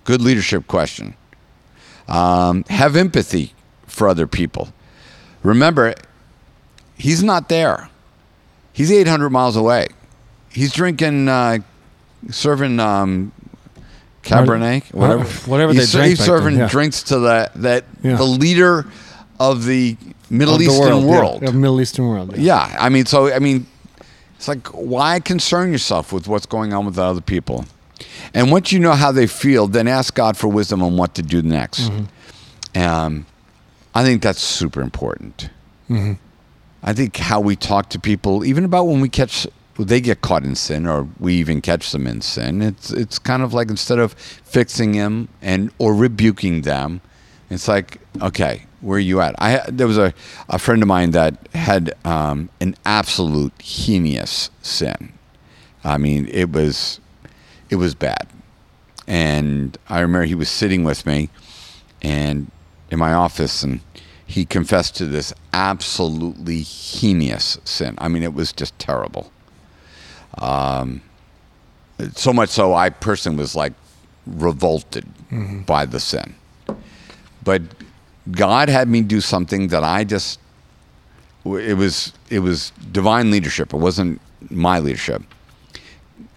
good 0.04 0.22
leadership 0.22 0.68
question 0.68 1.16
um, 2.08 2.64
have 2.70 2.96
empathy 2.96 3.54
for 3.86 4.08
other 4.08 4.28
people 4.28 4.74
remember 5.44 5.94
he's 6.96 7.24
not 7.24 7.50
there 7.50 7.90
he's 8.74 8.92
800 8.92 9.30
miles 9.30 9.56
away 9.56 9.88
he's 10.50 10.72
drinking 10.74 11.28
uh, 11.28 11.60
serving 12.30 12.80
um, 12.80 13.32
cabernet 14.24 14.94
whatever 14.94 15.24
whatever 15.50 15.74
he's, 15.74 15.92
they 15.92 15.98
drink 15.98 16.10
he's 16.10 16.20
then, 16.20 16.28
serving 16.28 16.58
yeah. 16.58 16.68
drinks 16.68 17.04
to 17.04 17.20
the 17.20 17.52
that 17.56 17.86
Yeah. 18.04 18.16
the 18.16 18.24
leader 18.24 18.86
of 19.40 19.66
the 19.66 19.98
Middle 20.30 20.54
Of 20.54 20.60
the 20.62 20.68
Eastern 20.68 21.02
yeah. 21.02 21.06
world. 21.06 21.44
Of 21.44 21.56
Middle 21.56 21.82
Eastern 21.82 22.08
world. 22.08 22.38
Yeah, 22.38 22.74
I 22.80 22.88
mean, 22.88 23.06
so 23.06 23.34
I 23.34 23.40
mean, 23.40 23.66
it's 24.38 24.48
like 24.48 24.66
why 24.70 25.20
concern 25.20 25.72
yourself 25.74 26.14
with 26.14 26.28
what's 26.28 26.46
going 26.46 26.74
on 26.74 26.86
with 26.86 26.96
the 26.96 27.04
other 27.04 27.20
people? 27.22 27.66
And 28.34 28.52
once 28.52 28.72
you 28.72 28.80
know 28.80 28.94
how 28.94 29.12
they 29.12 29.28
feel, 29.28 29.68
then 29.68 29.88
ask 29.88 30.14
God 30.14 30.38
for 30.38 30.48
wisdom 30.48 30.82
on 30.84 30.98
what 30.98 31.16
to 31.16 31.22
do 31.22 31.42
next. 31.42 31.90
Mm-hmm. 31.90 32.82
Um, 32.82 33.26
I 33.94 34.04
think 34.04 34.22
that's 34.22 34.42
super 34.42 34.82
important. 34.82 35.50
Mm-hmm. 35.90 36.14
I 36.84 36.94
think 36.94 37.18
how 37.18 37.40
we 37.40 37.56
talk 37.56 37.90
to 37.90 38.00
people, 38.00 38.44
even 38.46 38.66
about 38.66 38.86
when 38.86 39.02
we 39.02 39.10
catch, 39.10 39.46
they 39.78 40.02
get 40.02 40.22
caught 40.22 40.44
in 40.44 40.56
sin, 40.56 40.88
or 40.88 41.08
we 41.20 41.36
even 41.36 41.62
catch 41.62 41.92
them 41.92 42.08
in 42.08 42.22
sin. 42.22 42.62
It's 42.62 42.92
it's 42.92 43.20
kind 43.20 43.44
of 43.44 43.54
like 43.54 43.70
instead 43.70 44.00
of 44.00 44.14
fixing 44.14 44.94
them 44.94 45.30
and 45.42 45.72
or 45.78 45.94
rebuking 45.94 46.62
them, 46.62 47.02
it's 47.50 47.68
like 47.68 48.00
okay, 48.22 48.66
where 48.82 48.98
are 48.98 49.00
you 49.00 49.22
at? 49.22 49.36
I 49.38 49.62
there 49.68 49.88
was 49.88 49.98
a, 49.98 50.14
a 50.50 50.58
friend 50.58 50.82
of 50.82 50.88
mine 50.88 51.12
that 51.12 51.36
had 51.54 51.94
um, 52.04 52.50
an 52.60 52.76
absolute 52.86 53.54
heinous 53.62 54.50
sin. 54.62 55.14
I 55.84 55.98
mean, 55.98 56.28
it 56.32 56.52
was 56.52 57.00
it 57.72 57.78
was 57.78 57.96
bad, 57.96 58.28
and 59.08 59.78
I 59.90 60.02
remember 60.02 60.26
he 60.26 60.36
was 60.36 60.50
sitting 60.50 60.84
with 60.84 61.08
me, 61.08 61.30
and 62.04 62.52
in 62.92 63.00
my 63.00 63.14
office, 63.14 63.64
and 63.64 63.80
he 64.26 64.46
confessed 64.46 64.96
to 64.98 65.06
this 65.06 65.34
absolutely 65.54 66.62
heinous 66.62 67.58
sin. 67.64 67.96
I 67.98 68.08
mean, 68.08 68.22
it 68.22 68.34
was 68.34 68.54
just 68.54 68.78
terrible. 68.78 69.32
Um, 70.38 71.02
so 72.16 72.32
much 72.32 72.50
so, 72.50 72.74
I 72.74 72.90
personally 72.90 73.40
was 73.40 73.56
like 73.56 73.74
revolted 74.26 75.06
by 75.66 75.86
the 75.86 76.00
sin. 76.00 76.36
But 77.44 77.62
God 78.32 78.70
had 78.70 78.88
me 78.88 79.02
do 79.02 79.20
something 79.20 79.70
that 79.70 79.84
I 79.84 80.04
just 80.04 80.40
it 81.44 81.76
was 81.76 82.14
it 82.30 82.40
was 82.40 82.72
divine 82.92 83.32
leadership. 83.32 83.74
It 83.74 83.78
wasn't 83.78 84.22
my 84.50 84.80
leadership. 84.80 85.24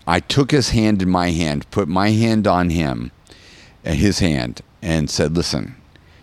I 0.07 0.20
took 0.20 0.50
his 0.50 0.70
hand 0.70 1.02
in 1.02 1.09
my 1.09 1.30
hand, 1.30 1.70
put 1.70 1.88
my 1.88 2.11
hand 2.11 2.46
on 2.46 2.70
him, 2.70 3.11
uh, 3.86 3.92
his 3.92 4.18
hand, 4.18 4.61
and 4.82 5.09
said, 5.09 5.36
"Listen, 5.36 5.76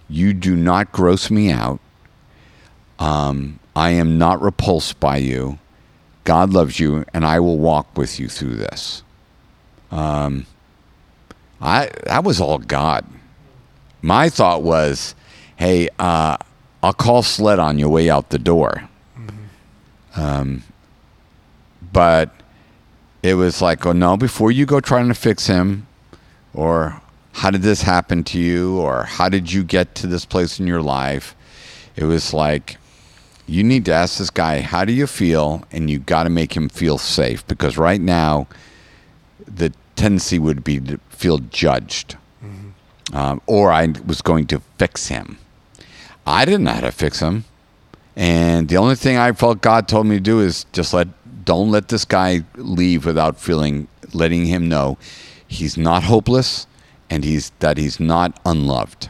you 0.07 0.33
do 0.33 0.55
not 0.55 0.91
gross 0.91 1.31
me 1.31 1.51
out. 1.51 1.79
Um, 2.99 3.59
I 3.75 3.91
am 3.91 4.17
not 4.17 4.41
repulsed 4.41 4.99
by 4.99 5.17
you. 5.17 5.57
God 6.23 6.53
loves 6.53 6.79
you, 6.79 7.05
and 7.13 7.25
I 7.25 7.39
will 7.39 7.57
walk 7.57 7.97
with 7.97 8.19
you 8.19 8.27
through 8.27 8.55
this." 8.55 9.03
Um, 9.91 10.45
I 11.59 11.89
that 12.05 12.23
was 12.23 12.39
all 12.39 12.59
God. 12.59 13.05
My 14.01 14.29
thought 14.29 14.61
was, 14.63 15.15
"Hey, 15.55 15.89
uh, 15.99 16.37
I'll 16.83 16.93
call 16.93 17.23
SLED 17.23 17.59
on 17.59 17.79
your 17.79 17.89
way 17.89 18.09
out 18.09 18.29
the 18.29 18.39
door." 18.39 18.89
Um, 20.15 20.63
but 21.93 22.31
it 23.23 23.35
was 23.35 23.61
like, 23.61 23.85
oh 23.85 23.91
no, 23.91 24.17
before 24.17 24.51
you 24.51 24.65
go 24.65 24.79
trying 24.79 25.07
to 25.07 25.13
fix 25.13 25.47
him, 25.47 25.87
or 26.53 27.01
how 27.33 27.51
did 27.51 27.61
this 27.61 27.83
happen 27.83 28.23
to 28.25 28.39
you, 28.39 28.79
or 28.79 29.03
how 29.03 29.29
did 29.29 29.51
you 29.51 29.63
get 29.63 29.95
to 29.95 30.07
this 30.07 30.25
place 30.25 30.59
in 30.59 30.67
your 30.67 30.81
life? 30.81 31.35
It 31.95 32.05
was 32.05 32.33
like, 32.33 32.77
you 33.47 33.63
need 33.63 33.85
to 33.85 33.93
ask 33.93 34.17
this 34.17 34.29
guy, 34.29 34.61
how 34.61 34.85
do 34.85 34.93
you 34.93 35.07
feel? 35.07 35.63
And 35.71 35.89
you 35.89 35.99
got 35.99 36.23
to 36.23 36.29
make 36.29 36.55
him 36.55 36.69
feel 36.69 36.97
safe 36.97 37.45
because 37.47 37.77
right 37.77 38.01
now, 38.01 38.47
the 39.47 39.73
tendency 39.95 40.39
would 40.39 40.63
be 40.63 40.79
to 40.79 40.97
feel 41.09 41.37
judged, 41.37 42.17
um, 43.13 43.41
or 43.45 43.71
I 43.71 43.93
was 44.05 44.21
going 44.21 44.47
to 44.47 44.61
fix 44.77 45.07
him. 45.07 45.37
I 46.25 46.45
didn't 46.45 46.63
know 46.63 46.71
how 46.71 46.81
to 46.81 46.91
fix 46.91 47.19
him. 47.19 47.45
And 48.15 48.67
the 48.67 48.77
only 48.77 48.95
thing 48.95 49.17
I 49.17 49.31
felt 49.31 49.61
God 49.61 49.87
told 49.87 50.05
me 50.05 50.15
to 50.15 50.21
do 50.21 50.39
is 50.39 50.65
just 50.73 50.93
let 50.93 51.07
don't 51.45 51.71
let 51.71 51.89
this 51.89 52.05
guy 52.05 52.41
leave 52.55 53.05
without 53.05 53.39
feeling 53.39 53.87
letting 54.13 54.45
him 54.45 54.67
know 54.67 54.97
he's 55.47 55.77
not 55.77 56.03
hopeless 56.03 56.67
and 57.09 57.23
he's 57.23 57.51
that 57.59 57.77
he's 57.77 57.99
not 57.99 58.39
unloved. 58.45 59.09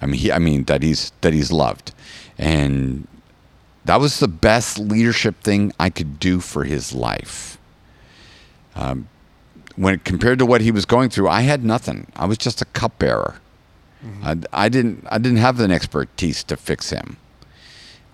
I 0.00 0.06
mean 0.06 0.20
he 0.20 0.32
I 0.32 0.38
mean 0.38 0.64
that 0.64 0.82
he's 0.82 1.12
that 1.20 1.32
he's 1.32 1.52
loved. 1.52 1.92
And 2.38 3.06
that 3.84 4.00
was 4.00 4.20
the 4.20 4.28
best 4.28 4.78
leadership 4.78 5.40
thing 5.42 5.72
I 5.78 5.90
could 5.90 6.18
do 6.18 6.40
for 6.40 6.64
his 6.64 6.92
life. 6.94 7.58
Um, 8.74 9.08
when 9.76 9.98
compared 10.00 10.38
to 10.38 10.46
what 10.46 10.60
he 10.60 10.70
was 10.70 10.84
going 10.84 11.10
through, 11.10 11.28
I 11.28 11.42
had 11.42 11.64
nothing. 11.64 12.06
I 12.16 12.26
was 12.26 12.38
just 12.38 12.62
a 12.62 12.64
cupbearer. 12.66 13.36
I, 14.22 14.36
I 14.52 14.68
didn't 14.68 15.06
I 15.10 15.18
didn't 15.18 15.38
have 15.38 15.60
an 15.60 15.70
expertise 15.70 16.42
to 16.44 16.56
fix 16.56 16.90
him 16.90 17.16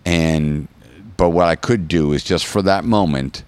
and 0.04 0.68
but 1.16 1.30
what 1.30 1.46
I 1.46 1.56
could 1.56 1.88
do 1.88 2.12
is 2.12 2.24
just 2.24 2.46
for 2.46 2.62
that 2.62 2.84
moment 2.84 3.42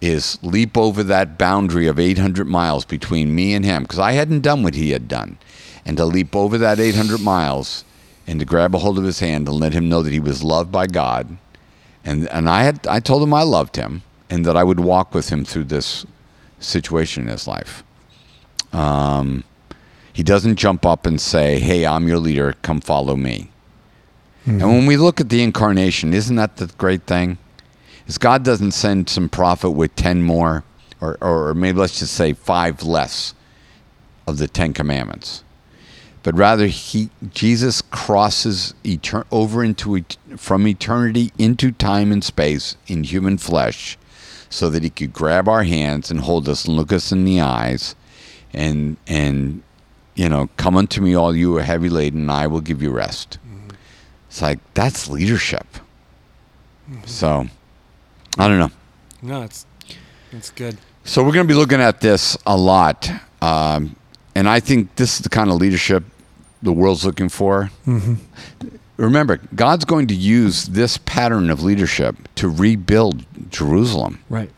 is 0.00 0.38
leap 0.42 0.76
over 0.76 1.02
that 1.02 1.38
boundary 1.38 1.86
of 1.86 1.98
800 1.98 2.46
miles 2.46 2.84
between 2.84 3.34
me 3.34 3.54
and 3.54 3.64
him 3.64 3.82
because 3.82 3.98
I 3.98 4.12
hadn't 4.12 4.40
done 4.42 4.62
what 4.62 4.74
he 4.74 4.90
had 4.90 5.08
done 5.08 5.38
and 5.86 5.96
to 5.96 6.04
leap 6.04 6.34
over 6.36 6.58
that 6.58 6.78
800 6.80 7.20
miles 7.20 7.84
and 8.26 8.38
to 8.40 8.46
grab 8.46 8.74
a 8.74 8.78
hold 8.78 8.98
of 8.98 9.04
his 9.04 9.20
hand 9.20 9.48
and 9.48 9.58
let 9.58 9.72
him 9.72 9.88
know 9.88 10.02
that 10.02 10.12
he 10.12 10.20
was 10.20 10.42
loved 10.42 10.70
by 10.72 10.86
God 10.86 11.36
and 12.04 12.28
and 12.28 12.48
I 12.48 12.64
had 12.64 12.86
I 12.86 13.00
told 13.00 13.22
him 13.22 13.32
I 13.32 13.42
loved 13.42 13.76
him 13.76 14.02
and 14.28 14.44
that 14.44 14.56
I 14.56 14.64
would 14.64 14.80
walk 14.80 15.14
with 15.14 15.30
him 15.30 15.44
through 15.44 15.64
this 15.64 16.04
situation 16.60 17.24
in 17.24 17.28
his 17.30 17.46
life 17.46 17.82
Um, 18.72 19.44
he 20.12 20.22
doesn't 20.22 20.56
jump 20.56 20.84
up 20.86 21.06
and 21.06 21.20
say, 21.20 21.58
"Hey, 21.60 21.84
I'm 21.86 22.08
your 22.08 22.18
leader. 22.18 22.54
Come 22.62 22.80
follow 22.80 23.16
me." 23.16 23.50
And 24.46 24.62
when 24.62 24.86
we 24.86 24.96
look 24.96 25.20
at 25.20 25.28
the 25.28 25.42
incarnation, 25.42 26.12
isn't 26.12 26.36
that 26.36 26.56
the 26.56 26.66
great 26.78 27.04
thing? 27.06 27.38
Is 28.06 28.18
God 28.18 28.42
doesn't 28.42 28.72
send 28.72 29.08
some 29.08 29.28
prophet 29.28 29.70
with 29.70 29.94
ten 29.96 30.22
more, 30.22 30.64
or 31.00 31.16
or 31.20 31.54
maybe 31.54 31.78
let's 31.78 31.98
just 31.98 32.14
say 32.14 32.32
five 32.32 32.82
less 32.82 33.34
of 34.26 34.38
the 34.38 34.48
Ten 34.48 34.72
Commandments, 34.72 35.42
but 36.22 36.34
rather 36.34 36.66
he 36.66 37.10
Jesus 37.32 37.82
crosses 37.82 38.74
etern- 38.84 39.24
over 39.30 39.64
into 39.64 39.96
et- 39.96 40.16
from 40.36 40.66
eternity 40.66 41.32
into 41.38 41.72
time 41.72 42.12
and 42.12 42.22
space 42.22 42.76
in 42.86 43.04
human 43.04 43.38
flesh, 43.38 43.96
so 44.50 44.68
that 44.68 44.82
he 44.82 44.90
could 44.90 45.12
grab 45.12 45.48
our 45.48 45.64
hands 45.64 46.10
and 46.10 46.20
hold 46.20 46.48
us 46.48 46.64
and 46.66 46.76
look 46.76 46.92
us 46.92 47.10
in 47.10 47.24
the 47.24 47.40
eyes, 47.40 47.94
and 48.52 48.96
and 49.06 49.62
you 50.14 50.28
know, 50.28 50.48
come 50.56 50.76
unto 50.76 51.00
me, 51.00 51.14
all 51.14 51.34
you 51.34 51.52
who 51.52 51.58
are 51.58 51.62
heavy 51.62 51.88
laden, 51.88 52.20
and 52.20 52.30
I 52.30 52.46
will 52.46 52.60
give 52.60 52.80
you 52.80 52.90
rest. 52.90 53.38
Mm-hmm. 53.46 53.70
It's 54.28 54.42
like 54.42 54.60
that's 54.74 55.08
leadership. 55.08 55.66
Mm-hmm. 56.88 57.06
So, 57.06 57.48
I 58.38 58.48
don't 58.48 58.58
know. 58.58 58.70
No, 59.22 59.42
it's 59.42 59.66
it's 60.32 60.50
good. 60.50 60.76
So 61.04 61.22
we're 61.22 61.32
going 61.32 61.46
to 61.46 61.52
be 61.52 61.58
looking 61.58 61.80
at 61.80 62.00
this 62.00 62.36
a 62.46 62.56
lot, 62.56 63.10
um, 63.42 63.94
and 64.34 64.48
I 64.48 64.60
think 64.60 64.96
this 64.96 65.14
is 65.16 65.20
the 65.20 65.28
kind 65.28 65.50
of 65.50 65.56
leadership 65.56 66.02
the 66.62 66.72
world's 66.72 67.04
looking 67.04 67.28
for. 67.28 67.70
Remember, 68.96 69.38
God's 69.54 69.84
going 69.84 70.06
to 70.08 70.14
use 70.14 70.66
this 70.66 70.98
pattern 70.98 71.50
of 71.50 71.62
leadership 71.62 72.16
to 72.36 72.48
rebuild 72.48 73.24
Jerusalem 73.50 74.20
Right. 74.28 74.50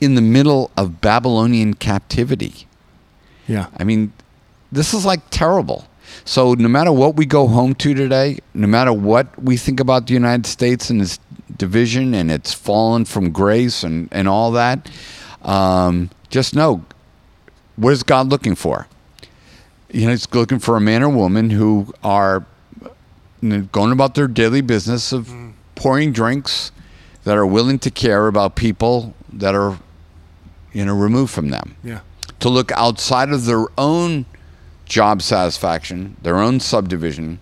in 0.00 0.14
the 0.14 0.20
middle 0.20 0.70
of 0.76 1.00
Babylonian 1.00 1.74
captivity. 1.74 2.66
Yeah. 3.46 3.66
I 3.78 3.84
mean, 3.84 4.12
this 4.70 4.92
is 4.92 5.04
like 5.06 5.20
terrible. 5.30 5.86
So 6.26 6.52
no 6.54 6.68
matter 6.68 6.92
what 6.92 7.16
we 7.16 7.24
go 7.26 7.48
home 7.48 7.74
to 7.76 7.94
today, 7.94 8.38
no 8.54 8.66
matter 8.66 8.92
what 8.92 9.26
we 9.42 9.56
think 9.56 9.80
about 9.80 10.06
the 10.06 10.12
United 10.14 10.46
States 10.46 10.90
and 10.90 11.00
its 11.00 11.18
division 11.56 12.14
and 12.14 12.30
its 12.30 12.52
fallen 12.52 13.04
from 13.04 13.30
grace 13.30 13.82
and, 13.82 14.08
and 14.12 14.28
all 14.28 14.52
that, 14.52 14.90
um, 15.42 16.10
just 16.30 16.54
know 16.54 16.84
what 17.76 17.92
is 17.92 18.02
God 18.02 18.28
looking 18.28 18.54
for? 18.54 18.86
You 19.90 20.06
know, 20.06 20.10
He's 20.10 20.32
looking 20.34 20.58
for 20.58 20.76
a 20.76 20.80
man 20.80 21.02
or 21.02 21.08
woman 21.08 21.50
who 21.50 21.92
are 22.04 22.44
going 23.40 23.92
about 23.92 24.14
their 24.14 24.26
daily 24.28 24.60
business 24.60 25.12
of 25.12 25.32
pouring 25.74 26.12
drinks 26.12 26.72
that 27.24 27.36
are 27.36 27.46
willing 27.46 27.78
to 27.78 27.90
care 27.90 28.26
about 28.26 28.56
people 28.56 29.14
that 29.32 29.54
are, 29.54 29.78
you 30.72 30.84
know, 30.84 30.94
removed 30.94 31.30
from 31.32 31.50
them 31.50 31.76
Yeah. 31.84 32.00
to 32.40 32.48
look 32.48 32.72
outside 32.72 33.30
of 33.30 33.44
their 33.44 33.66
own 33.78 34.26
job 34.86 35.22
satisfaction, 35.22 36.16
their 36.22 36.38
own 36.38 36.58
subdivision, 36.60 37.38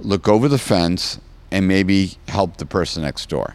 look 0.00 0.28
over 0.28 0.48
the 0.48 0.58
fence, 0.58 1.18
and 1.54 1.68
maybe 1.68 2.18
help 2.26 2.56
the 2.56 2.66
person 2.66 3.02
next 3.04 3.28
door. 3.28 3.54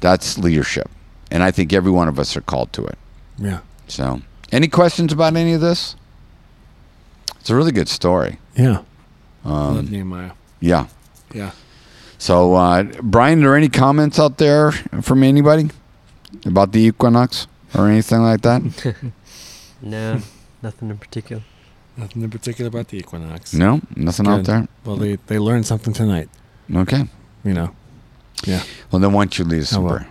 That's 0.00 0.36
leadership. 0.36 0.90
And 1.30 1.44
I 1.44 1.52
think 1.52 1.72
every 1.72 1.92
one 1.92 2.08
of 2.08 2.18
us 2.18 2.36
are 2.36 2.40
called 2.40 2.72
to 2.72 2.84
it. 2.84 2.98
Yeah. 3.38 3.60
So, 3.86 4.20
any 4.50 4.66
questions 4.66 5.12
about 5.12 5.36
any 5.36 5.52
of 5.52 5.60
this? 5.60 5.94
It's 7.38 7.50
a 7.50 7.54
really 7.54 7.70
good 7.70 7.88
story. 7.88 8.38
Yeah. 8.56 8.82
Um, 9.44 9.76
Love 9.76 9.90
Nehemiah. 9.92 10.32
Yeah. 10.58 10.88
Yeah. 11.32 11.52
So, 12.18 12.56
uh, 12.56 12.82
Brian, 13.00 13.38
are 13.38 13.42
there 13.42 13.56
any 13.56 13.68
comments 13.68 14.18
out 14.18 14.38
there 14.38 14.72
from 15.02 15.22
anybody 15.22 15.70
about 16.44 16.72
the 16.72 16.80
equinox 16.80 17.46
or 17.72 17.86
anything 17.86 18.22
like 18.22 18.40
that? 18.42 18.62
No, 19.82 20.20
nothing 20.60 20.90
in 20.90 20.98
particular. 20.98 21.42
Nothing 21.96 22.20
in 22.20 22.28
particular 22.30 22.68
about 22.68 22.88
the 22.88 22.98
equinox. 22.98 23.54
No, 23.54 23.80
nothing 23.96 24.26
out 24.28 24.44
there. 24.44 24.68
Well, 24.84 24.96
they 24.96 25.16
they 25.26 25.38
learned 25.38 25.64
something 25.64 25.94
tonight. 25.94 26.28
Okay. 26.74 27.08
You 27.44 27.54
know. 27.54 27.74
Yeah. 28.44 28.62
Well, 28.90 29.00
then 29.00 29.12
why 29.12 29.24
don't 29.24 29.38
you 29.38 29.44
lead 29.44 29.62
us 29.62 29.72
I 29.72 29.80
in 29.80 29.86
prayer? 29.88 30.08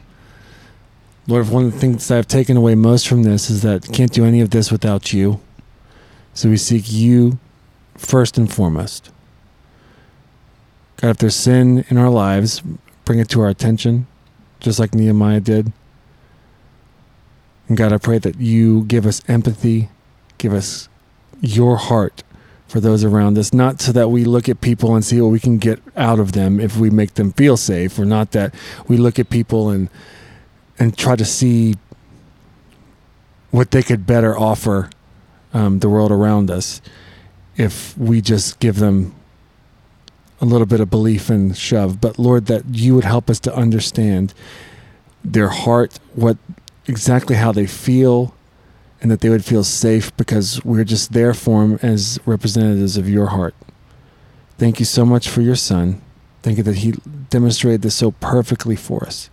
Lord, 1.27 1.49
one 1.49 1.65
of 1.65 1.73
the 1.73 1.79
things 1.79 2.07
that 2.07 2.17
I've 2.17 2.27
taken 2.27 2.57
away 2.57 2.75
most 2.75 3.07
from 3.07 3.23
this 3.23 3.49
is 3.49 3.61
that 3.61 3.91
can't 3.91 4.11
do 4.11 4.25
any 4.25 4.41
of 4.41 4.49
this 4.49 4.71
without 4.71 5.13
you. 5.13 5.39
So 6.33 6.49
we 6.49 6.57
seek 6.57 6.91
you 6.91 7.37
first 7.95 8.37
and 8.37 8.51
foremost. 8.51 9.11
God, 10.97 11.11
if 11.11 11.17
there's 11.17 11.35
sin 11.35 11.85
in 11.89 11.97
our 11.97 12.09
lives, 12.09 12.61
bring 13.05 13.19
it 13.19 13.29
to 13.29 13.41
our 13.41 13.49
attention, 13.49 14.07
just 14.59 14.79
like 14.79 14.93
Nehemiah 14.93 15.39
did. 15.39 15.71
And 17.67 17.77
God, 17.77 17.93
I 17.93 17.97
pray 17.97 18.17
that 18.17 18.39
you 18.39 18.83
give 18.85 19.05
us 19.05 19.21
empathy, 19.27 19.89
give 20.39 20.53
us 20.53 20.89
your 21.41 21.77
heart 21.77 22.23
for 22.69 22.79
those 22.79 23.03
around 23.03 23.37
us, 23.37 23.51
not 23.51 23.81
so 23.81 23.91
that 23.91 24.09
we 24.09 24.23
look 24.23 24.47
at 24.47 24.61
people 24.61 24.95
and 24.95 25.03
see 25.03 25.19
what 25.19 25.29
we 25.31 25.39
can 25.39 25.57
get 25.57 25.81
out 25.97 26.19
of 26.19 26.33
them 26.33 26.59
if 26.59 26.77
we 26.77 26.89
make 26.89 27.15
them 27.15 27.33
feel 27.33 27.57
safe, 27.57 27.97
or 27.97 28.05
not 28.05 28.31
that 28.31 28.53
we 28.87 28.95
look 28.95 29.19
at 29.19 29.29
people 29.29 29.69
and 29.69 29.89
and 30.77 30.97
try 30.97 31.15
to 31.15 31.25
see 31.25 31.75
what 33.51 33.71
they 33.71 33.83
could 33.83 34.05
better 34.05 34.37
offer 34.37 34.89
um, 35.53 35.79
the 35.79 35.89
world 35.89 36.11
around 36.11 36.49
us 36.49 36.81
if 37.57 37.97
we 37.97 38.21
just 38.21 38.59
give 38.59 38.77
them 38.77 39.13
a 40.39 40.45
little 40.45 40.67
bit 40.67 40.79
of 40.79 40.89
belief 40.89 41.29
and 41.29 41.57
shove. 41.57 41.99
But 41.99 42.17
Lord, 42.17 42.45
that 42.45 42.63
you 42.73 42.95
would 42.95 43.03
help 43.03 43.29
us 43.29 43.39
to 43.41 43.53
understand 43.53 44.33
their 45.23 45.49
heart, 45.49 45.99
what 46.13 46.37
exactly 46.87 47.35
how 47.35 47.51
they 47.51 47.67
feel, 47.67 48.33
and 49.01 49.09
that 49.09 49.21
they 49.21 49.29
would 49.29 49.45
feel 49.45 49.63
safe 49.63 50.15
because 50.17 50.63
we're 50.65 50.83
just 50.83 51.13
there 51.13 51.33
for 51.33 51.61
them 51.61 51.79
as 51.81 52.19
representatives 52.25 52.97
of 52.97 53.09
your 53.09 53.27
heart. 53.27 53.55
Thank 54.57 54.79
you 54.79 54.85
so 54.85 55.05
much 55.05 55.29
for 55.29 55.41
your 55.41 55.55
son. 55.55 56.01
Thank 56.41 56.57
you 56.57 56.63
that 56.63 56.77
he 56.77 56.93
demonstrated 57.29 57.81
this 57.81 57.95
so 57.95 58.11
perfectly 58.11 58.75
for 58.75 59.05
us. 59.05 59.29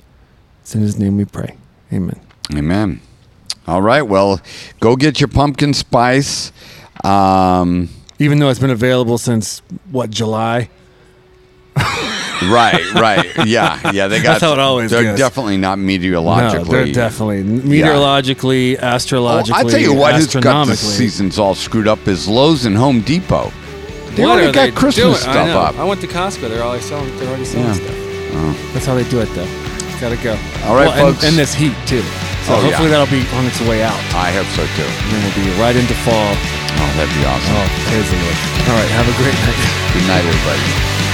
It's 0.62 0.74
in 0.74 0.82
his 0.82 0.98
name 0.98 1.16
we 1.16 1.24
pray. 1.24 1.56
Amen. 1.92 2.20
Amen. 2.54 3.00
All 3.66 3.82
right. 3.82 4.02
Well, 4.02 4.40
go 4.80 4.94
get 4.96 5.20
your 5.20 5.28
pumpkin 5.28 5.74
spice. 5.74 6.52
Um, 7.04 7.88
Even 8.18 8.38
though 8.38 8.48
it's 8.48 8.60
been 8.60 8.70
available 8.70 9.18
since 9.18 9.62
what 9.90 10.10
July? 10.10 10.70
right, 12.42 12.92
right. 12.94 13.46
Yeah, 13.46 13.90
yeah. 13.92 14.08
They 14.08 14.18
got. 14.22 14.32
That's 14.32 14.42
how 14.42 14.52
it 14.52 14.58
always 14.58 14.90
They're 14.90 15.02
goes. 15.02 15.18
definitely 15.18 15.56
not 15.56 15.78
meteorologically. 15.78 16.64
No, 16.64 16.84
they're 16.84 16.92
definitely 16.92 17.42
meteorologically, 17.42 18.76
Oh, 18.80 18.86
astrologically. 18.86 19.54
I 19.60 19.68
tell 19.70 19.80
you 19.80 19.94
what, 19.94 20.14
who's 20.14 20.34
got 20.34 20.66
the 20.66 20.76
seasons 20.76 21.38
all 21.38 21.54
screwed 21.54 21.88
up 21.88 22.06
is 22.08 22.28
Lowe's 22.28 22.64
and 22.66 22.76
Home 22.76 23.00
Depot. 23.00 23.52
They 24.14 24.24
What 24.24 24.32
already 24.40 24.52
got 24.52 24.64
they 24.66 24.70
Christmas 24.72 24.96
doing? 24.96 25.14
I 25.14 25.32
stuff 25.32 25.46
know. 25.48 25.60
up. 25.60 25.74
I 25.78 25.84
went 25.84 26.00
to 26.00 26.06
Costco. 26.06 26.48
They're 26.48 26.62
already 26.62 26.82
selling. 26.82 27.14
They're 27.18 27.28
already 27.28 27.44
selling 27.44 27.66
Yeah. 27.68 27.74
stuff. 27.74 27.90
Uh-huh. 28.36 28.72
That's 28.72 28.86
how 28.86 28.94
they 28.94 29.04
do 29.08 29.20
it, 29.20 29.28
though. 29.36 29.48
Gotta 30.00 30.16
go. 30.16 30.32
All 30.68 30.74
right, 30.76 30.88
Well, 30.88 31.08
and- 31.08 31.16
folks. 31.16 31.24
And, 31.24 31.36
this 31.36 31.52
heat 31.54 31.74
too. 31.86 32.00
So 32.44 32.54
Oh, 32.54 32.60
yeah. 32.60 32.68
hopefully 32.70 32.88
that'll 32.90 33.10
be 33.12 33.26
on 33.36 33.44
its 33.44 33.60
way 33.62 33.82
out, 33.82 33.96
I 34.14 34.30
hope 34.30 34.46
so 34.54 34.62
too. 34.78 34.84
and 34.86 35.08
then 35.12 35.20
we'll 35.24 35.36
be 35.44 35.50
right 35.60 35.74
into 35.74 35.94
fall. 36.06 36.14
Oh, 36.78 36.90
that'd 36.96 37.12
be 37.16 37.24
awesome. 37.24 37.56
Oh, 37.56 37.66
Lord. 37.96 38.38
All 38.68 38.76
right. 38.76 38.90
Have 38.92 39.08
a 39.08 39.16
great 39.20 39.34
night. 39.34 39.58
Good 39.92 40.06
night, 40.06 40.24
everybody. 40.24 41.05